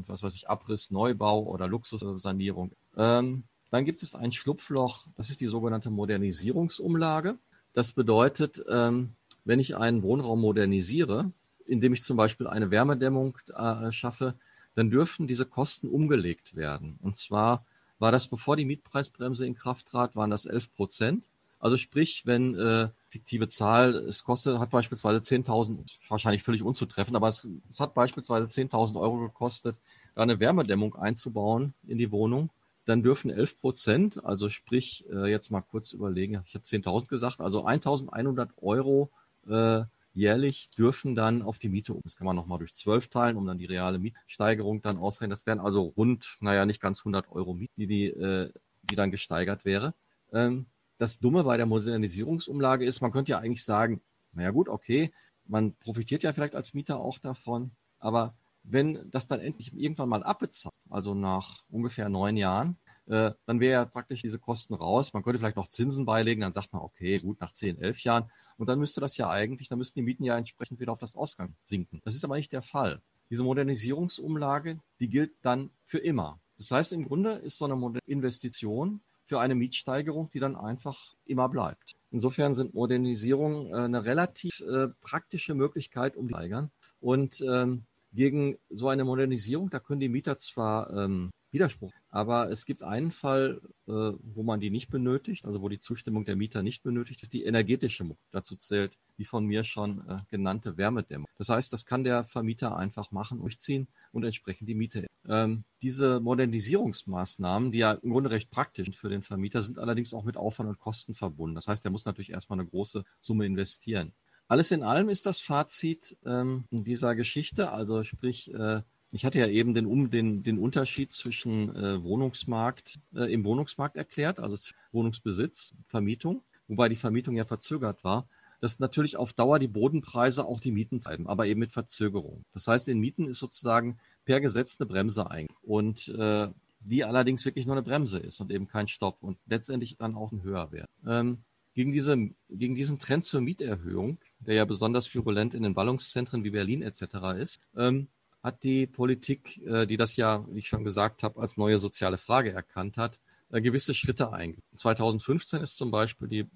Was 0.08 0.24
weiß 0.24 0.36
ich, 0.36 0.50
Abriss, 0.50 0.90
Neubau 0.90 1.44
oder 1.44 1.68
Luxussanierung. 1.68 2.72
Ähm, 2.98 3.44
dann 3.70 3.86
gibt 3.86 4.04
es 4.04 4.16
ein 4.16 4.32
Schlupfloch, 4.32 5.08
das 5.16 5.30
ist 5.30 5.40
die 5.40 5.46
sogenannte 5.46 5.90
Modernisierungsumlage. 5.90 7.38
Das 7.74 7.94
bedeutet, 7.94 8.64
ähm, 8.70 9.14
wenn 9.46 9.60
ich 9.60 9.78
einen 9.78 10.04
Wohnraum 10.04 10.42
modernisiere, 10.42 11.32
indem 11.66 11.94
ich 11.94 12.04
zum 12.04 12.18
Beispiel 12.18 12.48
eine 12.48 12.70
Wärmedämmung 12.70 13.38
äh, 13.56 13.92
schaffe, 13.92 14.36
dann 14.76 14.90
dürfen 14.90 15.28
diese 15.28 15.46
Kosten 15.46 15.88
umgelegt 15.88 16.56
werden. 16.56 16.98
Und 17.02 17.18
zwar 17.18 17.66
war 18.00 18.12
das, 18.12 18.28
bevor 18.28 18.56
die 18.56 18.66
Mietpreisbremse 18.66 19.46
in 19.46 19.56
Kraft 19.56 19.88
trat, 19.88 20.16
waren 20.16 20.32
das 20.32 20.46
11 20.46 20.74
Prozent. 20.74 21.30
Also 21.60 21.78
sprich, 21.78 22.26
wenn 22.26 22.56
äh, 22.56 22.90
fiktive 23.08 23.48
Zahl, 23.48 23.94
es 23.94 24.24
kostet, 24.24 24.58
hat 24.58 24.72
beispielsweise 24.72 25.20
10.000, 25.20 26.00
wahrscheinlich 26.10 26.42
völlig 26.42 26.64
unzutreffend, 26.64 27.16
aber 27.16 27.28
es, 27.28 27.48
es 27.70 27.80
hat 27.80 27.94
beispielsweise 27.94 28.48
10.000 28.48 29.00
Euro 29.00 29.20
gekostet, 29.20 29.80
da 30.16 30.24
eine 30.24 30.40
Wärmedämmung 30.40 30.96
einzubauen 30.96 31.76
in 31.88 32.00
die 32.00 32.12
Wohnung, 32.12 32.50
dann 32.86 33.04
dürfen 33.04 33.30
11 33.30 33.60
Prozent, 33.62 34.26
also 34.26 34.50
sprich, 34.50 35.06
äh, 35.12 35.30
jetzt 35.30 35.52
mal 35.52 35.62
kurz 35.62 35.94
überlegen, 35.94 36.42
ich 36.48 36.56
habe 36.56 36.66
10.000 36.66 37.08
gesagt, 37.08 37.42
also 37.42 37.68
1.100 37.68 38.50
Euro 38.58 39.12
äh, 39.48 39.84
jährlich 40.14 40.70
dürfen 40.70 41.16
dann 41.16 41.42
auf 41.42 41.60
die 41.60 41.70
Miete 41.70 41.94
um. 41.94 42.02
Das 42.04 42.16
kann 42.16 42.26
man 42.26 42.36
nochmal 42.36 42.60
durch 42.60 42.74
zwölf 42.74 43.08
teilen, 43.08 43.38
um 43.38 43.46
dann 43.46 43.58
die 43.58 43.66
reale 43.66 44.00
Mietsteigerung 44.00 44.82
dann 44.82 44.98
auszurechnen. 44.98 45.32
Das 45.32 45.46
wären 45.46 45.60
also 45.60 45.84
rund, 45.84 46.38
naja, 46.40 46.66
nicht 46.66 46.82
ganz 46.82 47.00
100 47.00 47.32
Euro 47.32 47.54
Miet, 47.54 47.72
die, 47.78 47.88
die, 47.88 48.08
äh, 48.08 48.52
die 48.84 48.96
dann 48.96 49.12
gesteigert 49.12 49.66
wäre. 49.66 49.94
Ähm, 50.34 50.68
das 50.98 51.20
Dumme 51.20 51.44
bei 51.44 51.58
der 51.58 51.66
Modernisierungsumlage 51.66 52.86
ist, 52.86 53.02
man 53.02 53.12
könnte 53.12 53.32
ja 53.32 53.40
eigentlich 53.40 53.66
sagen, 53.66 54.02
naja 54.34 54.52
gut, 54.52 54.70
okay, 54.70 55.12
man 55.46 55.74
profitiert 55.76 56.24
ja 56.24 56.34
vielleicht 56.34 56.56
als 56.56 56.74
Mieter 56.74 57.00
auch 57.00 57.18
davon, 57.18 57.72
aber 58.00 58.36
wenn 58.64 59.10
das 59.10 59.28
dann 59.28 59.40
endlich 59.40 59.74
irgendwann 59.76 60.10
mal 60.10 60.24
abbezahlt, 60.24 60.76
also 60.90 61.16
nach 61.16 61.64
ungefähr 61.70 62.10
neun 62.10 62.38
Jahren, 62.38 62.78
äh, 63.08 63.32
dann 63.46 63.60
wäre 63.60 63.74
ja 63.74 63.86
praktisch 63.86 64.22
diese 64.22 64.40
Kosten 64.40 64.74
raus. 64.74 65.14
Man 65.14 65.24
könnte 65.24 65.40
vielleicht 65.40 65.58
noch 65.58 65.68
Zinsen 65.68 66.06
beilegen, 66.06 66.42
dann 66.42 66.54
sagt 66.54 66.74
man, 66.74 66.82
okay, 66.82 67.18
gut, 67.20 67.40
nach 67.40 67.52
zehn, 67.52 67.80
elf 67.80 68.04
Jahren. 68.04 68.30
Und 68.58 68.68
dann 68.68 68.80
müsste 68.80 69.02
das 69.02 69.18
ja 69.18 69.30
eigentlich, 69.30 69.70
dann 69.70 69.78
müssten 69.78 70.00
die 70.00 70.04
Mieten 70.04 70.24
ja 70.24 70.38
entsprechend 70.38 70.80
wieder 70.80 70.92
auf 70.92 71.00
das 71.00 71.16
Ausgang 71.16 71.56
sinken. 71.64 72.02
Das 72.04 72.16
ist 72.16 72.24
aber 72.24 72.36
nicht 72.36 72.52
der 72.52 72.62
Fall. 72.62 73.02
Diese 73.30 73.44
Modernisierungsumlage, 73.44 74.80
die 75.00 75.10
gilt 75.10 75.34
dann 75.42 75.72
für 75.86 76.00
immer. 76.00 76.40
Das 76.58 76.70
heißt, 76.72 76.94
im 76.94 77.06
Grunde 77.06 77.34
ist 77.34 77.58
so 77.58 77.66
eine 77.66 78.00
Investition 78.06 79.02
für 79.26 79.40
eine 79.40 79.56
Mietsteigerung, 79.56 80.30
die 80.30 80.40
dann 80.40 80.58
einfach 80.58 81.16
immer 81.26 81.48
bleibt. 81.48 81.96
Insofern 82.12 82.54
sind 82.54 82.74
Modernisierungen 82.74 83.68
äh, 83.68 83.76
eine 83.76 84.04
relativ 84.04 84.60
äh, 84.60 84.90
praktische 85.00 85.56
Möglichkeit, 85.56 86.18
um 86.18 86.28
die 86.28 86.34
steigern. 86.34 86.70
Und 87.00 87.42
ähm, 87.42 87.86
gegen 88.12 88.58
so 88.70 88.90
eine 88.90 89.06
Modernisierung, 89.06 89.70
da 89.70 89.80
können 89.80 90.02
die 90.02 90.10
Mieter 90.10 90.38
zwar 90.38 90.92
ähm, 90.92 91.32
Widerspruch. 91.52 91.92
Aber 92.10 92.50
es 92.50 92.66
gibt 92.66 92.84
einen 92.84 93.12
Fall, 93.12 93.62
äh, 93.88 93.92
wo 93.92 94.44
man 94.44 94.60
die 94.60 94.70
nicht 94.70 94.90
benötigt, 94.90 95.46
also 95.46 95.62
wo 95.62 95.70
die 95.70 95.80
Zustimmung 95.80 96.26
der 96.26 96.36
Mieter 96.36 96.64
nicht 96.64 96.84
benötigt, 96.84 97.22
ist 97.22 97.34
die 97.34 97.44
energetische 97.44 98.04
Muck. 98.04 98.18
Dazu 98.32 98.56
zählt 98.56 98.98
die 99.18 99.26
von 99.26 99.46
mir 99.46 99.64
schon 99.64 100.08
äh, 100.08 100.18
genannte 100.30 100.78
Wärmedämmung. 100.78 101.28
Das 101.38 101.50
heißt, 101.50 101.72
das 101.74 101.86
kann 101.86 102.04
der 102.04 102.24
Vermieter 102.24 102.76
einfach 102.78 103.12
machen, 103.12 103.40
durchziehen 103.40 103.88
und 104.12 104.24
entsprechend 104.24 104.68
die 104.70 104.76
Miete. 104.76 105.08
Ähm, 105.28 105.64
diese 105.82 106.20
Modernisierungsmaßnahmen, 106.20 107.72
die 107.72 107.80
ja 107.80 107.94
im 107.94 108.12
Grunde 108.12 108.32
recht 108.32 108.50
praktisch 108.50 108.86
sind 108.86 108.96
für 108.96 109.10
den 109.10 109.24
Vermieter, 109.24 109.62
sind 109.62 109.78
allerdings 109.78 110.14
auch 110.14 110.24
mit 110.24 110.38
Aufwand 110.38 110.70
und 110.70 110.80
Kosten 110.80 111.14
verbunden. 111.14 111.56
Das 111.56 111.68
heißt, 111.68 111.86
er 111.86 111.92
muss 111.92 112.06
natürlich 112.06 112.32
erstmal 112.32 112.60
eine 112.60 112.70
große 112.70 113.04
Summe 113.20 113.46
investieren. 113.46 114.14
Alles 114.48 114.72
in 114.72 114.84
allem 114.84 115.08
ist 115.08 115.26
das 115.26 115.40
Fazit 115.40 116.18
ähm, 116.26 116.66
dieser 116.72 117.16
Geschichte, 117.16 117.72
also 117.72 118.04
sprich, 118.04 118.54
äh, 118.54 118.82
ich 119.12 119.26
hatte 119.26 119.40
ja 119.40 119.48
eben 119.48 119.74
den, 119.74 119.86
um, 119.86 120.10
den, 120.10 120.44
den 120.44 120.58
Unterschied 120.58 121.12
zwischen 121.12 121.76
äh, 121.76 122.04
Wohnungsmarkt, 122.04 123.00
äh, 123.16 123.32
im 123.32 123.44
Wohnungsmarkt 123.44 123.98
erklärt, 123.98 124.40
also 124.40 124.72
Wohnungsbesitz, 124.92 125.76
Vermietung, 125.88 126.44
wobei 126.68 126.90
die 126.90 126.96
Vermietung 126.96 127.36
ja 127.36 127.46
verzögert 127.46 128.04
war, 128.04 128.28
dass 128.62 128.80
natürlich 128.80 129.18
auf 129.18 129.34
Dauer 129.34 129.60
die 129.60 129.68
Bodenpreise 129.68 130.46
auch 130.46 130.60
die 130.60 130.72
Mieten 130.72 131.02
treiben, 131.02 131.28
aber 131.28 131.48
eben 131.48 131.60
mit 131.60 131.72
Verzögerung. 131.72 132.46
Das 132.54 132.68
heißt, 132.68 132.88
in 132.88 133.00
Mieten 133.00 133.28
ist 133.28 133.40
sozusagen 133.40 134.00
per 134.24 134.40
Gesetz 134.40 134.78
eine 134.80 134.88
Bremse 134.88 135.30
ein 135.30 135.48
und 135.64 136.08
äh, 136.10 136.48
die 136.80 137.04
allerdings 137.04 137.46
wirklich 137.46 137.66
nur 137.66 137.76
eine 137.76 137.84
Bremse 137.84 138.20
ist 138.20 138.40
und 138.40 138.52
eben 138.52 138.68
kein 138.68 138.88
Stopp 138.88 139.18
und 139.22 139.38
letztendlich 139.46 139.98
dann 139.98 140.16
auch 140.16 140.32
ein 140.32 140.44
Höherwert. 140.44 140.90
Ähm, 141.06 141.40
gegen, 141.74 141.92
diese, 141.92 142.30
gegen 142.50 142.76
diesen 142.76 143.00
Trend 143.00 143.24
zur 143.24 143.42
Mieterhöhung, 143.42 144.20
der 144.40 144.56
ja 144.56 144.66
besonders 144.66 145.14
virulent 145.14 145.54
in 145.54 145.64
den 145.64 145.74
Ballungszentren 145.74 146.44
wie 146.44 146.50
Berlin 146.50 146.82
etc. 146.82 147.02
ist, 147.40 147.60
ähm, 147.76 148.08
hat 148.44 148.64
die 148.64 148.88
Politik, 148.88 149.62
äh, 149.66 149.86
die 149.86 149.98
das 149.98 150.16
ja, 150.16 150.46
wie 150.50 150.60
ich 150.60 150.68
schon 150.68 150.84
gesagt 150.84 151.24
habe, 151.24 151.40
als 151.40 151.58
neue 151.58 151.78
soziale 151.78 152.18
Frage 152.18 152.52
erkannt 152.52 152.98
hat, 152.98 153.20
äh, 153.52 153.62
gewisse 153.62 153.94
Schritte 153.94 154.32
eingegangen. 154.32 154.64
2015 154.78 155.62
ist 155.62 155.76
zum 155.76 155.92
Beispiel 155.92 156.28
die 156.28 156.48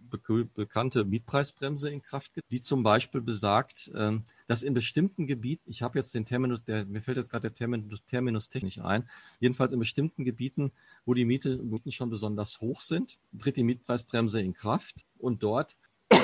bekannte 0.55 1.03
Mietpreisbremse 1.03 1.89
in 1.89 2.01
Kraft, 2.01 2.31
die 2.49 2.61
zum 2.61 2.83
Beispiel 2.83 3.21
besagt, 3.21 3.91
ähm, 3.95 4.23
dass 4.47 4.63
in 4.63 4.73
bestimmten 4.73 5.27
Gebieten, 5.27 5.69
ich 5.69 5.81
habe 5.81 5.99
jetzt 5.99 6.15
den 6.15 6.25
Terminus, 6.25 6.63
der, 6.63 6.85
mir 6.85 7.01
fällt 7.01 7.17
jetzt 7.17 7.29
gerade 7.29 7.49
der 7.49 7.53
Terminus, 7.53 8.03
Terminus 8.05 8.49
technisch 8.49 8.79
ein, 8.79 9.07
jedenfalls 9.39 9.73
in 9.73 9.79
bestimmten 9.79 10.23
Gebieten, 10.23 10.71
wo 11.05 11.13
die 11.13 11.25
Miete, 11.25 11.57
Mieten 11.57 11.91
schon 11.91 12.09
besonders 12.09 12.61
hoch 12.61 12.81
sind, 12.81 13.19
tritt 13.37 13.57
die 13.57 13.63
Mietpreisbremse 13.63 14.41
in 14.41 14.53
Kraft 14.53 15.05
und 15.19 15.43
dort, 15.43 15.75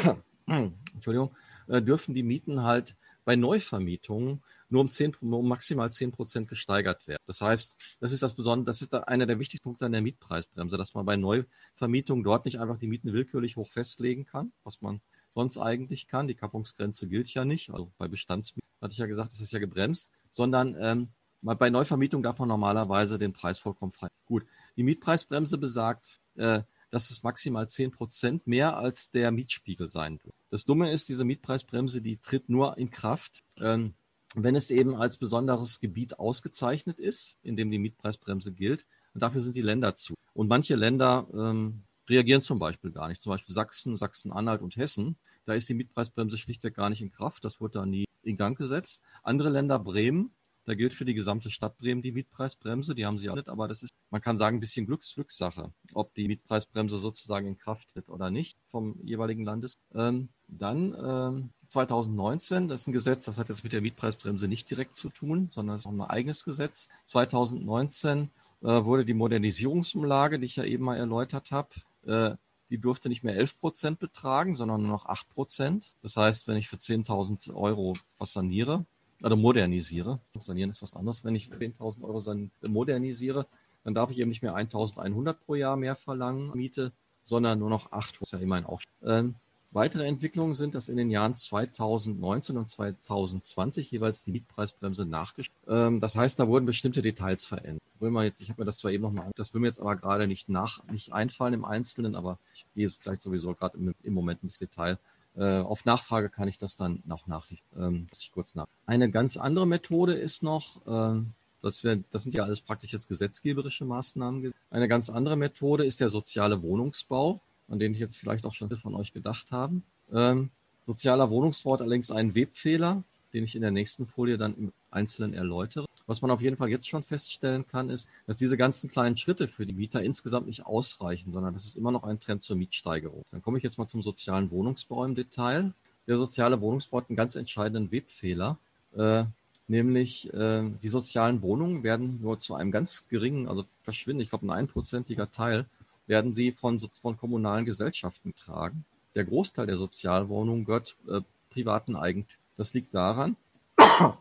Entschuldigung, 0.48 1.36
äh, 1.68 1.82
dürfen 1.82 2.16
die 2.16 2.24
Mieten 2.24 2.64
halt 2.64 2.96
bei 3.26 3.36
Neuvermietungen 3.36 4.42
nur 4.72 4.82
um, 4.82 4.90
10, 4.90 5.16
um 5.22 5.48
maximal 5.48 5.92
10 5.92 6.12
Prozent 6.12 6.48
gesteigert 6.48 7.08
werden. 7.08 7.22
Das 7.26 7.42
heißt, 7.42 7.78
das 8.00 8.12
ist 8.12 8.24
das 8.24 8.34
Besondere, 8.34 8.66
das 8.66 8.82
ist 8.82 8.94
einer 8.96 9.26
der 9.26 9.40
wichtigsten 9.40 9.64
Punkte 9.64 9.86
an 9.86 9.92
der 9.92 10.02
Mietpreisbremse, 10.02 10.78
dass 10.78 10.94
man 10.94 11.06
bei 11.06 11.18
Neuvermietungen 11.18 12.24
dort 12.24 12.46
nicht 12.46 12.60
einfach 12.60 12.78
die 12.78 12.88
Mieten 12.88 13.14
willkürlich 13.14 13.58
hoch 13.58 13.68
festlegen 13.68 14.26
kann, 14.26 14.54
was 14.64 14.82
man 14.82 15.02
sonst 15.30 15.58
eigentlich 15.58 16.08
kann. 16.08 16.28
Die 16.28 16.36
Kappungsgrenze 16.36 17.08
gilt 17.08 17.34
ja 17.34 17.46
nicht. 17.46 17.72
Also 17.72 17.92
bei 17.98 18.08
Bestandsmieten 18.08 18.70
hatte 18.82 18.94
ich 18.94 18.98
ja 18.98 19.06
gesagt, 19.06 19.32
das 19.32 19.42
ist 19.42 19.52
ja 19.52 19.60
gebremst, 19.60 20.12
sondern 20.32 20.76
ähm, 20.80 21.10
bei 21.42 21.70
Neuvermietung 21.70 22.22
darf 22.22 22.40
man 22.40 22.50
normalerweise 22.50 23.18
den 23.18 23.34
Preis 23.34 23.60
vollkommen 23.60 23.92
frei. 23.92 24.08
Gut, 24.26 24.46
die 24.76 24.84
Mietpreisbremse 24.84 25.58
besagt, 25.58 26.22
äh, 26.36 26.62
dass 26.92 27.10
es 27.10 27.24
maximal 27.24 27.68
10 27.68 27.92
Prozent 27.92 28.48
mehr 28.48 28.78
als 28.78 29.10
der 29.12 29.32
Mietspiegel 29.32 29.88
sein 29.88 30.20
wird. 30.24 30.36
Das 30.50 30.66
Dumme 30.66 30.92
ist, 30.92 31.10
diese 31.10 31.24
Mietpreisbremse, 31.24 32.02
die 32.02 32.18
tritt 32.18 32.50
nur 32.50 32.78
in 32.78 32.92
Kraft, 32.92 33.44
ähm, 33.60 33.96
wenn 34.36 34.56
es 34.56 34.72
eben 34.72 34.96
als 34.96 35.18
besonderes 35.18 35.80
Gebiet 35.80 36.20
ausgezeichnet 36.20 37.00
ist, 37.00 37.38
in 37.44 37.56
dem 37.56 37.72
die 37.72 37.80
Mietpreisbremse 37.80 38.52
gilt. 38.52 38.86
Und 39.14 39.22
dafür 39.22 39.42
sind 39.42 39.56
die 39.56 39.62
Länder 39.62 39.96
zu. 39.96 40.14
Und 40.34 40.48
manche 40.48 40.76
Länder 40.76 41.28
ähm, 41.34 41.84
reagieren 42.10 42.42
zum 42.42 42.60
Beispiel 42.60 42.92
gar 42.92 43.10
nicht. 43.10 43.22
Zum 43.22 43.32
Beispiel 43.32 43.54
Sachsen, 43.54 43.98
Sachsen-Anhalt 43.98 44.62
und 44.62 44.76
Hessen. 44.78 45.18
Da 45.46 45.54
ist 45.54 45.68
die 45.70 45.74
Mietpreisbremse 45.74 46.38
schlichtweg 46.38 46.76
gar 46.76 46.90
nicht 46.90 47.02
in 47.02 47.12
Kraft. 47.12 47.44
Das 47.44 47.60
wird 47.60 47.76
da 47.76 47.86
nie 47.86 48.06
in 48.24 48.38
Gang 48.38 48.58
gesetzt. 48.58 49.02
Andere 49.24 49.50
Länder, 49.50 49.80
Bremen, 49.80 50.32
da 50.66 50.76
gilt 50.76 50.94
für 50.94 51.06
die 51.06 51.16
gesamte 51.16 51.50
Stadt 51.50 51.78
Bremen 51.78 52.02
die 52.02 52.12
Mietpreisbremse. 52.12 52.94
Die 52.94 53.06
haben 53.06 53.18
sie 53.18 53.30
auch 53.30 53.36
nicht, 53.36 53.50
aber 53.50 53.68
das 53.68 53.82
ist, 53.82 53.92
man 54.12 54.22
kann 54.22 54.38
sagen, 54.38 54.58
ein 54.58 54.60
bisschen 54.60 54.86
Glücks 54.86 55.14
Glückssache, 55.16 55.74
ob 55.94 56.14
die 56.14 56.28
Mietpreisbremse 56.28 57.00
sozusagen 57.00 57.48
in 57.48 57.58
Kraft 57.58 57.90
tritt 57.90 58.10
oder 58.10 58.30
nicht 58.30 58.58
vom 58.68 59.00
jeweiligen 59.04 59.44
Landes. 59.44 59.74
Ähm, 59.94 60.30
dann 60.52 60.96
ähm, 61.04 61.50
2019, 61.68 62.68
das 62.68 62.82
ist 62.82 62.88
ein 62.88 62.94
Gesetz, 62.94 63.26
das 63.26 63.40
hat 63.40 63.50
jetzt 63.50 63.64
mit 63.64 63.74
der 63.74 63.82
Mietpreisbremse 63.82 64.48
nicht 64.48 64.70
direkt 64.70 64.96
zu 64.96 65.10
tun, 65.10 65.50
sondern 65.52 65.76
es 65.76 65.84
ist 65.84 65.88
auch 65.88 65.94
ein 65.94 66.02
eigenes 66.02 66.44
Gesetz. 66.44 66.90
2019 67.06 68.30
äh, 68.62 68.66
wurde 68.66 69.06
die 69.06 69.14
Modernisierungsumlage, 69.14 70.40
die 70.40 70.46
ich 70.46 70.58
ja 70.58 70.64
eben 70.64 70.84
mal 70.84 70.98
erläutert 70.98 71.52
habe, 71.52 71.70
äh, 72.06 72.36
die 72.70 72.78
durfte 72.78 73.10
nicht 73.10 73.24
mehr 73.24 73.36
11 73.36 73.60
Prozent 73.60 74.00
betragen, 74.00 74.56
sondern 74.56 74.82
nur 74.82 74.92
noch 74.92 75.06
8 75.06 75.30
Prozent. 75.30 75.96
Das 76.02 76.18
heißt, 76.18 76.48
wenn 76.48 76.58
ich 76.58 76.70
für 76.70 76.78
10.000 76.78 77.54
Euro 77.54 77.96
was 78.18 78.34
saniere, 78.34 78.86
oder 79.24 79.36
modernisiere, 79.36 80.20
sanieren 80.40 80.72
ist 80.72 80.82
was 80.82 80.96
anderes, 80.96 81.24
wenn 81.24 81.36
ich 81.36 81.50
10.000 81.50 82.02
Euro 82.04 82.50
modernisiere, 82.68 83.46
dann 83.84 83.94
darf 83.94 84.12
ich 84.12 84.20
eben 84.20 84.30
nicht 84.30 84.42
mehr 84.42 84.56
1.100 84.56 85.34
pro 85.34 85.56
Jahr 85.56 85.76
mehr 85.76 85.96
verlangen, 85.96 86.52
Miete, 86.56 86.92
sondern 87.24 87.60
nur 87.60 87.70
noch 87.70 87.92
8, 87.92 88.22
was 88.22 88.32
ja 88.32 88.40
immerhin 88.40 88.66
auch. 88.66 88.82
Ähm, 89.04 89.36
Weitere 89.74 90.06
Entwicklungen 90.06 90.54
sind, 90.54 90.76
dass 90.76 90.90
in 90.90 90.98
den 90.98 91.10
Jahren 91.10 91.36
2019 91.36 92.58
und 92.58 92.70
2020 92.70 93.90
jeweils 93.90 94.22
die 94.22 94.32
Mietpreisbremse 94.32 95.06
nachgestellt. 95.06 95.58
Ähm, 95.68 96.02
das 96.02 96.18
heißt, 96.18 96.38
da 96.40 96.48
wurden 96.50 96.66
bestimmte 96.66 97.02
Details 97.02 97.46
verändert. 97.46 97.82
Will 98.00 98.12
man 98.12 98.26
jetzt, 98.26 98.42
ich 98.42 98.50
habe 98.50 98.62
mir 98.62 98.66
das 98.66 98.80
zwar 98.80 98.92
eben 98.92 99.04
nochmal, 99.04 99.32
das 99.36 99.54
will 99.54 99.62
mir 99.62 99.68
jetzt 99.68 99.80
aber 99.80 99.96
gerade 99.96 100.28
nicht 100.28 100.50
nach, 100.50 100.84
nicht 100.92 101.14
einfallen 101.14 101.54
im 101.54 101.64
Einzelnen, 101.64 102.16
aber 102.16 102.38
ich 102.54 102.66
gehe 102.76 102.90
vielleicht 102.90 103.22
sowieso 103.22 103.54
gerade 103.54 103.78
im, 103.78 103.96
im 104.04 104.14
Moment 104.14 104.44
ins 104.44 104.60
Detail. 104.60 104.98
Äh, 105.38 105.60
auf 105.60 105.86
Nachfrage 105.86 106.30
kann 106.30 106.50
ich 106.50 106.58
das 106.58 106.76
dann 106.76 107.02
noch 107.06 107.28
nachrichten. 107.28 107.82
Ähm, 107.82 108.08
ich 108.12 108.32
kurz 108.34 108.56
nach. 108.56 108.68
Eine 108.86 109.10
ganz 109.10 109.38
andere 109.38 109.66
Methode 109.66 110.14
ist 110.14 110.44
noch, 110.44 110.82
ähm, 110.86 111.32
das, 111.62 111.86
wär, 111.86 112.00
das 112.12 112.24
sind 112.24 112.36
ja 112.36 112.44
alles 112.44 112.60
praktisch 112.60 112.92
jetzt 112.92 113.08
gesetzgeberische 113.08 113.86
Maßnahmen. 113.86 114.54
Eine 114.70 114.88
ganz 114.90 115.10
andere 115.10 115.38
Methode 115.38 115.86
ist 115.86 116.02
der 116.02 116.10
soziale 116.10 116.62
Wohnungsbau, 116.62 117.40
an 117.72 117.80
den 117.80 117.94
ich 117.94 118.00
jetzt 118.00 118.18
vielleicht 118.18 118.46
auch 118.46 118.54
schon 118.54 118.70
von 118.78 118.96
euch 118.96 119.14
gedacht 119.14 119.52
haben. 119.52 119.84
Ähm, 120.14 120.50
sozialer 120.86 121.30
Wohnungsbau 121.30 121.74
hat 121.74 121.82
allerdings 121.82 122.12
einen 122.12 122.36
Webfehler, 122.36 123.04
den 123.34 123.44
ich 123.44 123.56
in 123.56 123.62
der 123.62 123.72
nächsten 123.72 124.06
Folie 124.06 124.38
dann 124.38 124.56
im 124.58 124.74
Einzelnen 124.92 125.34
erläutere. 125.34 125.86
Was 126.06 126.22
man 126.22 126.32
auf 126.32 126.42
jeden 126.42 126.58
Fall 126.58 126.70
jetzt 126.70 126.90
schon 126.90 127.04
feststellen 127.04 127.66
kann, 127.68 127.90
ist, 127.90 128.10
dass 128.28 128.36
diese 128.36 128.58
ganzen 128.58 128.90
kleinen 128.90 129.18
Schritte 129.18 129.48
für 129.48 129.66
die 129.66 129.74
Mieter 129.74 130.04
insgesamt 130.04 130.48
nicht 130.48 130.66
ausreichen, 130.66 131.32
sondern 131.32 131.54
das 131.54 131.66
ist 131.66 131.78
immer 131.78 131.92
noch 131.92 132.04
ein 132.04 132.20
Trend 132.20 132.42
zur 132.42 132.58
Mietsteigerung. 132.58 133.24
Dann 133.32 133.42
komme 133.42 133.58
ich 133.58 133.64
jetzt 133.64 133.78
mal 133.78 133.88
zum 133.88 134.04
sozialen 134.04 134.52
Wohnungsbau 134.52 135.06
im 135.06 135.16
Detail. 135.16 135.72
Der 136.08 136.18
soziale 136.18 136.60
Wohnungsbau 136.60 136.98
hat 136.98 137.10
einen 137.10 137.16
ganz 137.16 137.36
entscheidenden 137.36 137.92
Webfehler, 137.92 138.58
äh, 138.98 139.24
nämlich 139.68 140.34
äh, 140.34 140.70
die 140.84 140.90
sozialen 140.90 141.42
Wohnungen 141.42 141.84
werden 141.84 142.20
nur 142.22 142.40
zu 142.40 142.56
einem 142.56 142.72
ganz 142.72 143.08
geringen, 143.08 143.48
also 143.48 143.66
verschwinden, 143.84 144.22
ich 144.22 144.30
glaube 144.30 144.48
ein 144.48 144.50
einprozentiger 144.50 145.32
Teil, 145.32 145.66
werden 146.12 146.36
sie 146.36 146.52
von, 146.52 146.78
von 146.78 147.18
kommunalen 147.18 147.64
Gesellschaften 147.64 148.34
getragen. 148.34 148.84
Der 149.16 149.24
Großteil 149.24 149.66
der 149.66 149.78
Sozialwohnungen 149.78 150.66
gehört 150.66 150.98
äh, 151.08 151.22
privaten 151.50 151.96
Eigentümern. 151.96 152.38
Das 152.58 152.74
liegt 152.74 152.94
daran, 152.94 153.38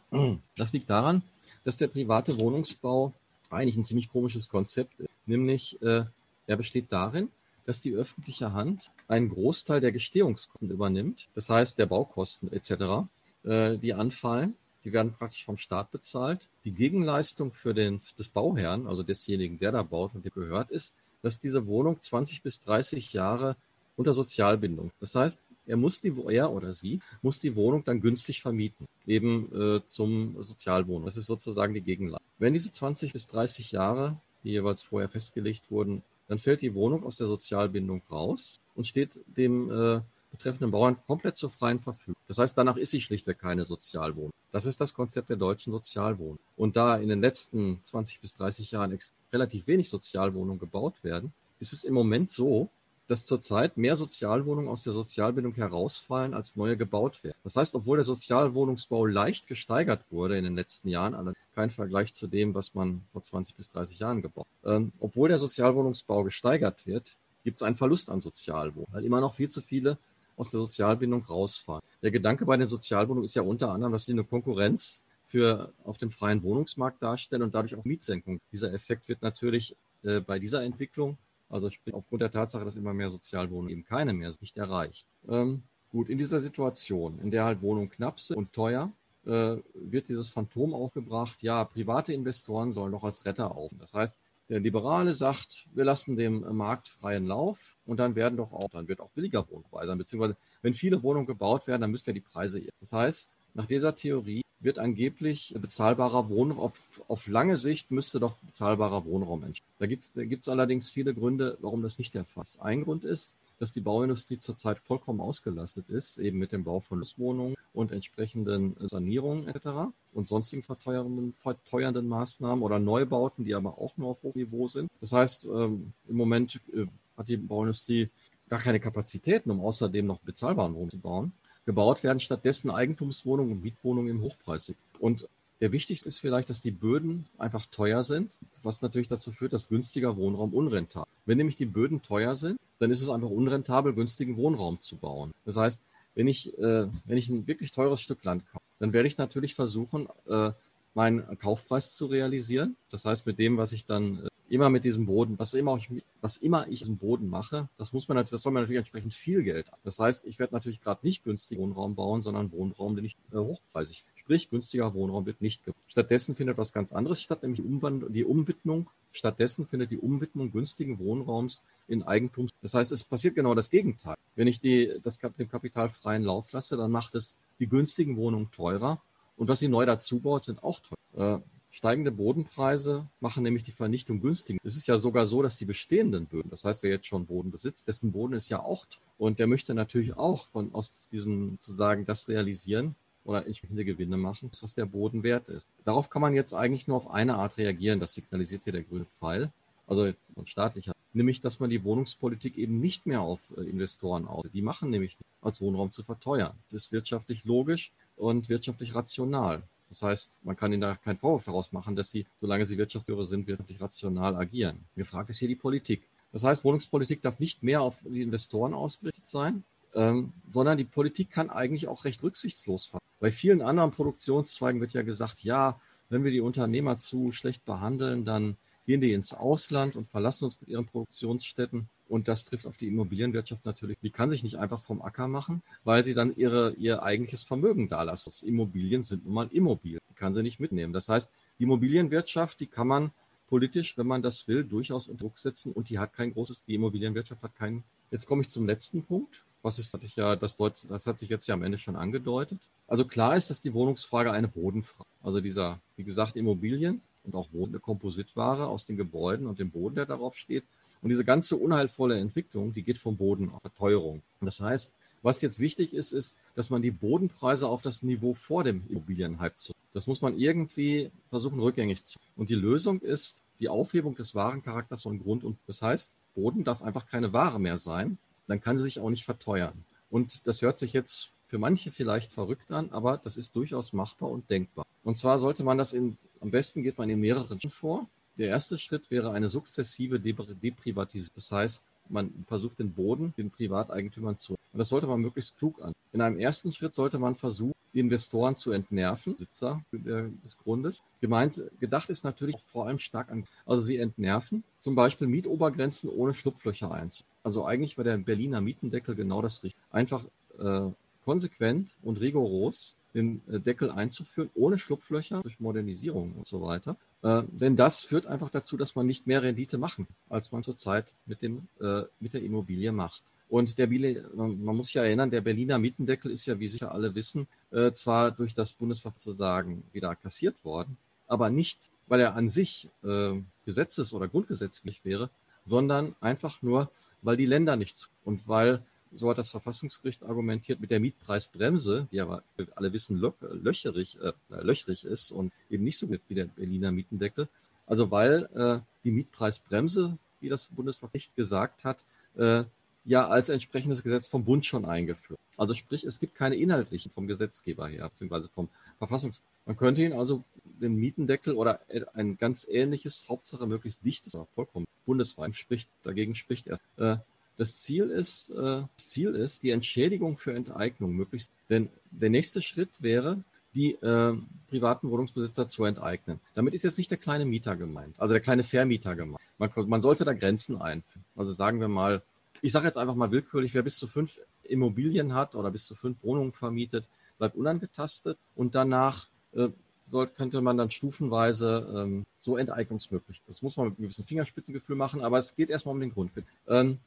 das 0.57 0.73
liegt 0.73 0.89
daran, 0.89 1.23
dass 1.65 1.77
der 1.77 1.89
private 1.89 2.41
Wohnungsbau 2.41 3.13
eigentlich 3.51 3.77
ein 3.77 3.83
ziemlich 3.85 4.09
komisches 4.09 4.49
Konzept 4.49 5.01
ist. 5.01 5.11
Nämlich, 5.27 5.83
äh, 5.83 6.05
er 6.47 6.57
besteht 6.57 6.93
darin, 6.93 7.29
dass 7.67 7.81
die 7.81 7.93
öffentliche 7.93 8.53
Hand 8.53 8.93
einen 9.09 9.29
Großteil 9.29 9.81
der 9.81 9.91
Gestehungskosten 9.91 10.71
übernimmt, 10.71 11.27
das 11.35 11.51
heißt 11.51 11.77
der 11.77 11.87
Baukosten 11.87 12.53
etc., 12.53 13.09
äh, 13.43 13.79
die 13.79 13.95
anfallen. 13.95 14.55
Die 14.85 14.93
werden 14.93 15.13
praktisch 15.13 15.45
vom 15.45 15.59
Staat 15.59 15.91
bezahlt. 15.91 16.49
Die 16.65 16.71
Gegenleistung 16.71 17.53
für 17.53 17.75
den, 17.75 18.01
des 18.17 18.29
Bauherrn, 18.29 18.87
also 18.87 19.03
desjenigen, 19.03 19.59
der 19.59 19.73
da 19.73 19.83
baut 19.83 20.15
und 20.15 20.25
der 20.25 20.31
gehört, 20.31 20.71
ist, 20.71 20.95
dass 21.23 21.39
diese 21.39 21.67
Wohnung 21.67 22.01
20 22.01 22.43
bis 22.43 22.61
30 22.61 23.13
Jahre 23.13 23.57
unter 23.97 24.15
Sozialbindung. 24.15 24.91
Das 25.01 25.15
heißt, 25.15 25.39
er 25.67 25.77
muss 25.77 26.01
die, 26.01 26.13
er 26.29 26.51
oder 26.51 26.73
sie 26.75 27.01
muss 27.23 27.39
die 27.39 27.55
Wohnung 27.55 27.85
dann 27.85 28.01
günstig 28.01 28.43
vermieten, 28.43 28.89
eben 29.07 29.55
äh, 29.55 29.81
zum 29.87 30.43
Sozialwohnung. 30.43 31.05
Das 31.05 31.17
ist 31.17 31.27
sozusagen 31.27 31.75
die 31.75 31.81
Gegenlage. 31.81 32.23
Wenn 32.39 32.55
diese 32.55 32.73
20 32.73 33.13
bis 33.13 33.29
30 33.29 33.73
Jahre, 33.73 34.17
die 34.43 34.51
jeweils 34.51 34.83
vorher 34.83 35.09
festgelegt 35.09 35.71
wurden, 35.71 36.03
dann 36.29 36.39
fällt 36.39 36.63
die 36.63 36.75
Wohnung 36.75 37.05
aus 37.05 37.19
der 37.19 37.27
Sozialbindung 37.27 38.03
raus 38.11 38.61
und 38.75 38.87
steht 38.87 39.21
dem 39.27 39.71
äh, 39.71 40.01
betreffenden 40.41 40.71
Bauern 40.71 40.97
komplett 41.07 41.37
zur 41.37 41.51
freien 41.51 41.81
Verfügung. 41.81 42.17
Das 42.27 42.39
heißt, 42.39 42.57
danach 42.57 42.77
ist 42.77 42.91
sie 42.91 43.03
schlichtweg 43.03 43.39
keine 43.39 43.67
Sozialwohnung. 43.67 44.33
Das 44.53 44.65
ist 44.65 44.81
das 44.81 44.95
Konzept 44.95 45.29
der 45.29 45.37
deutschen 45.37 45.73
Sozialwohnung. 45.73 46.39
Und 46.57 46.77
da 46.77 46.97
in 46.97 47.09
den 47.09 47.21
letzten 47.21 47.81
20 47.85 48.21
bis 48.21 48.35
30 48.35 48.71
Jahren 48.71 48.99
relativ 49.33 49.67
wenig 49.67 49.91
Sozialwohnungen 49.91 50.59
gebaut 50.59 51.05
werden, 51.05 51.33
ist 51.61 51.75
es 51.75 51.85
im 51.85 51.93
Moment 51.93 52.31
so, 52.31 52.71
dass 53.07 53.27
zurzeit 53.27 53.77
mehr 53.77 53.97
Sozialwohnungen 53.97 54.71
aus 54.71 54.85
der 54.85 54.93
Sozialbindung 54.93 55.55
herausfallen, 55.55 56.33
als 56.33 56.57
neue 56.57 56.77
gebaut 56.77 57.23
werden. 57.23 57.37
Das 57.43 57.57
heißt, 57.57 57.75
obwohl 57.75 57.99
der 57.99 58.05
Sozialwohnungsbau 58.05 59.05
leicht 59.05 59.47
gesteigert 59.47 60.05
wurde 60.11 60.39
in 60.39 60.45
den 60.45 60.55
letzten 60.55 60.89
Jahren, 60.89 61.15
allerdings 61.15 61.45
kein 61.55 61.71
Vergleich 61.71 62.13
zu 62.13 62.29
dem, 62.29 62.55
was 62.55 62.75
man 62.75 63.03
vor 63.13 63.23
20 63.23 63.57
bis 63.57 63.69
30 63.69 63.99
Jahren 63.99 64.23
gebaut 64.23 64.47
hat, 64.63 64.77
ähm, 64.77 64.93
obwohl 65.01 65.29
der 65.29 65.39
Sozialwohnungsbau 65.39 66.23
gesteigert 66.23 66.87
wird, 66.87 67.17
gibt 67.43 67.57
es 67.57 67.63
einen 67.63 67.77
Verlust 67.77 68.11
an 68.11 68.21
Sozialwohnungen, 68.21 68.93
weil 68.93 69.05
immer 69.05 69.21
noch 69.21 69.35
viel 69.35 69.51
zu 69.51 69.61
viele 69.61 69.99
aus 70.37 70.51
der 70.51 70.61
Sozialbindung 70.61 71.25
rausfallen. 71.25 71.83
Der 72.03 72.11
Gedanke 72.11 72.47
bei 72.47 72.57
den 72.57 72.69
Sozialwohnungen 72.69 73.27
ist 73.27 73.35
ja 73.35 73.43
unter 73.43 73.71
anderem, 73.73 73.93
dass 73.93 74.07
sie 74.07 74.13
eine 74.13 74.25
Konkurrenz 74.25 75.05
für 75.27 75.73
auf 75.85 75.99
dem 75.99 76.11
freien 76.11 76.43
Wohnungsmarkt 76.43 77.03
darstellen 77.03 77.43
und 77.43 77.55
dadurch 77.55 77.77
auch 77.77 77.85
Mietsenkung. 77.85 78.41
Dieser 78.53 78.73
Effekt 78.73 79.09
wird 79.09 79.23
natürlich 79.23 79.77
äh, 80.03 80.21
bei 80.21 80.39
dieser 80.39 80.63
Entwicklung 80.65 81.19
also 81.51 81.69
sprich 81.69 81.95
aufgrund 81.95 82.23
der 82.23 82.31
Tatsache, 82.31 82.65
dass 82.65 82.77
immer 82.77 82.95
mehr 82.95 83.11
Sozialwohnungen 83.11 83.71
eben 83.71 83.85
keine 83.85 84.13
mehr 84.13 84.33
nicht 84.41 84.57
erreicht. 84.57 85.09
Ähm, 85.29 85.65
gut, 85.91 86.09
in 86.09 86.17
dieser 86.17 86.41
Situation, 86.41 87.19
in 87.19 87.31
der 87.31 87.45
halt 87.45 87.61
Wohnungen 87.61 87.91
knapp 87.91 88.21
sind 88.21 88.37
und 88.37 88.53
teuer, 88.53 88.93
äh, 89.27 89.57
wird 89.75 90.09
dieses 90.09 90.31
Phantom 90.31 90.73
aufgebracht, 90.73 91.43
ja, 91.43 91.65
private 91.65 92.13
Investoren 92.13 92.71
sollen 92.71 92.93
doch 92.93 93.05
als 93.05 93.27
Retter 93.27 93.55
auf. 93.55 93.73
Das 93.79 93.95
heißt, 93.95 94.17
der 94.51 94.61
Liberale 94.61 95.15
sagt, 95.15 95.67
wir 95.73 95.85
lassen 95.85 96.17
dem 96.17 96.41
Markt 96.57 96.89
freien 96.89 97.25
Lauf 97.25 97.79
und 97.87 98.01
dann 98.01 98.17
werden 98.17 98.37
doch 98.37 98.53
auch, 98.53 98.69
dann 98.69 98.89
wird 98.89 99.01
auch 99.01 99.11
billiger 99.11 99.49
Wohnpreise 99.49 99.87
sein, 99.87 99.99
beziehungsweise 99.99 100.37
wenn 100.61 100.75
viele 100.75 101.03
Wohnungen 101.03 101.27
gebaut 101.27 101.69
werden, 101.69 101.81
dann 101.83 101.91
müssen 101.93 102.11
ja 102.11 102.15
die 102.15 102.21
Preise. 102.21 102.61
Das 102.81 102.93
heißt, 102.93 103.37
nach 103.55 103.67
dieser 103.67 103.95
Theorie 103.95 104.43
wird 104.59 104.79
angeblich 104.79 105.55
bezahlbarer 105.59 106.29
Wohnraum, 106.29 106.59
auf, 106.59 106.81
auf 107.07 107.29
lange 107.29 107.57
Sicht 107.57 107.93
müsste 107.93 108.19
doch 108.21 108.35
bezahlbarer 108.43 109.05
Wohnraum 109.05 109.45
entstehen. 109.45 109.71
Da 109.79 109.87
gibt 109.87 110.43
es 110.43 110.49
allerdings 110.49 110.91
viele 110.91 111.15
Gründe, 111.15 111.57
warum 111.61 111.83
das 111.83 111.99
nicht 111.99 112.15
der 112.15 112.25
Fall 112.25 112.43
ist. 112.43 112.61
Ein 112.61 112.83
Grund 112.83 113.05
ist, 113.05 113.37
dass 113.61 113.73
die 113.73 113.83
Bauindustrie 113.83 114.39
zurzeit 114.39 114.79
vollkommen 114.79 115.21
ausgelastet 115.21 115.91
ist, 115.91 116.19
eben 116.19 116.39
mit 116.39 116.51
dem 116.51 116.65
Bau 116.65 116.81
von 116.81 116.99
Lustwohnungen 116.99 117.57
und 117.75 117.93
entsprechenden 117.93 118.75
Sanierungen 118.89 119.49
etc. 119.49 119.93
und 120.15 120.27
sonstigen 120.27 120.63
verteuernden, 120.63 121.35
verteuernden 121.35 122.09
Maßnahmen 122.09 122.65
oder 122.65 122.79
Neubauten, 122.79 123.45
die 123.45 123.55
aber 123.55 123.79
auch 123.79 123.97
nur 123.99 124.09
auf 124.09 124.23
hohem 124.23 124.33
Niveau 124.35 124.67
sind. 124.67 124.91
Das 125.01 125.13
heißt, 125.13 125.45
ähm, 125.45 125.93
im 126.09 126.17
Moment 126.17 126.59
äh, 126.73 126.87
hat 127.19 127.29
die 127.29 127.37
Bauindustrie 127.37 128.09
gar 128.49 128.61
keine 128.61 128.81
Kapazitäten, 128.81 129.51
um 129.51 129.61
außerdem 129.61 130.07
noch 130.07 130.21
bezahlbaren 130.21 130.73
Wohnungen 130.73 130.91
zu 130.91 130.99
bauen. 130.99 131.33
Gebaut 131.67 132.03
werden 132.03 132.19
stattdessen 132.19 132.71
Eigentumswohnungen 132.71 133.53
und 133.53 133.63
Mietwohnungen 133.63 134.11
im 134.11 134.23
Hochpreissegment. 134.23 135.01
Und 135.01 135.29
der 135.61 135.73
wichtigste 135.73 136.09
ist 136.09 136.21
vielleicht, 136.21 136.49
dass 136.49 136.63
die 136.63 136.71
Böden 136.71 137.27
einfach 137.37 137.67
teuer 137.67 138.03
sind, 138.03 138.39
was 138.63 138.81
natürlich 138.81 139.09
dazu 139.09 139.31
führt, 139.31 139.53
dass 139.53 139.69
günstiger 139.69 140.17
Wohnraum 140.17 140.55
unrentabel. 140.55 141.07
Wenn 141.27 141.37
nämlich 141.37 141.57
die 141.57 141.67
Böden 141.67 142.01
teuer 142.01 142.35
sind, 142.37 142.59
dann 142.81 142.91
ist 142.91 143.03
es 143.03 143.09
einfach 143.09 143.31
unrentabel, 143.31 143.93
günstigen 143.93 144.37
Wohnraum 144.37 144.79
zu 144.79 144.97
bauen. 144.97 145.33
Das 145.45 145.57
heißt, 145.57 145.81
wenn 146.15 146.27
ich, 146.27 146.59
äh, 146.59 146.89
wenn 147.05 147.19
ich 147.19 147.29
ein 147.29 147.47
wirklich 147.47 147.71
teures 147.71 148.01
Stück 148.01 148.25
Land 148.25 148.45
kaufe, 148.51 148.65
dann 148.81 148.93
werde 148.93 149.07
ich 149.07 149.17
natürlich 149.19 149.55
versuchen, 149.55 150.09
äh, 150.29 150.51
meinen 150.95 151.39
Kaufpreis 151.39 151.95
zu 151.95 152.07
realisieren. 152.07 152.77
Das 152.91 153.05
heißt, 153.05 153.27
mit 153.27 153.39
dem, 153.39 153.57
was 153.59 153.73
ich 153.73 153.85
dann 153.85 154.25
äh, 154.25 154.29
immer 154.49 154.71
mit 154.71 154.85
diesem 154.85 155.07
Boden, 155.07 155.39
was 155.39 155.55
immer 155.55 155.77
ich, 155.77 155.89
was 156.21 156.37
immer 156.39 156.67
ich 156.69 156.81
diesem 156.81 156.97
Boden 156.97 157.29
mache, 157.29 157.69
das 157.79 157.93
muss 157.93 158.09
man 158.09 158.17
natürlich, 158.17 158.33
das 158.33 158.43
soll 158.43 158.53
man 158.53 158.65
natürlich 158.65 158.81
entsprechend 158.81 159.15
viel 159.15 159.43
Geld. 159.43 159.71
Haben. 159.71 159.81
Das 159.85 159.99
heißt, 159.99 160.27
ich 160.27 160.39
werde 160.39 160.55
natürlich 160.55 160.81
gerade 160.81 161.07
nicht 161.07 161.23
günstigen 161.23 161.63
Wohnraum 161.63 161.95
bauen, 161.95 162.23
sondern 162.23 162.51
Wohnraum, 162.51 162.97
den 162.97 163.05
ich 163.05 163.17
äh, 163.33 163.37
hochpreisig. 163.37 164.05
Sprich, 164.17 164.51
günstiger 164.51 164.95
Wohnraum 164.95 165.27
wird 165.27 165.41
nicht 165.41 165.65
gebaut. 165.65 165.81
Stattdessen 165.87 166.35
findet 166.35 166.59
was 166.59 166.73
ganz 166.73 166.93
anderes 166.93 167.23
statt, 167.23 167.43
nämlich 167.43 167.61
die, 167.61 167.67
Umwand 167.67 168.05
die 168.15 168.25
Umwidmung. 168.25 168.89
Stattdessen 169.13 169.67
findet 169.67 169.91
die 169.91 169.99
Umwidmung 169.99 170.53
günstigen 170.53 170.99
Wohnraums 170.99 171.63
in 171.89 172.03
Eigentums. 172.03 172.53
Das 172.63 172.75
heißt, 172.75 172.93
es 172.93 173.05
passiert 173.05 173.35
genau 173.35 173.55
das 173.55 173.71
Gegenteil. 173.71 174.17
Wenn 174.37 174.47
ich 174.47 174.61
die, 174.61 175.01
das, 175.03 175.19
dem 175.19 175.49
Kapital 175.49 175.91
freien 175.91 176.23
Lauf 176.23 176.51
lasse, 176.53 176.77
dann 176.77 176.91
macht 176.91 177.15
es 177.15 177.37
die 177.59 177.69
günstigen 177.69 178.17
Wohnungen 178.17 178.51
teurer 178.51 179.03
und 179.37 179.49
was 179.49 179.59
sie 179.59 179.69
neu 179.69 179.87
dazu 179.87 180.21
baut, 180.21 180.45
sind 180.45 180.63
auch 180.63 180.81
teuer. 180.81 181.37
Äh, 181.37 181.41
Steigende 181.73 182.11
Bodenpreise 182.11 183.07
machen 183.21 183.45
nämlich 183.45 183.63
die 183.63 183.71
Vernichtung 183.71 184.21
günstig. 184.21 184.59
Es 184.65 184.77
ist 184.77 184.89
ja 184.89 184.99
sogar 184.99 185.27
so, 185.27 185.41
dass 185.41 185.57
die 185.57 185.65
bestehenden 185.65 186.27
Böden, 186.27 186.51
das 186.51 186.65
heißt, 186.65 186.83
wer 186.83 186.91
jetzt 186.91 187.07
schon 187.07 187.27
Boden 187.27 187.53
besitzt, 187.53 187.87
dessen 187.87 188.11
Boden 188.11 188.33
ist 188.33 188.49
ja 188.49 188.61
auch 188.61 188.87
und 189.19 189.39
der 189.39 189.47
möchte 189.47 189.73
natürlich 189.73 190.17
auch 190.17 190.49
von 190.49 190.75
aus 190.75 190.93
diesem 191.13 191.59
sozusagen 191.61 192.05
das 192.07 192.29
realisieren 192.29 192.97
oder 193.25 193.47
entsprechende 193.47 193.85
Gewinne 193.85 194.17
machen, 194.17 194.51
was 194.61 194.75
der 194.75 194.87
Boden 194.87 195.23
wert 195.23 195.49
ist. 195.49 195.69
Darauf 195.85 196.11
kann 196.11 196.23
man 196.23 196.35
jetzt 196.35 196.55
eigentlich 196.55 196.87
nur 196.87 196.97
auf 196.97 197.11
eine 197.11 197.37
Art 197.37 197.59
reagieren. 197.59 198.01
Das 198.01 198.15
signalisiert 198.15 198.65
hier 198.65 198.73
der 198.73 198.83
grüne 198.83 199.07
Pfeil, 199.19 199.51
also 199.87 200.13
staatlicher, 200.45 200.95
nämlich, 201.13 201.41
dass 201.41 201.61
man 201.61 201.71
die 201.71 201.85
Wohnungspolitik 201.85 202.57
eben 202.57 202.81
nicht 202.81 203.07
mehr 203.07 203.21
auf 203.21 203.41
äh, 203.57 203.63
Investoren 203.63 204.27
aus. 204.27 204.47
Die 204.53 204.63
machen 204.63 204.91
nämlich 204.91 205.17
als 205.43 205.61
Wohnraum 205.61 205.91
zu 205.91 206.03
verteuern. 206.03 206.55
Das 206.71 206.85
ist 206.85 206.93
wirtschaftlich 206.93 207.45
logisch 207.45 207.93
und 208.17 208.49
wirtschaftlich 208.49 208.95
rational. 208.95 209.63
Das 209.89 210.03
heißt, 210.03 210.33
man 210.45 210.57
kann 210.57 210.73
ihnen 210.73 210.83
da 210.83 210.95
keinen 210.95 211.19
Vorwurf 211.19 211.45
daraus 211.45 211.73
machen, 211.73 211.97
dass 211.97 212.11
sie, 212.11 212.25
solange 212.37 212.65
sie 212.65 212.79
Wirtschaftsführer 212.79 213.27
sind, 213.27 213.47
wirtschaftlich 213.49 213.81
rational 213.81 214.37
agieren. 214.37 214.85
Gefragt 214.97 215.31
ist 215.31 215.39
hier 215.39 215.49
die 215.49 215.57
Politik. 215.57 216.03
Das 216.33 216.45
heißt, 216.45 216.65
Wohnungspolitik 216.65 217.23
darf 217.23 217.41
nicht 217.41 217.65
mehr 217.65 217.83
auf 217.83 217.97
die 218.05 218.23
Investoren 218.23 218.73
ausgerichtet 218.73 219.27
sein, 219.27 219.65
ähm, 219.95 220.33
sondern 220.53 220.79
die 220.79 220.85
Politik 220.85 221.31
kann 221.31 221.51
eigentlich 221.51 221.89
auch 221.89 222.05
recht 222.05 222.23
rücksichtslos 222.23 222.87
fahren. 222.87 223.01
Bei 223.19 223.31
vielen 223.31 223.63
anderen 223.63 223.91
Produktionszweigen 223.91 224.81
wird 224.81 224.93
ja 224.93 225.03
gesagt, 225.03 225.43
ja, 225.43 225.79
wenn 226.09 226.25
wir 226.25 226.31
die 226.31 226.41
Unternehmer 226.41 226.99
zu 226.99 227.33
schlecht 227.33 227.65
behandeln, 227.65 228.25
dann 228.25 228.57
gehen 228.87 229.01
die 229.01 229.13
ins 229.13 229.33
Ausland 229.33 229.95
und 229.95 230.09
verlassen 230.09 230.47
uns 230.47 230.61
mit 230.61 230.71
ihren 230.71 230.87
Produktionsstätten. 230.87 231.89
Und 232.09 232.27
das 232.27 232.45
trifft 232.45 232.67
auf 232.67 232.77
die 232.77 232.89
Immobilienwirtschaft 232.89 233.65
natürlich. 233.65 233.97
Die 234.03 234.11
kann 234.11 234.31
sich 234.31 234.43
nicht 234.43 234.59
einfach 234.59 234.83
vom 234.83 235.01
Acker 235.01 235.29
machen, 235.29 235.63
weil 235.85 236.03
sie 236.03 236.15
dann 236.15 236.35
ihre, 236.35 236.73
ihr 236.73 237.05
eigentliches 237.05 237.45
Vermögen 237.45 237.89
dalassen. 237.89 238.33
Immobilien 238.45 239.05
sind 239.05 239.25
nun 239.25 239.35
mal 239.35 239.49
Immobilien. 239.53 240.01
Die 240.11 240.15
kann 240.15 240.35
sie 240.35 240.43
nicht 240.43 240.59
mitnehmen. 240.59 240.93
Das 240.93 241.09
heißt, 241.09 241.31
die 241.59 241.65
Immobilienwirtschaft, 241.65 242.59
die 242.59 242.67
kann 242.67 242.89
man 242.89 243.13
politisch, 243.49 243.97
wenn 243.97 244.09
man 244.09 244.23
das 244.23 244.49
will, 244.49 244.65
durchaus 244.65 245.07
unter 245.07 245.25
Druck 245.25 245.39
setzen 245.39 245.73
und 245.73 245.91
die 245.91 245.99
hat 245.99 246.13
kein 246.13 246.33
großes, 246.33 246.65
die 246.65 246.75
Immobilienwirtschaft 246.75 247.43
hat 247.43 247.55
keinen. 247.55 247.85
Jetzt 248.11 248.27
komme 248.27 248.43
ich 248.43 248.49
zum 248.49 248.67
letzten 248.67 249.05
Punkt. 249.05 249.45
Was 249.63 249.79
ist 249.79 249.93
das 249.93 250.01
ja, 250.17 250.37
das, 250.37 250.57
deut, 250.57 250.87
das 250.89 251.07
hat 251.07 251.19
sich 251.19 251.29
jetzt 251.29 251.47
ja 251.47 251.55
am 251.55 251.63
Ende 251.63 251.79
schon 251.79 251.97
angedeutet. 251.97 252.59
Also 252.89 253.05
klar 253.05 253.37
ist, 253.37 253.51
dass 253.51 253.61
die 253.61 253.75
Wohnungsfrage 253.75 254.33
eine 254.33 254.49
Bodenfrage. 254.49 255.09
Also 255.23 255.41
dieser, 255.41 255.81
wie 255.97 256.05
gesagt, 256.05 256.37
Immobilien 256.37 257.03
und 257.25 257.35
auch 257.35 257.49
Wohn 257.53 257.81
Kompositware 257.81 258.69
aus 258.69 258.87
den 258.87 258.97
Gebäuden 258.97 259.47
und 259.47 259.59
dem 259.59 259.71
Boden, 259.71 259.97
der 259.97 260.07
darauf 260.07 260.37
steht. 260.37 260.65
Und 261.03 261.11
diese 261.11 261.25
ganze 261.25 261.57
unheilvolle 261.57 262.19
Entwicklung, 262.19 262.73
die 262.73 262.83
geht 262.83 262.99
vom 262.99 263.17
Boden 263.17 263.51
auf 263.51 263.61
Verteuerung. 263.61 264.23
Und 264.41 264.47
das 264.47 264.61
heißt, 264.61 264.95
was 265.23 265.43
jetzt 265.43 265.61
wichtig 265.61 265.93
ist, 265.93 266.13
ist, 266.13 266.37
dass 266.55 266.71
man 266.71 266.81
die 266.81 266.91
Bodenpreise 266.91 267.69
auf 267.69 267.83
das 267.83 268.03
Niveau 268.03 268.33
vor 268.33 268.65
dem 268.65 268.83
Immobilienhype 268.89 269.55
zu. 269.55 269.73
Das 269.93 270.07
muss 270.07 270.23
man 270.23 270.39
irgendwie 270.39 271.11
versuchen 271.29 271.61
rückgängig 271.61 272.05
zu. 272.05 272.19
Und 272.37 272.49
die 272.49 272.55
Lösung 272.55 273.01
ist 273.01 273.43
die 273.59 273.69
Aufhebung 273.69 274.15
des 274.15 274.35
Warencharakters 274.35 275.03
von 275.03 275.21
Grund 275.21 275.45
und 275.45 275.59
das 275.67 275.83
heißt, 275.83 276.15
Boden 276.35 276.65
darf 276.65 276.81
einfach 276.81 277.07
keine 277.07 277.33
Ware 277.33 277.61
mehr 277.61 277.79
sein. 277.79 278.19
Dann 278.51 278.61
kann 278.61 278.77
sie 278.77 278.83
sich 278.83 278.99
auch 278.99 279.11
nicht 279.11 279.25
verteuern. 279.25 279.85
Und 280.11 280.49
das 280.49 280.61
hört 280.61 280.77
sich 280.77 280.93
jetzt 280.93 281.31
für 281.47 281.59
manche 281.59 281.93
vielleicht 281.93 282.33
verrückt 282.33 282.73
an, 282.73 282.91
aber 282.91 283.17
das 283.17 283.37
ist 283.37 283.55
durchaus 283.55 283.93
machbar 283.93 284.29
und 284.29 284.51
denkbar. 284.51 284.85
Und 285.05 285.17
zwar 285.17 285.39
sollte 285.39 285.63
man 285.63 285.79
das 285.79 285.93
in, 285.93 286.19
am 286.41 286.51
besten 286.51 286.83
geht 286.83 286.99
man 286.99 287.09
in 287.09 287.21
mehreren 287.21 287.61
Schritten 287.61 287.71
vor. 287.71 288.09
Der 288.39 288.49
erste 288.49 288.77
Schritt 288.77 289.09
wäre 289.09 289.31
eine 289.31 289.49
sukzessive 289.49 290.19
Deprivatisierung. 290.19 291.33
Das 291.37 291.53
heißt, 291.53 291.85
man 292.09 292.45
versucht 292.49 292.81
den 292.81 292.93
Boden 292.93 293.33
den 293.37 293.53
Privateigentümern 293.53 294.37
zu. 294.37 294.55
Und 294.73 294.79
das 294.79 294.89
sollte 294.89 295.07
man 295.07 295.21
möglichst 295.21 295.57
klug 295.57 295.81
an. 295.81 295.93
In 296.13 296.21
einem 296.21 296.37
ersten 296.37 296.73
Schritt 296.73 296.95
sollte 296.95 297.21
man 297.21 297.37
versuchen, 297.37 297.75
die 297.95 298.01
Investoren 298.01 298.57
zu 298.57 298.73
entnerven, 298.73 299.35
Besitzer 299.35 299.81
des 299.93 300.57
Grundes. 300.59 300.99
Gemeint, 301.21 301.63
gedacht 301.79 302.11
ist 302.11 302.25
natürlich 302.25 302.57
vor 302.73 302.89
allem 302.89 302.99
stark 302.99 303.31
an, 303.31 303.47
also 303.65 303.81
sie 303.81 303.99
entnerven, 303.99 304.65
zum 304.81 304.97
Beispiel 304.97 305.29
Mietobergrenzen 305.29 306.11
ohne 306.11 306.35
Schlupflöcher 306.35 306.91
einzu. 306.91 307.23
Also 307.43 307.65
eigentlich 307.65 307.97
war 307.97 308.05
der 308.05 308.19
Berliner 308.19 308.61
Mietendeckel 308.61 309.15
genau 309.15 309.43
das 309.43 309.63
Richtige. 309.63 309.83
Einfach 309.91 310.25
äh, 310.59 310.91
konsequent 311.25 311.91
und 312.03 312.21
rigoros 312.21 312.97
den 313.15 313.43
äh, 313.51 313.59
Deckel 313.59 313.91
einzuführen, 313.91 314.51
ohne 314.55 314.79
Schlupflöcher, 314.79 315.43
durch 315.43 315.61
Modernisierung 315.61 316.35
und 316.37 316.47
so 316.47 316.63
weiter. 316.63 316.97
Äh, 317.23 317.43
denn 317.49 317.77
das 317.77 318.05
führt 318.05 318.27
einfach 318.27 318.51
dazu, 318.51 318.77
dass 318.77 318.95
man 318.95 319.07
nicht 319.07 319.27
mehr 319.27 319.43
Rendite 319.43 319.79
machen, 319.79 320.07
als 320.29 320.53
man 320.53 320.63
zurzeit 320.63 321.07
mit, 321.27 321.43
dem, 321.43 321.69
äh, 321.81 322.03
mit 322.21 322.35
der 322.35 322.43
Immobilie 322.43 322.93
macht. 322.93 323.23
Und 323.49 323.79
der 323.79 323.89
man 323.89 324.77
muss 324.77 324.87
sich 324.87 324.95
ja 324.95 325.03
erinnern, 325.03 325.31
der 325.31 325.41
Berliner 325.41 325.79
Mietendeckel 325.79 326.31
ist 326.31 326.47
ja, 326.47 326.61
wie 326.61 326.69
sicher 326.69 326.93
alle 326.93 327.17
wissen, 327.17 327.49
äh, 327.73 327.91
zwar 327.93 328.31
durch 328.31 328.55
das 328.55 328.73
Bundesverfassungssagen 328.73 329.83
wieder 329.93 330.15
kassiert 330.15 330.65
worden, 330.65 330.97
aber 331.27 331.51
nicht, 331.51 331.91
weil 332.07 332.21
er 332.21 332.37
an 332.37 332.49
sich 332.49 332.89
äh, 333.03 333.33
gesetzes- 333.67 334.15
oder 334.15 334.29
grundgesetzlich 334.29 335.05
wäre, 335.05 335.31
sondern 335.65 336.15
einfach 336.21 336.63
nur, 336.63 336.91
weil 337.23 337.37
die 337.37 337.47
Länder 337.47 337.77
nichts 337.77 338.09
und 338.25 338.47
weil 338.49 338.83
so 339.13 339.29
hat 339.29 339.39
das 339.39 339.51
Verfassungsgericht 339.51 340.23
argumentiert, 340.23 340.81
mit 340.81 340.91
der 340.91 341.01
Mietpreisbremse, 341.01 342.07
die 342.13 342.21
aber 342.21 342.43
alle 342.77 342.93
wissen 342.93 343.19
lö 343.19 343.31
löcherig, 343.41 344.19
äh, 344.21 344.33
löchrig 344.49 345.05
ist 345.05 345.33
und 345.33 345.53
eben 345.69 345.85
nicht 345.85 345.99
so 345.99 346.07
gut 346.07 346.21
wie 346.29 346.35
der 346.35 346.45
Berliner 346.45 346.93
Mietendeckel. 346.93 347.49
Also 347.87 348.11
weil 348.11 348.49
äh, 348.55 348.79
die 349.05 349.11
Mietpreisbremse, 349.11 350.17
wie 350.41 350.49
das 350.49 350.67
Bundesverfassungsgericht 350.67 351.37
gesagt 351.37 351.85
hat, 351.85 352.05
äh, 352.37 352.65
ja 353.05 353.27
als 353.27 353.49
entsprechendes 353.49 354.03
Gesetz 354.03 354.27
vom 354.27 354.45
Bund 354.45 354.65
schon 354.65 354.85
eingeführt. 354.85 355.41
Also 355.57 355.75
sprich, 355.75 356.05
es 356.05 356.21
gibt 356.21 356.37
keine 356.37 356.57
inhaltlichen 356.57 357.11
vom 357.13 357.27
Gesetzgeber 357.27 357.89
her, 357.89 358.09
beziehungsweise 358.09 358.49
vom 358.55 358.69
Verfassungs. 358.99 359.43
Man 359.67 359.77
könnte 359.77 360.03
ihn 360.03 360.13
also 360.13 360.45
den 360.65 360.97
Mietendeckel 360.97 361.55
oder 361.55 361.81
ein 362.15 362.39
ganz 362.39 362.67
ähnliches, 362.69 363.27
Hauptsache 363.29 363.67
möglichst 363.67 364.05
dichtes, 364.05 364.35
aber 364.35 364.47
vollkommen 364.55 364.87
bundesweit 365.11 365.57
spricht, 365.57 365.89
dagegen 366.05 366.37
spricht 366.37 366.69
er. 366.69 366.79
Äh, 366.97 367.17
das 367.57 367.81
Ziel 367.81 368.05
ist, 368.11 368.51
äh, 368.51 368.83
das 368.97 369.09
Ziel 369.09 369.35
ist, 369.35 369.65
die 369.65 369.71
Entschädigung 369.71 370.39
für 370.39 370.55
Enteignung 370.55 371.13
möglichst, 371.13 371.51
denn 371.69 371.89
der 372.11 372.31
nächste 372.31 372.63
Schritt 372.63 372.91
wäre, 373.01 373.43
die 373.75 373.95
äh, 373.95 374.37
privaten 374.69 375.11
Wohnungsbesitzer 375.11 375.67
zu 375.67 375.85
enteignen. 375.85 376.39
Damit 376.55 376.75
ist 376.75 376.85
jetzt 376.85 376.99
nicht 376.99 377.11
der 377.11 377.19
kleine 377.19 377.45
Mieter 377.45 377.75
gemeint, 377.77 378.19
also 378.21 378.35
der 378.35 378.41
kleine 378.41 378.63
Vermieter 378.63 379.17
gemeint. 379.17 379.43
Man, 379.59 379.71
man 379.89 380.01
sollte 380.01 380.25
da 380.25 380.33
Grenzen 380.33 380.81
einführen. 380.81 381.25
Also 381.37 381.53
sagen 381.53 381.81
wir 381.81 381.89
mal, 381.89 382.23
ich 382.63 382.73
sage 382.73 382.87
jetzt 382.87 382.97
einfach 382.97 383.15
mal 383.17 383.33
willkürlich, 383.33 383.75
wer 383.75 383.83
bis 383.83 383.99
zu 383.99 384.07
fünf 384.07 384.39
Immobilien 384.63 385.35
hat 385.35 385.55
oder 385.55 385.71
bis 385.71 385.87
zu 385.87 385.95
fünf 385.95 386.23
Wohnungen 386.23 386.53
vermietet, 386.53 387.07
bleibt 387.39 387.57
unangetastet 387.57 388.39
und 388.55 388.75
danach 388.75 389.27
äh, 389.55 389.69
soll, 390.11 390.27
könnte 390.29 390.61
man 390.61 390.77
dann 390.77 390.91
stufenweise 390.91 391.89
ähm, 391.95 392.25
so 392.39 392.57
enteignungsmöglich. 392.57 393.43
Das 393.47 393.63
muss 393.63 393.77
man 393.77 393.89
mit 393.89 393.99
einem 393.99 394.07
gewissen 394.07 394.25
Fingerspitzengefühl 394.25 394.97
machen, 394.97 395.23
aber 395.23 395.39
es 395.39 395.57
geht 395.57 395.71
erstmal 395.71 395.95
um 395.95 396.01
den 396.01 396.13
Grund. 396.13 396.33
Ähm, 396.69 396.99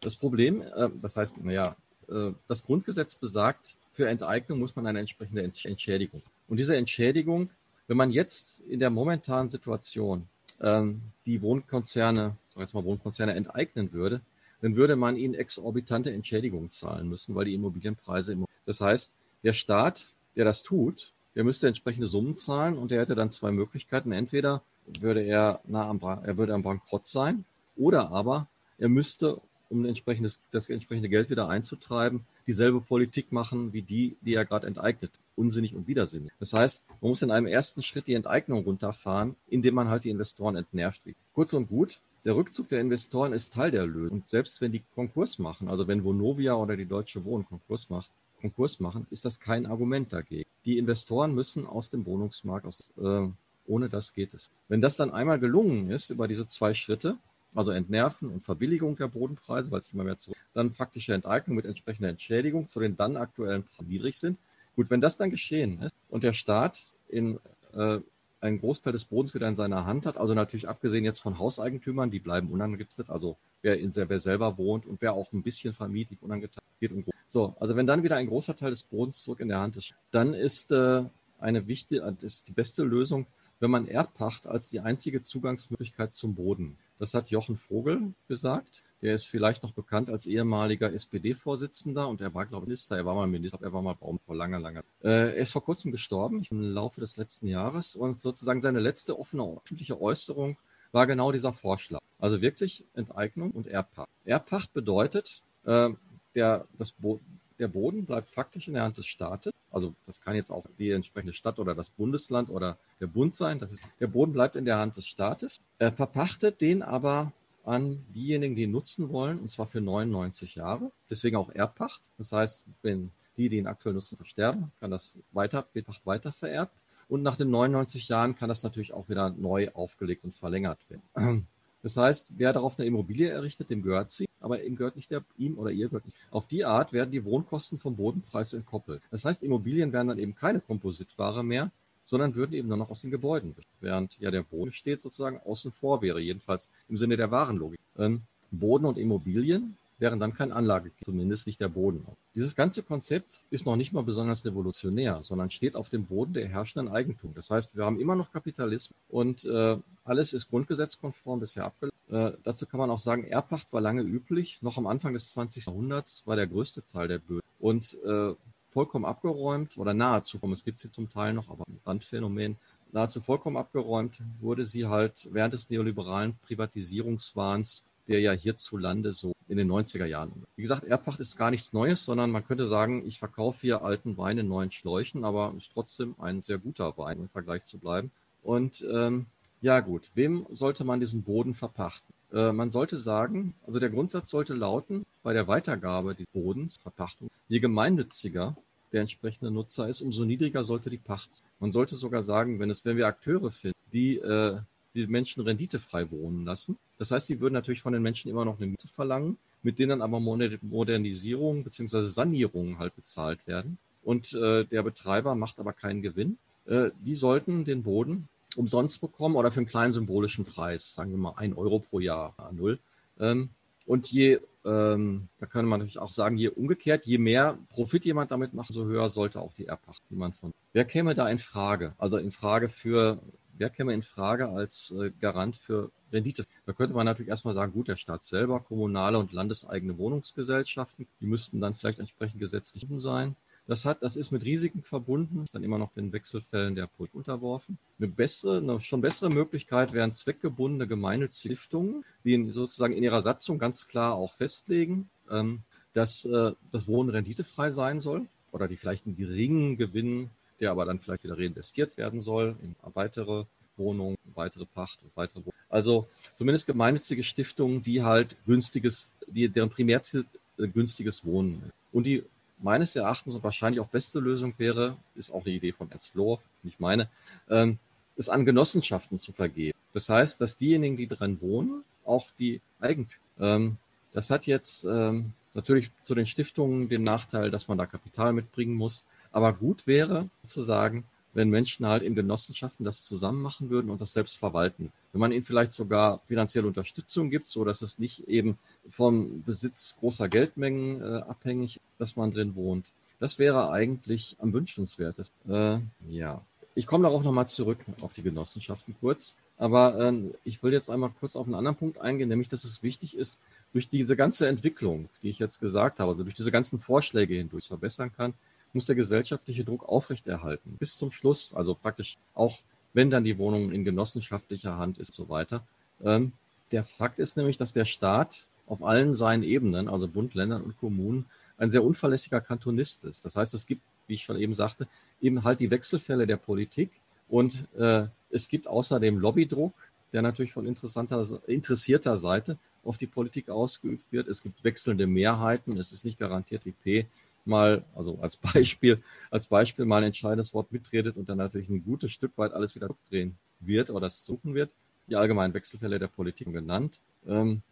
das 0.00 0.16
Problem, 0.16 0.62
äh, 0.62 0.90
das 1.00 1.16
heißt, 1.16 1.42
naja, 1.42 1.76
äh, 2.08 2.32
das 2.48 2.64
Grundgesetz 2.64 3.14
besagt, 3.14 3.76
für 3.92 4.08
Enteignung 4.08 4.58
muss 4.58 4.74
man 4.74 4.86
eine 4.86 5.00
entsprechende 5.00 5.42
Entschädigung. 5.42 6.22
Und 6.48 6.56
diese 6.56 6.76
Entschädigung, 6.76 7.50
wenn 7.86 7.96
man 7.96 8.10
jetzt 8.10 8.60
in 8.60 8.80
der 8.80 8.90
momentanen 8.90 9.50
Situation 9.50 10.26
ähm, 10.60 11.02
die 11.26 11.42
Wohnkonzerne, 11.42 12.36
jetzt 12.56 12.74
mal 12.74 12.84
Wohnkonzerne 12.84 13.34
enteignen 13.34 13.92
würde, 13.92 14.20
dann 14.60 14.76
würde 14.76 14.96
man 14.96 15.16
ihnen 15.16 15.34
exorbitante 15.34 16.12
Entschädigungen 16.12 16.70
zahlen 16.70 17.08
müssen, 17.08 17.34
weil 17.34 17.46
die 17.46 17.54
Immobilienpreise 17.54 18.32
immer. 18.32 18.46
Das 18.64 18.80
heißt, 18.80 19.14
der 19.42 19.52
Staat, 19.52 20.14
der 20.36 20.44
das 20.44 20.62
tut, 20.62 21.12
der 21.34 21.44
müsste 21.44 21.68
entsprechende 21.68 22.06
Summen 22.06 22.34
zahlen 22.34 22.76
und 22.76 22.90
der 22.90 23.00
hätte 23.00 23.14
dann 23.14 23.30
zwei 23.30 23.50
Möglichkeiten. 23.50 24.12
Entweder 24.12 24.62
würde 24.86 25.22
er 25.22 25.60
nah 25.64 25.88
am, 25.88 26.00
er 26.02 26.36
würde 26.36 26.54
am 26.54 26.62
Bankrott 26.62 27.06
sein 27.06 27.44
oder 27.76 28.10
aber 28.10 28.48
er 28.78 28.88
müsste 28.88 29.40
um 29.72 29.84
entsprechendes, 29.86 30.42
das 30.50 30.68
entsprechende 30.68 31.08
Geld 31.08 31.30
wieder 31.30 31.48
einzutreiben, 31.48 32.26
dieselbe 32.46 32.80
Politik 32.80 33.32
machen 33.32 33.72
wie 33.72 33.82
die, 33.82 34.16
die 34.20 34.34
er 34.34 34.44
gerade 34.44 34.66
enteignet. 34.66 35.10
Unsinnig 35.34 35.74
und 35.74 35.88
widersinnig. 35.88 36.30
Das 36.38 36.52
heißt, 36.52 36.84
man 37.00 37.08
muss 37.08 37.22
in 37.22 37.30
einem 37.30 37.46
ersten 37.46 37.82
Schritt 37.82 38.06
die 38.06 38.14
Enteignung 38.14 38.64
runterfahren, 38.64 39.34
indem 39.48 39.74
man 39.74 39.88
halt 39.88 40.04
die 40.04 40.10
Investoren 40.10 40.56
entnervt. 40.56 41.02
Kurz 41.32 41.54
und 41.54 41.68
gut, 41.68 42.00
der 42.24 42.36
Rückzug 42.36 42.68
der 42.68 42.80
Investoren 42.80 43.32
ist 43.32 43.54
Teil 43.54 43.70
der 43.70 43.86
Lösung. 43.86 44.18
Und 44.18 44.28
selbst 44.28 44.60
wenn 44.60 44.72
die 44.72 44.82
Konkurs 44.94 45.38
machen, 45.38 45.68
also 45.68 45.88
wenn 45.88 46.04
Vonovia 46.04 46.54
oder 46.54 46.76
die 46.76 46.84
Deutsche 46.84 47.24
Wohnen 47.24 47.46
Konkurs 47.46 47.88
macht, 47.88 48.10
Konkurs 48.40 48.78
machen, 48.78 49.06
ist 49.10 49.24
das 49.24 49.40
kein 49.40 49.66
Argument 49.66 50.12
dagegen. 50.12 50.48
Die 50.64 50.78
Investoren 50.78 51.34
müssen 51.34 51.66
aus 51.66 51.90
dem 51.90 52.06
Wohnungsmarkt, 52.06 52.66
aus, 52.66 52.92
äh, 53.00 53.28
ohne 53.66 53.88
das 53.88 54.12
geht 54.12 54.34
es. 54.34 54.50
Wenn 54.68 54.80
das 54.80 54.96
dann 54.96 55.10
einmal 55.10 55.38
gelungen 55.38 55.90
ist 55.90 56.10
über 56.10 56.28
diese 56.28 56.46
zwei 56.46 56.74
Schritte, 56.74 57.16
also 57.54 57.70
Entnerven 57.70 58.30
und 58.30 58.44
Verbilligung 58.44 58.96
der 58.96 59.08
Bodenpreise, 59.08 59.70
weil 59.70 59.82
sich 59.82 59.92
immer 59.92 60.04
mehr 60.04 60.18
zurück, 60.18 60.38
dann 60.54 60.72
faktische 60.72 61.14
Enteignung 61.14 61.56
mit 61.56 61.66
entsprechender 61.66 62.08
Entschädigung 62.08 62.66
zu 62.66 62.80
den 62.80 62.96
dann 62.96 63.16
aktuellen 63.16 63.64
Preisen 63.64 63.88
niedrig 63.88 64.16
sind. 64.16 64.38
Gut, 64.74 64.88
wenn 64.90 65.00
das 65.00 65.18
dann 65.18 65.30
geschehen 65.30 65.82
ist 65.82 65.94
und 66.08 66.22
der 66.24 66.32
Staat 66.32 66.86
in 67.08 67.38
äh, 67.74 67.98
einen 68.42 68.58
Großteil 68.58 68.92
des 68.92 69.04
Bodens 69.04 69.34
wieder 69.34 69.48
in 69.48 69.54
seiner 69.54 69.86
Hand 69.86 70.04
hat, 70.04 70.16
also 70.16 70.34
natürlich 70.34 70.68
abgesehen 70.68 71.04
jetzt 71.04 71.20
von 71.20 71.38
Hauseigentümern, 71.38 72.10
die 72.10 72.18
bleiben 72.18 72.50
unangetastet, 72.50 73.08
also 73.08 73.36
wer, 73.62 73.78
in, 73.78 73.94
wer 73.94 74.20
selber 74.20 74.58
wohnt 74.58 74.84
und 74.84 75.00
wer 75.00 75.14
auch 75.14 75.32
ein 75.32 75.42
bisschen 75.42 75.74
vermietet, 75.74 76.22
unangetastet 76.22 76.64
geht. 76.80 76.92
Und 76.92 77.06
so, 77.28 77.54
also 77.60 77.76
wenn 77.76 77.86
dann 77.86 78.02
wieder 78.02 78.16
ein 78.16 78.26
großer 78.26 78.56
Teil 78.56 78.70
des 78.70 78.82
Bodens 78.82 79.22
zurück 79.22 79.40
in 79.40 79.48
der 79.48 79.60
Hand 79.60 79.76
ist, 79.76 79.94
dann 80.10 80.34
ist 80.34 80.72
äh, 80.72 81.04
eine 81.38 81.66
wichtige, 81.68 82.16
ist 82.20 82.48
die 82.48 82.52
beste 82.52 82.82
Lösung, 82.82 83.26
wenn 83.60 83.70
man 83.70 83.86
Erdpacht 83.86 84.46
als 84.46 84.70
die 84.70 84.80
einzige 84.80 85.22
Zugangsmöglichkeit 85.22 86.12
zum 86.12 86.34
Boden 86.34 86.76
das 86.98 87.14
hat 87.14 87.30
Jochen 87.30 87.56
Vogel 87.56 88.14
gesagt. 88.28 88.84
Der 89.02 89.14
ist 89.14 89.26
vielleicht 89.26 89.64
noch 89.64 89.72
bekannt 89.72 90.08
als 90.10 90.26
ehemaliger 90.26 90.92
SPD-Vorsitzender 90.92 92.06
und 92.06 92.20
er 92.20 92.32
war, 92.34 92.46
glaube 92.46 92.64
ich, 92.64 92.68
Minister. 92.68 92.96
Er 92.96 93.04
war 93.04 93.16
mal 93.16 93.26
Minister, 93.26 93.58
er 93.60 93.72
war 93.72 93.82
mal 93.82 93.94
Baum 93.94 94.20
vor 94.24 94.36
langer, 94.36 94.60
langer. 94.60 94.84
Äh, 95.02 95.08
er 95.08 95.36
ist 95.36 95.50
vor 95.50 95.64
kurzem 95.64 95.90
gestorben, 95.90 96.46
im 96.50 96.60
Laufe 96.60 97.00
des 97.00 97.16
letzten 97.16 97.48
Jahres. 97.48 97.96
Und 97.96 98.20
sozusagen 98.20 98.62
seine 98.62 98.78
letzte 98.78 99.18
offene 99.18 99.42
öffentliche 99.42 100.00
Äußerung 100.00 100.56
war 100.92 101.06
genau 101.06 101.32
dieser 101.32 101.52
Vorschlag. 101.52 102.00
Also 102.20 102.40
wirklich 102.40 102.84
Enteignung 102.94 103.50
und 103.50 103.66
Erbpacht. 103.66 104.08
Erbpacht 104.24 104.72
bedeutet, 104.72 105.42
äh, 105.64 105.90
der, 106.34 106.66
das 106.78 106.92
Bo 106.92 107.20
der 107.62 107.68
Boden 107.68 108.04
bleibt 108.04 108.28
faktisch 108.28 108.66
in 108.66 108.74
der 108.74 108.82
Hand 108.82 108.98
des 108.98 109.06
Staates. 109.06 109.52
Also 109.70 109.94
das 110.04 110.20
kann 110.20 110.34
jetzt 110.34 110.50
auch 110.50 110.66
die 110.78 110.90
entsprechende 110.90 111.32
Stadt 111.32 111.60
oder 111.60 111.76
das 111.76 111.90
Bundesland 111.90 112.50
oder 112.50 112.76
der 113.00 113.06
Bund 113.06 113.32
sein. 113.34 113.60
Das 113.60 113.72
ist, 113.72 113.88
der 114.00 114.08
Boden 114.08 114.32
bleibt 114.32 114.56
in 114.56 114.64
der 114.64 114.78
Hand 114.78 114.96
des 114.96 115.06
Staates. 115.06 115.58
Er 115.78 115.92
verpachtet 115.92 116.60
den 116.60 116.82
aber 116.82 117.32
an 117.64 118.04
diejenigen, 118.12 118.56
die 118.56 118.64
ihn 118.64 118.72
nutzen 118.72 119.10
wollen, 119.10 119.38
und 119.38 119.48
zwar 119.48 119.68
für 119.68 119.80
99 119.80 120.56
Jahre. 120.56 120.90
Deswegen 121.08 121.36
auch 121.36 121.50
Erbpacht. 121.50 122.02
Das 122.18 122.32
heißt, 122.32 122.64
wenn 122.82 123.12
die, 123.36 123.48
die 123.48 123.58
ihn 123.58 123.68
aktuell 123.68 123.94
nutzen, 123.94 124.16
versterben, 124.16 124.72
kann 124.80 124.90
das 124.90 125.20
weiter, 125.30 125.68
wird 125.72 125.86
weiter 126.04 126.32
vererbt. 126.32 126.74
Und 127.08 127.22
nach 127.22 127.36
den 127.36 127.50
99 127.50 128.08
Jahren 128.08 128.34
kann 128.34 128.48
das 128.48 128.64
natürlich 128.64 128.92
auch 128.92 129.08
wieder 129.08 129.30
neu 129.30 129.70
aufgelegt 129.74 130.24
und 130.24 130.34
verlängert 130.34 130.80
werden. 130.90 131.46
Das 131.84 131.96
heißt, 131.96 132.34
wer 132.36 132.52
darauf 132.52 132.78
eine 132.78 132.86
Immobilie 132.86 133.28
errichtet, 133.28 133.68
dem 133.68 133.82
gehört 133.82 134.08
sie, 134.12 134.26
aber 134.42 134.62
ihm 134.62 134.76
gehört 134.76 134.96
nicht 134.96 135.10
der, 135.10 135.24
ihm 135.38 135.58
oder 135.58 135.70
ihr 135.70 135.88
gehört 135.88 136.06
nicht. 136.06 136.16
Auf 136.30 136.46
die 136.46 136.64
Art 136.64 136.92
werden 136.92 137.10
die 137.10 137.24
Wohnkosten 137.24 137.78
vom 137.78 137.96
Bodenpreis 137.96 138.52
entkoppelt. 138.52 139.02
Das 139.10 139.24
heißt, 139.24 139.42
Immobilien 139.42 139.92
werden 139.92 140.08
dann 140.08 140.18
eben 140.18 140.34
keine 140.34 140.60
Kompositware 140.60 141.42
mehr, 141.42 141.70
sondern 142.04 142.34
würden 142.34 142.54
eben 142.54 142.68
nur 142.68 142.76
noch 142.76 142.90
aus 142.90 143.02
den 143.02 143.10
Gebäuden. 143.10 143.54
Während 143.80 144.18
ja 144.18 144.30
der 144.30 144.42
Boden 144.42 144.72
steht 144.72 145.00
sozusagen 145.00 145.40
außen 145.44 145.72
vor 145.72 146.02
wäre, 146.02 146.20
jedenfalls 146.20 146.70
im 146.88 146.96
Sinne 146.96 147.16
der 147.16 147.30
Warenlogik. 147.30 147.78
Ähm, 147.96 148.22
Boden 148.50 148.84
und 148.84 148.98
Immobilien 148.98 149.76
wären 149.98 150.18
dann 150.18 150.34
kein 150.34 150.52
Anlage, 150.52 150.90
zumindest 151.02 151.46
nicht 151.46 151.60
der 151.60 151.68
Boden. 151.68 152.04
Dieses 152.34 152.56
ganze 152.56 152.82
Konzept 152.82 153.44
ist 153.50 153.66
noch 153.66 153.76
nicht 153.76 153.92
mal 153.92 154.02
besonders 154.02 154.44
revolutionär, 154.44 155.20
sondern 155.22 155.50
steht 155.50 155.76
auf 155.76 155.90
dem 155.90 156.06
Boden 156.06 156.34
der 156.34 156.48
herrschenden 156.48 156.92
Eigentum. 156.92 157.32
Das 157.34 157.50
heißt, 157.50 157.76
wir 157.76 157.84
haben 157.84 158.00
immer 158.00 158.16
noch 158.16 158.32
Kapitalismus 158.32 158.98
und 159.08 159.44
äh, 159.44 159.76
alles 160.04 160.32
ist 160.32 160.50
grundgesetzkonform 160.50 161.38
bisher 161.40 161.64
abgelaufen. 161.66 161.91
Äh, 162.12 162.32
dazu 162.44 162.66
kann 162.66 162.78
man 162.78 162.90
auch 162.90 163.00
sagen, 163.00 163.24
Erbpacht 163.24 163.72
war 163.72 163.80
lange 163.80 164.02
üblich. 164.02 164.60
Noch 164.60 164.76
am 164.76 164.86
Anfang 164.86 165.14
des 165.14 165.30
20. 165.30 165.66
Jahrhunderts 165.66 166.26
war 166.26 166.36
der 166.36 166.46
größte 166.46 166.84
Teil 166.86 167.08
der 167.08 167.18
Böden. 167.18 167.40
Und 167.58 167.96
äh, 168.04 168.34
vollkommen 168.70 169.06
abgeräumt 169.06 169.78
oder 169.78 169.94
nahezu, 169.94 170.38
es 170.52 170.64
gibt 170.64 170.78
sie 170.78 170.90
zum 170.90 171.10
Teil 171.10 171.32
noch, 171.32 171.48
aber 171.48 171.64
ein 171.68 171.80
Randphänomen, 171.86 172.56
nahezu 172.92 173.20
vollkommen 173.20 173.56
abgeräumt 173.56 174.18
wurde 174.40 174.66
sie 174.66 174.86
halt 174.86 175.28
während 175.32 175.54
des 175.54 175.70
neoliberalen 175.70 176.36
Privatisierungswahns, 176.46 177.84
der 178.08 178.20
ja 178.20 178.32
hierzulande 178.32 179.12
so 179.12 179.32
in 179.48 179.56
den 179.56 179.70
90er 179.70 180.06
Jahren. 180.06 180.32
Wie 180.56 180.62
gesagt, 180.62 180.84
Erbpacht 180.84 181.20
ist 181.20 181.36
gar 181.36 181.50
nichts 181.50 181.72
Neues, 181.72 182.04
sondern 182.04 182.30
man 182.30 182.46
könnte 182.46 182.66
sagen, 182.66 183.06
ich 183.06 183.18
verkaufe 183.18 183.60
hier 183.60 183.82
alten 183.82 184.18
Wein 184.18 184.38
in 184.38 184.48
neuen 184.48 184.70
Schläuchen, 184.70 185.24
aber 185.24 185.54
ist 185.56 185.72
trotzdem 185.72 186.14
ein 186.18 186.40
sehr 186.40 186.58
guter 186.58 186.96
Wein 186.98 187.20
im 187.20 187.28
Vergleich 187.28 187.64
zu 187.64 187.78
bleiben. 187.78 188.10
Und 188.42 188.84
ähm, 188.92 189.26
ja 189.62 189.80
gut, 189.80 190.10
wem 190.14 190.46
sollte 190.50 190.84
man 190.84 191.00
diesen 191.00 191.22
Boden 191.22 191.54
verpachten? 191.54 192.12
Äh, 192.32 192.52
man 192.52 192.70
sollte 192.70 192.98
sagen, 192.98 193.54
also 193.66 193.80
der 193.80 193.90
Grundsatz 193.90 194.30
sollte 194.30 194.54
lauten, 194.54 195.06
bei 195.22 195.32
der 195.32 195.48
Weitergabe 195.48 196.14
des 196.14 196.26
Bodens, 196.32 196.76
Verpachtung, 196.82 197.30
je 197.48 197.60
gemeinnütziger 197.60 198.56
der 198.92 199.00
entsprechende 199.00 199.50
Nutzer 199.50 199.88
ist, 199.88 200.02
umso 200.02 200.24
niedriger 200.24 200.64
sollte 200.64 200.90
die 200.90 200.98
Pacht 200.98 201.34
sein. 201.34 201.48
Man 201.60 201.72
sollte 201.72 201.96
sogar 201.96 202.22
sagen, 202.22 202.58
wenn 202.58 202.68
es, 202.68 202.84
wenn 202.84 202.98
wir 202.98 203.06
Akteure 203.06 203.50
finden, 203.50 203.78
die 203.92 204.18
äh, 204.18 204.58
die 204.94 205.06
Menschen 205.06 205.42
renditefrei 205.42 206.10
wohnen 206.10 206.44
lassen. 206.44 206.76
Das 206.98 207.10
heißt, 207.10 207.28
die 207.28 207.40
würden 207.40 207.54
natürlich 207.54 207.82
von 207.82 207.92
den 207.92 208.02
Menschen 208.02 208.30
immer 208.30 208.44
noch 208.44 208.58
eine 208.58 208.66
Miete 208.66 208.88
verlangen, 208.88 209.38
mit 209.62 209.78
denen 209.78 210.02
aber 210.02 210.20
Modernisierung 210.20 211.64
bzw. 211.64 212.02
Sanierungen 212.02 212.78
halt 212.78 212.94
bezahlt 212.96 213.46
werden. 213.46 213.78
Und 214.02 214.34
äh, 214.34 214.64
der 214.64 214.82
Betreiber 214.82 215.34
macht 215.34 215.58
aber 215.58 215.72
keinen 215.72 216.02
Gewinn. 216.02 216.38
Äh, 216.66 216.90
die 217.00 217.14
sollten 217.14 217.64
den 217.64 217.84
Boden 217.84 218.28
umsonst 218.56 219.00
bekommen 219.00 219.36
oder 219.36 219.50
für 219.50 219.60
einen 219.60 219.66
kleinen 219.66 219.92
symbolischen 219.92 220.44
Preis, 220.44 220.94
sagen 220.94 221.10
wir 221.10 221.18
mal 221.18 221.34
ein 221.36 221.54
Euro 221.54 221.80
pro 221.80 222.00
Jahr, 222.00 222.34
null. 222.52 222.78
Ähm, 223.18 223.50
und 223.86 224.10
je, 224.10 224.40
ähm, 224.64 225.28
da 225.38 225.46
kann 225.46 225.66
man 225.66 225.80
natürlich 225.80 225.98
auch 225.98 226.12
sagen, 226.12 226.36
je 226.36 226.48
umgekehrt, 226.48 227.04
je 227.04 227.18
mehr 227.18 227.58
Profit 227.70 228.04
jemand 228.04 228.30
damit 228.30 228.54
macht, 228.54 228.72
so 228.72 228.84
höher 228.84 229.08
sollte 229.08 229.40
auch 229.40 229.52
die 229.54 229.66
Erbpacht, 229.66 230.02
die 230.10 230.14
man 230.14 230.32
von. 230.32 230.52
Wer 230.72 230.84
käme 230.84 231.14
da 231.14 231.28
in 231.28 231.38
Frage? 231.38 231.94
Also 231.98 232.16
in 232.16 232.30
Frage 232.30 232.68
für, 232.68 233.20
wer 233.58 233.70
käme 233.70 233.92
in 233.92 234.02
Frage 234.02 234.48
als 234.48 234.94
äh, 234.98 235.10
Garant 235.20 235.56
für 235.56 235.90
Rendite? 236.12 236.44
Da 236.64 236.72
könnte 236.72 236.94
man 236.94 237.06
natürlich 237.06 237.30
erstmal 237.30 237.54
sagen, 237.54 237.72
gut, 237.72 237.88
der 237.88 237.96
Staat 237.96 238.22
selber, 238.22 238.60
kommunale 238.60 239.18
und 239.18 239.32
landeseigene 239.32 239.98
Wohnungsgesellschaften, 239.98 241.08
die 241.20 241.26
müssten 241.26 241.60
dann 241.60 241.74
vielleicht 241.74 241.98
entsprechend 241.98 242.40
gesetzlich 242.40 242.86
sein. 242.96 243.36
Das 243.72 243.86
hat, 243.86 244.02
das 244.02 244.16
ist 244.16 244.32
mit 244.32 244.44
Risiken 244.44 244.82
verbunden, 244.82 245.46
dann 245.50 245.64
immer 245.64 245.78
noch 245.78 245.92
den 245.92 246.12
Wechselfällen 246.12 246.74
der 246.74 246.86
Politik 246.86 247.14
unterworfen. 247.14 247.78
Eine 247.98 248.08
bessere, 248.08 248.58
eine 248.58 248.78
schon 248.82 249.00
bessere 249.00 249.30
Möglichkeit 249.30 249.94
wären 249.94 250.12
zweckgebundene 250.12 250.86
gemeinnützige 250.86 251.56
Stiftungen, 251.56 252.04
die 252.22 252.34
in, 252.34 252.52
sozusagen 252.52 252.92
in 252.92 253.02
ihrer 253.02 253.22
Satzung 253.22 253.58
ganz 253.58 253.88
klar 253.88 254.14
auch 254.14 254.34
festlegen, 254.34 255.08
ähm, 255.30 255.62
dass 255.94 256.26
äh, 256.26 256.52
das 256.70 256.86
Wohnen 256.86 257.08
renditefrei 257.08 257.70
sein 257.70 258.00
soll 258.00 258.26
oder 258.50 258.68
die 258.68 258.76
vielleicht 258.76 259.06
einen 259.06 259.16
geringen 259.16 259.78
Gewinn, 259.78 260.28
der 260.60 260.70
aber 260.70 260.84
dann 260.84 260.98
vielleicht 260.98 261.24
wieder 261.24 261.38
reinvestiert 261.38 261.96
werden 261.96 262.20
soll 262.20 262.56
in 262.62 262.76
weitere 262.92 263.46
Wohnungen, 263.78 264.18
weitere 264.34 264.66
Pacht 264.66 264.98
und 265.02 265.16
weitere 265.16 265.36
Wohnungen. 265.36 265.56
Also 265.70 266.06
zumindest 266.36 266.66
gemeinnützige 266.66 267.22
Stiftungen, 267.22 267.82
die 267.82 268.02
halt 268.02 268.36
günstiges, 268.44 269.08
die, 269.26 269.48
deren 269.48 269.70
Primärziel 269.70 270.26
äh, 270.58 270.68
günstiges 270.68 271.24
Wohnen 271.24 271.62
ist. 271.66 271.72
Und 271.90 272.04
die 272.04 272.22
meines 272.62 272.96
Erachtens 272.96 273.34
und 273.34 273.42
wahrscheinlich 273.42 273.80
auch 273.80 273.88
beste 273.88 274.20
Lösung 274.20 274.54
wäre, 274.58 274.96
ist 275.14 275.30
auch 275.30 275.44
eine 275.44 275.54
Idee 275.54 275.72
von 275.72 275.90
Ernst 275.90 276.14
Lohr, 276.14 276.40
nicht 276.62 276.80
meine, 276.80 277.08
ähm, 277.50 277.78
es 278.16 278.28
an 278.28 278.44
Genossenschaften 278.44 279.18
zu 279.18 279.32
vergeben. 279.32 279.76
Das 279.92 280.08
heißt, 280.08 280.40
dass 280.40 280.56
diejenigen, 280.56 280.96
die 280.96 281.06
dran 281.06 281.40
wohnen, 281.40 281.84
auch 282.04 282.30
die 282.38 282.60
Eigentümer. 282.80 283.20
Ähm, 283.40 283.76
das 284.12 284.30
hat 284.30 284.46
jetzt 284.46 284.84
ähm, 284.84 285.32
natürlich 285.54 285.90
zu 286.02 286.14
den 286.14 286.26
Stiftungen 286.26 286.88
den 286.88 287.02
Nachteil, 287.02 287.50
dass 287.50 287.68
man 287.68 287.78
da 287.78 287.86
Kapital 287.86 288.32
mitbringen 288.32 288.74
muss. 288.74 289.04
Aber 289.30 289.52
gut 289.52 289.86
wäre 289.86 290.28
zu 290.44 290.62
sagen, 290.62 291.04
wenn 291.34 291.50
Menschen 291.50 291.86
halt 291.86 292.02
in 292.02 292.14
Genossenschaften 292.14 292.84
das 292.84 293.04
zusammen 293.04 293.40
machen 293.40 293.70
würden 293.70 293.90
und 293.90 294.00
das 294.00 294.12
selbst 294.12 294.38
verwalten. 294.38 294.92
Wenn 295.12 295.20
man 295.20 295.32
ihnen 295.32 295.44
vielleicht 295.44 295.72
sogar 295.72 296.20
finanzielle 296.28 296.66
Unterstützung 296.66 297.30
gibt, 297.30 297.48
so 297.48 297.64
dass 297.64 297.82
es 297.82 297.98
nicht 297.98 298.28
eben 298.28 298.58
vom 298.90 299.42
Besitz 299.42 299.96
großer 299.98 300.28
Geldmengen 300.28 301.00
äh, 301.00 301.20
abhängig, 301.22 301.80
dass 301.98 302.16
man 302.16 302.32
drin 302.32 302.54
wohnt. 302.54 302.86
Das 303.18 303.38
wäre 303.38 303.70
eigentlich 303.70 304.36
am 304.40 304.52
wünschenswertesten. 304.52 305.50
Äh, 305.50 305.78
ja, 306.10 306.42
ich 306.74 306.86
komme 306.86 307.04
darauf 307.04 307.22
nochmal 307.22 307.46
zurück 307.46 307.78
auf 308.00 308.12
die 308.12 308.22
Genossenschaften 308.22 308.96
kurz. 309.00 309.36
Aber 309.58 309.98
äh, 309.98 310.30
ich 310.44 310.62
will 310.62 310.72
jetzt 310.72 310.90
einmal 310.90 311.10
kurz 311.20 311.36
auf 311.36 311.46
einen 311.46 311.54
anderen 311.54 311.76
Punkt 311.76 312.00
eingehen, 312.00 312.28
nämlich, 312.28 312.48
dass 312.48 312.64
es 312.64 312.82
wichtig 312.82 313.16
ist, 313.16 313.38
durch 313.72 313.88
diese 313.88 314.16
ganze 314.16 314.48
Entwicklung, 314.48 315.08
die 315.22 315.30
ich 315.30 315.38
jetzt 315.38 315.60
gesagt 315.60 316.00
habe, 316.00 316.10
also 316.10 316.24
durch 316.24 316.34
diese 316.34 316.50
ganzen 316.50 316.78
Vorschläge 316.78 317.34
hindurch 317.34 317.68
verbessern 317.68 318.10
kann, 318.14 318.34
muss 318.74 318.86
der 318.86 318.96
gesellschaftliche 318.96 319.64
Druck 319.64 319.88
aufrechterhalten. 319.88 320.76
Bis 320.78 320.96
zum 320.96 321.10
Schluss, 321.10 321.52
also 321.54 321.74
praktisch 321.74 322.16
auch 322.34 322.58
wenn 322.94 323.10
dann 323.10 323.24
die 323.24 323.38
Wohnung 323.38 323.72
in 323.72 323.84
genossenschaftlicher 323.84 324.76
Hand 324.76 324.98
ist, 324.98 325.14
so 325.14 325.28
weiter. 325.28 325.66
Ähm, 326.02 326.32
der 326.72 326.84
Fakt 326.84 327.18
ist 327.18 327.36
nämlich, 327.36 327.56
dass 327.56 327.72
der 327.72 327.84
Staat 327.84 328.48
auf 328.66 328.82
allen 328.82 329.14
seinen 329.14 329.42
Ebenen, 329.42 329.88
also 329.88 330.08
Bund, 330.08 330.34
Ländern 330.34 330.62
und 330.62 330.78
Kommunen, 330.78 331.26
ein 331.58 331.70
sehr 331.70 331.84
unverlässiger 331.84 332.40
Kantonist 332.40 333.04
ist. 333.04 333.24
Das 333.24 333.36
heißt, 333.36 333.54
es 333.54 333.66
gibt, 333.66 333.82
wie 334.06 334.14
ich 334.14 334.24
schon 334.24 334.36
eben 334.36 334.54
sagte, 334.54 334.88
eben 335.20 335.44
halt 335.44 335.60
die 335.60 335.70
Wechselfälle 335.70 336.26
der 336.26 336.36
Politik 336.36 336.90
und 337.28 337.66
äh, 337.78 338.06
es 338.30 338.48
gibt 338.48 338.66
außerdem 338.66 339.18
Lobbydruck, 339.18 339.74
der 340.12 340.22
natürlich 340.22 340.52
von 340.52 340.66
interessanter, 340.66 341.26
interessierter 341.46 342.16
Seite 342.16 342.58
auf 342.84 342.98
die 342.98 343.06
Politik 343.06 343.48
ausgeübt 343.48 344.04
wird. 344.10 344.28
Es 344.28 344.42
gibt 344.42 344.64
wechselnde 344.64 345.06
Mehrheiten. 345.06 345.78
Es 345.78 345.92
ist 345.92 346.04
nicht 346.04 346.18
garantiert, 346.18 346.66
wie 346.66 346.72
P 346.72 347.06
mal, 347.44 347.84
also 347.94 348.18
als 348.20 348.36
Beispiel, 348.36 349.02
als 349.30 349.46
Beispiel 349.46 349.84
mal 349.84 349.98
ein 349.98 350.04
entscheidendes 350.04 350.54
Wort 350.54 350.72
mitredet 350.72 351.16
und 351.16 351.28
dann 351.28 351.38
natürlich 351.38 351.68
ein 351.68 351.84
gutes 351.84 352.12
Stück 352.12 352.32
weit 352.36 352.52
alles 352.52 352.74
wieder 352.74 352.88
drehen 353.08 353.36
wird 353.60 353.90
oder 353.90 354.06
es 354.06 354.24
suchen 354.24 354.54
wird. 354.54 354.70
Die 355.08 355.16
allgemeinen 355.16 355.52
Wechselfälle 355.52 355.98
der 355.98 356.08
Politik 356.08 356.52
genannt. 356.52 357.00
Ähm, 357.26 357.62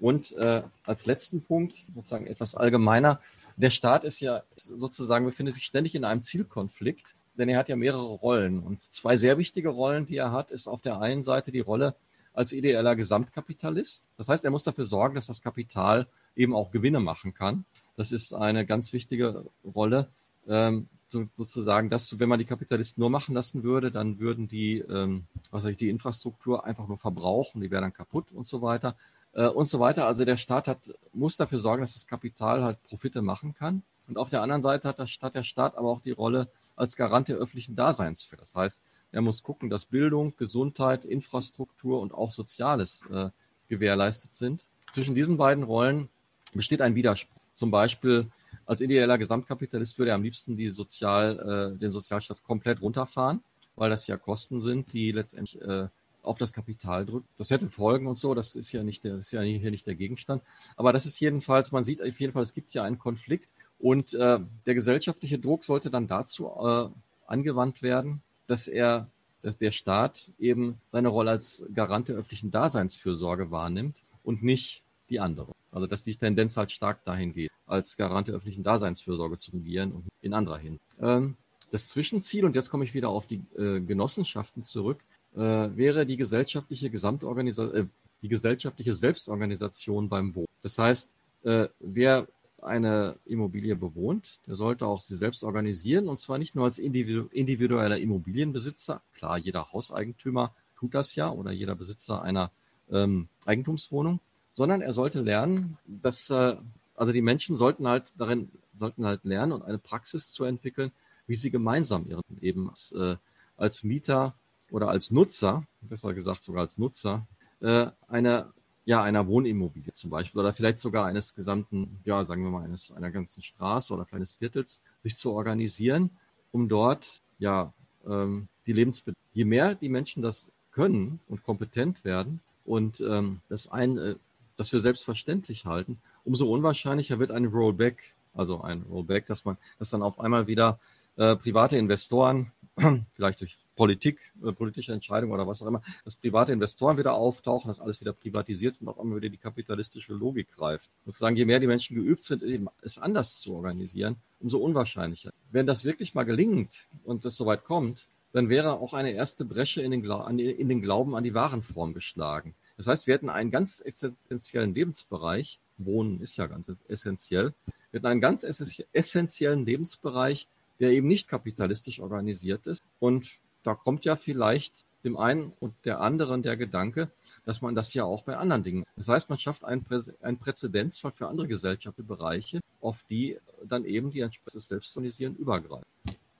und 0.00 0.32
äh, 0.32 0.62
als 0.84 1.06
letzten 1.06 1.42
Punkt, 1.42 1.74
sozusagen 1.94 2.26
etwas 2.26 2.54
allgemeiner, 2.54 3.20
der 3.56 3.70
Staat 3.70 4.04
ist 4.04 4.20
ja 4.20 4.42
sozusagen, 4.54 5.24
befindet 5.24 5.54
sich 5.54 5.64
ständig 5.64 5.94
in 5.94 6.04
einem 6.04 6.22
Zielkonflikt, 6.22 7.14
denn 7.36 7.48
er 7.48 7.58
hat 7.58 7.68
ja 7.68 7.76
mehrere 7.76 8.04
Rollen. 8.04 8.60
Und 8.60 8.80
zwei 8.80 9.16
sehr 9.16 9.38
wichtige 9.38 9.68
Rollen, 9.70 10.06
die 10.06 10.16
er 10.16 10.32
hat, 10.32 10.50
ist 10.50 10.68
auf 10.68 10.80
der 10.80 11.00
einen 11.00 11.22
Seite 11.22 11.52
die 11.52 11.60
Rolle 11.60 11.94
als 12.32 12.52
ideeller 12.52 12.96
Gesamtkapitalist. 12.96 14.10
Das 14.16 14.28
heißt, 14.28 14.44
er 14.44 14.50
muss 14.50 14.64
dafür 14.64 14.84
sorgen, 14.84 15.14
dass 15.14 15.26
das 15.26 15.42
Kapital 15.42 16.06
eben 16.36 16.54
auch 16.54 16.70
Gewinne 16.70 17.00
machen 17.00 17.34
kann. 17.34 17.64
Das 17.96 18.12
ist 18.12 18.32
eine 18.32 18.66
ganz 18.66 18.92
wichtige 18.92 19.44
Rolle. 19.64 20.08
Ähm, 20.46 20.88
so, 21.08 21.26
sozusagen, 21.32 21.88
dass 21.88 22.18
wenn 22.18 22.28
man 22.28 22.38
die 22.38 22.44
Kapitalisten 22.44 23.00
nur 23.00 23.10
machen 23.10 23.34
lassen 23.34 23.62
würde, 23.62 23.90
dann 23.90 24.18
würden 24.18 24.48
die, 24.48 24.78
ähm, 24.78 25.24
was 25.50 25.64
weiß 25.64 25.72
ich, 25.72 25.76
die 25.76 25.88
Infrastruktur 25.88 26.64
einfach 26.64 26.88
nur 26.88 26.98
verbrauchen, 26.98 27.60
die 27.60 27.70
wäre 27.70 27.82
dann 27.82 27.92
kaputt 27.92 28.26
und 28.32 28.46
so 28.46 28.60
weiter 28.60 28.96
äh, 29.32 29.46
und 29.46 29.66
so 29.66 29.78
weiter. 29.78 30.06
Also 30.06 30.24
der 30.24 30.36
Staat 30.36 30.66
hat, 30.66 30.92
muss 31.12 31.36
dafür 31.36 31.58
sorgen, 31.58 31.82
dass 31.82 31.94
das 31.94 32.06
Kapital 32.06 32.64
halt 32.64 32.82
Profite 32.84 33.22
machen 33.22 33.54
kann. 33.54 33.82
Und 34.08 34.18
auf 34.18 34.30
der 34.30 34.42
anderen 34.42 34.62
Seite 34.62 34.88
hat 34.88 34.98
der 34.98 35.06
Staat, 35.06 35.34
der 35.34 35.42
Staat 35.42 35.76
aber 35.76 35.88
auch 35.88 36.00
die 36.00 36.12
Rolle 36.12 36.48
als 36.76 36.96
Garant 36.96 37.28
der 37.28 37.36
öffentlichen 37.36 37.76
Daseinsführung. 37.76 38.40
Das 38.40 38.54
heißt, 38.54 38.82
er 39.12 39.20
muss 39.20 39.42
gucken, 39.42 39.70
dass 39.70 39.86
Bildung, 39.86 40.34
Gesundheit, 40.36 41.04
Infrastruktur 41.04 42.00
und 42.00 42.14
auch 42.14 42.30
Soziales 42.30 43.04
äh, 43.10 43.30
gewährleistet 43.68 44.34
sind. 44.34 44.64
Zwischen 44.92 45.14
diesen 45.14 45.36
beiden 45.36 45.64
Rollen 45.64 46.08
besteht 46.56 46.80
ein 46.80 46.94
Widerspruch. 46.94 47.40
Zum 47.52 47.70
Beispiel 47.70 48.26
als 48.66 48.80
ideeller 48.80 49.18
Gesamtkapitalist 49.18 49.98
würde 49.98 50.10
er 50.10 50.16
am 50.16 50.22
liebsten 50.22 50.56
die 50.56 50.70
Sozial, 50.70 51.74
äh, 51.74 51.78
den 51.78 51.90
Sozialstaat 51.90 52.42
komplett 52.44 52.82
runterfahren, 52.82 53.40
weil 53.76 53.90
das 53.90 54.06
ja 54.06 54.16
Kosten 54.16 54.60
sind, 54.60 54.92
die 54.92 55.12
letztendlich 55.12 55.60
äh, 55.62 55.88
auf 56.22 56.38
das 56.38 56.52
Kapital 56.52 57.06
drückt. 57.06 57.28
Das 57.38 57.50
hätte 57.50 57.68
Folgen 57.68 58.06
und 58.06 58.16
so, 58.16 58.34
das 58.34 58.56
ist 58.56 58.72
ja 58.72 58.82
nicht 58.82 59.04
der, 59.04 59.16
ist 59.18 59.32
ja 59.32 59.40
hier 59.42 59.70
nicht 59.70 59.86
der 59.86 59.94
Gegenstand. 59.94 60.42
Aber 60.76 60.92
das 60.92 61.06
ist 61.06 61.20
jedenfalls, 61.20 61.72
man 61.72 61.84
sieht 61.84 62.02
auf 62.02 62.20
jeden 62.20 62.32
Fall, 62.32 62.42
es 62.42 62.52
gibt 62.52 62.72
ja 62.72 62.82
einen 62.82 62.98
Konflikt 62.98 63.48
und 63.78 64.14
äh, 64.14 64.40
der 64.66 64.74
gesellschaftliche 64.74 65.38
Druck 65.38 65.64
sollte 65.64 65.90
dann 65.90 66.08
dazu 66.08 66.48
äh, 66.48 66.88
angewandt 67.26 67.82
werden, 67.82 68.22
dass 68.46 68.68
er, 68.68 69.08
dass 69.42 69.58
der 69.58 69.70
Staat 69.70 70.32
eben 70.38 70.80
seine 70.92 71.08
Rolle 71.08 71.30
als 71.30 71.64
Garant 71.74 72.08
der 72.08 72.16
öffentlichen 72.16 72.50
Daseinsfürsorge 72.50 73.50
wahrnimmt 73.50 73.96
und 74.24 74.42
nicht 74.42 74.82
die 75.10 75.20
andere. 75.20 75.52
Also 75.70 75.86
dass 75.86 76.02
die 76.02 76.14
Tendenz 76.14 76.56
halt 76.56 76.72
stark 76.72 77.04
dahin 77.04 77.32
geht, 77.32 77.50
als 77.66 77.96
Garant 77.96 78.28
der 78.28 78.36
öffentlichen 78.36 78.62
Daseinsfürsorge 78.62 79.36
zu 79.36 79.50
fungieren 79.50 79.92
und 79.92 80.04
in 80.22 80.34
anderer 80.34 80.58
Hinsicht. 80.58 80.82
Ähm, 81.00 81.36
das 81.70 81.88
Zwischenziel, 81.88 82.44
und 82.44 82.54
jetzt 82.54 82.70
komme 82.70 82.84
ich 82.84 82.94
wieder 82.94 83.08
auf 83.08 83.26
die 83.26 83.42
äh, 83.56 83.80
Genossenschaften 83.80 84.64
zurück, 84.64 84.98
äh, 85.34 85.40
wäre 85.40 86.06
die 86.06 86.16
gesellschaftliche 86.16 86.90
Gesamtorganisation, 86.90 87.74
äh, 87.74 87.86
die 88.22 88.28
gesellschaftliche 88.28 88.94
Selbstorganisation 88.94 90.08
beim 90.08 90.34
Wohnen. 90.34 90.48
Das 90.62 90.78
heißt, 90.78 91.10
äh, 91.44 91.68
wer 91.80 92.26
eine 92.62 93.16
Immobilie 93.26 93.76
bewohnt, 93.76 94.40
der 94.46 94.56
sollte 94.56 94.86
auch 94.86 95.00
sie 95.00 95.14
selbst 95.14 95.44
organisieren 95.44 96.08
und 96.08 96.18
zwar 96.18 96.38
nicht 96.38 96.54
nur 96.54 96.64
als 96.64 96.78
individueller 96.78 97.98
Immobilienbesitzer. 97.98 99.02
Klar, 99.14 99.38
jeder 99.38 99.72
Hauseigentümer 99.72 100.54
tut 100.76 100.94
das 100.94 101.14
ja 101.14 101.30
oder 101.30 101.52
jeder 101.52 101.74
Besitzer 101.74 102.22
einer 102.22 102.50
ähm, 102.90 103.28
Eigentumswohnung, 103.44 104.20
sondern 104.56 104.80
er 104.80 104.92
sollte 104.92 105.20
lernen, 105.20 105.78
dass 105.86 106.30
äh, 106.30 106.56
also 106.96 107.12
die 107.12 107.22
Menschen 107.22 107.54
sollten 107.54 107.86
halt 107.86 108.14
darin 108.18 108.50
sollten 108.78 109.06
halt 109.06 109.24
lernen 109.24 109.52
und 109.52 109.62
eine 109.62 109.78
Praxis 109.78 110.32
zu 110.32 110.44
entwickeln, 110.44 110.90
wie 111.26 111.34
sie 111.34 111.50
gemeinsam 111.50 112.06
ihren 112.08 112.22
eben 112.40 112.68
als, 112.68 112.92
äh, 112.92 113.16
als 113.56 113.84
Mieter 113.84 114.34
oder 114.70 114.88
als 114.88 115.10
Nutzer, 115.10 115.64
besser 115.80 116.12
gesagt 116.12 116.42
sogar 116.42 116.62
als 116.62 116.76
Nutzer, 116.78 117.26
äh, 117.60 117.86
eine 118.08 118.52
ja, 118.86 119.02
einer 119.02 119.26
Wohnimmobilie 119.26 119.92
zum 119.92 120.10
Beispiel 120.10 120.40
oder 120.40 120.52
vielleicht 120.52 120.78
sogar 120.78 121.06
eines 121.06 121.34
gesamten, 121.34 121.98
ja, 122.04 122.24
sagen 122.24 122.44
wir 122.44 122.50
mal, 122.50 122.64
eines, 122.64 122.92
einer 122.92 123.10
ganzen 123.10 123.42
Straße 123.42 123.92
oder 123.92 124.04
kleines 124.04 124.34
Viertels, 124.34 124.80
sich 125.02 125.16
zu 125.16 125.32
organisieren, 125.32 126.10
um 126.52 126.68
dort, 126.68 127.18
ja, 127.40 127.72
ähm, 128.06 128.46
die 128.66 128.72
Lebensbedingungen. 128.72 129.26
Je 129.34 129.44
mehr 129.44 129.74
die 129.74 129.88
Menschen 129.88 130.22
das 130.22 130.52
können 130.70 131.18
und 131.26 131.42
kompetent 131.42 132.04
werden 132.04 132.40
und 132.64 133.00
ähm, 133.00 133.40
das 133.48 133.70
ein, 133.72 133.98
äh, 133.98 134.14
das 134.56 134.70
für 134.70 134.80
selbstverständlich 134.80 135.66
halten, 135.66 135.98
umso 136.24 136.50
unwahrscheinlicher 136.52 137.18
wird 137.18 137.30
ein 137.30 137.46
Rollback, 137.46 138.14
also 138.34 138.60
ein 138.62 138.82
Rollback, 138.82 139.26
dass 139.26 139.44
man, 139.44 139.56
dass 139.78 139.90
dann 139.90 140.02
auf 140.02 140.20
einmal 140.20 140.46
wieder 140.46 140.78
äh, 141.16 141.36
private 141.36 141.76
Investoren, 141.76 142.52
vielleicht 143.14 143.40
durch 143.40 143.56
Politik, 143.74 144.32
äh, 144.42 144.52
politische 144.52 144.92
Entscheidungen 144.92 145.32
oder 145.32 145.46
was 145.46 145.62
auch 145.62 145.66
immer, 145.66 145.82
dass 146.04 146.16
private 146.16 146.52
Investoren 146.52 146.98
wieder 146.98 147.14
auftauchen, 147.14 147.68
dass 147.68 147.80
alles 147.80 148.00
wieder 148.00 148.12
privatisiert 148.12 148.80
und 148.80 148.88
auf 148.88 148.98
einmal 148.98 149.18
wieder 149.18 149.28
die 149.28 149.36
kapitalistische 149.36 150.14
Logik 150.14 150.52
greift. 150.52 150.90
Sozusagen, 151.04 151.36
je 151.36 151.44
mehr 151.44 151.60
die 151.60 151.66
Menschen 151.66 151.94
geübt 151.96 152.22
sind, 152.22 152.42
eben 152.42 152.68
es 152.82 152.98
anders 152.98 153.38
zu 153.40 153.54
organisieren, 153.54 154.16
umso 154.40 154.58
unwahrscheinlicher. 154.58 155.32
Wenn 155.50 155.66
das 155.66 155.84
wirklich 155.84 156.14
mal 156.14 156.24
gelingt 156.24 156.88
und 157.04 157.24
es 157.24 157.36
soweit 157.36 157.64
kommt, 157.64 158.08
dann 158.32 158.48
wäre 158.48 158.74
auch 158.74 158.92
eine 158.92 159.12
erste 159.12 159.44
Bresche 159.44 159.82
in 159.82 159.90
den, 159.90 160.04
in 160.38 160.68
den 160.68 160.82
Glauben 160.82 161.14
an 161.14 161.24
die 161.24 161.34
Warenform 161.34 161.94
geschlagen. 161.94 162.54
Das 162.76 162.86
heißt, 162.86 163.06
wir 163.06 163.14
hätten 163.14 163.30
einen 163.30 163.50
ganz 163.50 163.82
essentiellen 163.84 164.74
Lebensbereich, 164.74 165.60
Wohnen 165.78 166.20
ist 166.20 166.36
ja 166.36 166.46
ganz 166.46 166.70
essentiell, 166.88 167.54
wir 167.90 167.98
hätten 167.98 168.06
einen 168.06 168.20
ganz 168.20 168.44
essentiellen 168.92 169.64
Lebensbereich, 169.64 170.48
der 170.80 170.90
eben 170.90 171.08
nicht 171.08 171.28
kapitalistisch 171.28 172.00
organisiert 172.00 172.66
ist 172.66 172.82
und 172.98 173.38
da 173.62 173.74
kommt 173.74 174.04
ja 174.04 174.16
vielleicht 174.16 174.86
dem 175.06 175.16
einen 175.16 175.52
und 175.60 175.74
der 175.84 176.00
anderen 176.00 176.42
der 176.42 176.56
Gedanke, 176.56 177.10
dass 177.44 177.62
man 177.62 177.74
das 177.74 177.94
ja 177.94 178.04
auch 178.04 178.22
bei 178.24 178.36
anderen 178.36 178.64
Dingen. 178.64 178.84
Das 178.96 179.08
heißt, 179.08 179.30
man 179.30 179.38
schafft 179.38 179.64
einen, 179.64 179.84
Prä 179.84 180.00
einen 180.20 180.38
Präzedenzfall 180.38 181.12
für 181.12 181.28
andere 181.28 181.46
gesellschaftliche 181.46 182.06
Bereiche, 182.06 182.60
auf 182.80 183.04
die 183.08 183.38
dann 183.64 183.84
eben 183.84 184.10
die 184.10 184.20
entsprechende 184.20 184.60
Selbstorganisieren 184.60 185.36
übergreifen. 185.36 185.86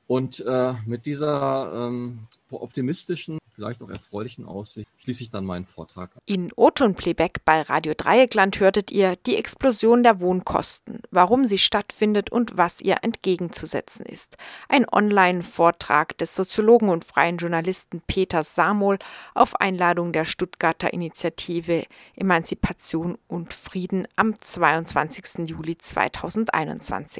Und 0.09 0.41
äh, 0.41 0.75
mit 0.85 1.07
dieser 1.07 1.87
ähm, 1.89 2.27
optimistischen 2.51 3.39
vielleicht 3.57 3.83
auch 3.83 3.89
erfreulichen 3.89 4.45
Aussicht 4.45 4.89
schließe 4.99 5.25
ich 5.25 5.31
dann 5.31 5.45
meinen 5.45 5.65
Vortrag 5.65 6.15
ab. 6.15 6.23
In 6.27 6.53
Oton 6.57 6.95
Playback 6.95 7.45
bei 7.45 7.63
Radio 7.63 7.95
Dreieckland 7.97 8.61
hörtet 8.61 8.93
ihr 8.93 9.17
die 9.27 9.37
Explosion 9.37 10.03
der 10.03 10.21
Wohnkosten, 10.21 11.01
warum 11.11 11.47
sie 11.47 11.59
stattfindet 11.59 12.31
und 12.31 12.59
was 12.59 12.81
ihr 12.81 12.99
entgegenzusetzen 13.03 14.05
ist. 14.05 14.37
Ein 14.69 14.87
Online-Vortrag 14.91 16.17
des 16.19 16.37
Soziologen 16.37 16.91
und 16.91 17.05
freien 17.05 17.39
Journalisten 17.39 18.03
Peter 18.07 18.45
Samol 18.45 18.99
auf 19.35 19.59
Einladung 19.59 20.13
der 20.13 20.27
Stuttgarter 20.27 20.93
Initiative 20.93 21.85
Emanzipation 22.15 23.17
und 23.27 23.55
Frieden 23.55 24.07
am 24.17 24.39
22. 24.39 25.49
Juli 25.49 25.79
2021. 25.79 27.07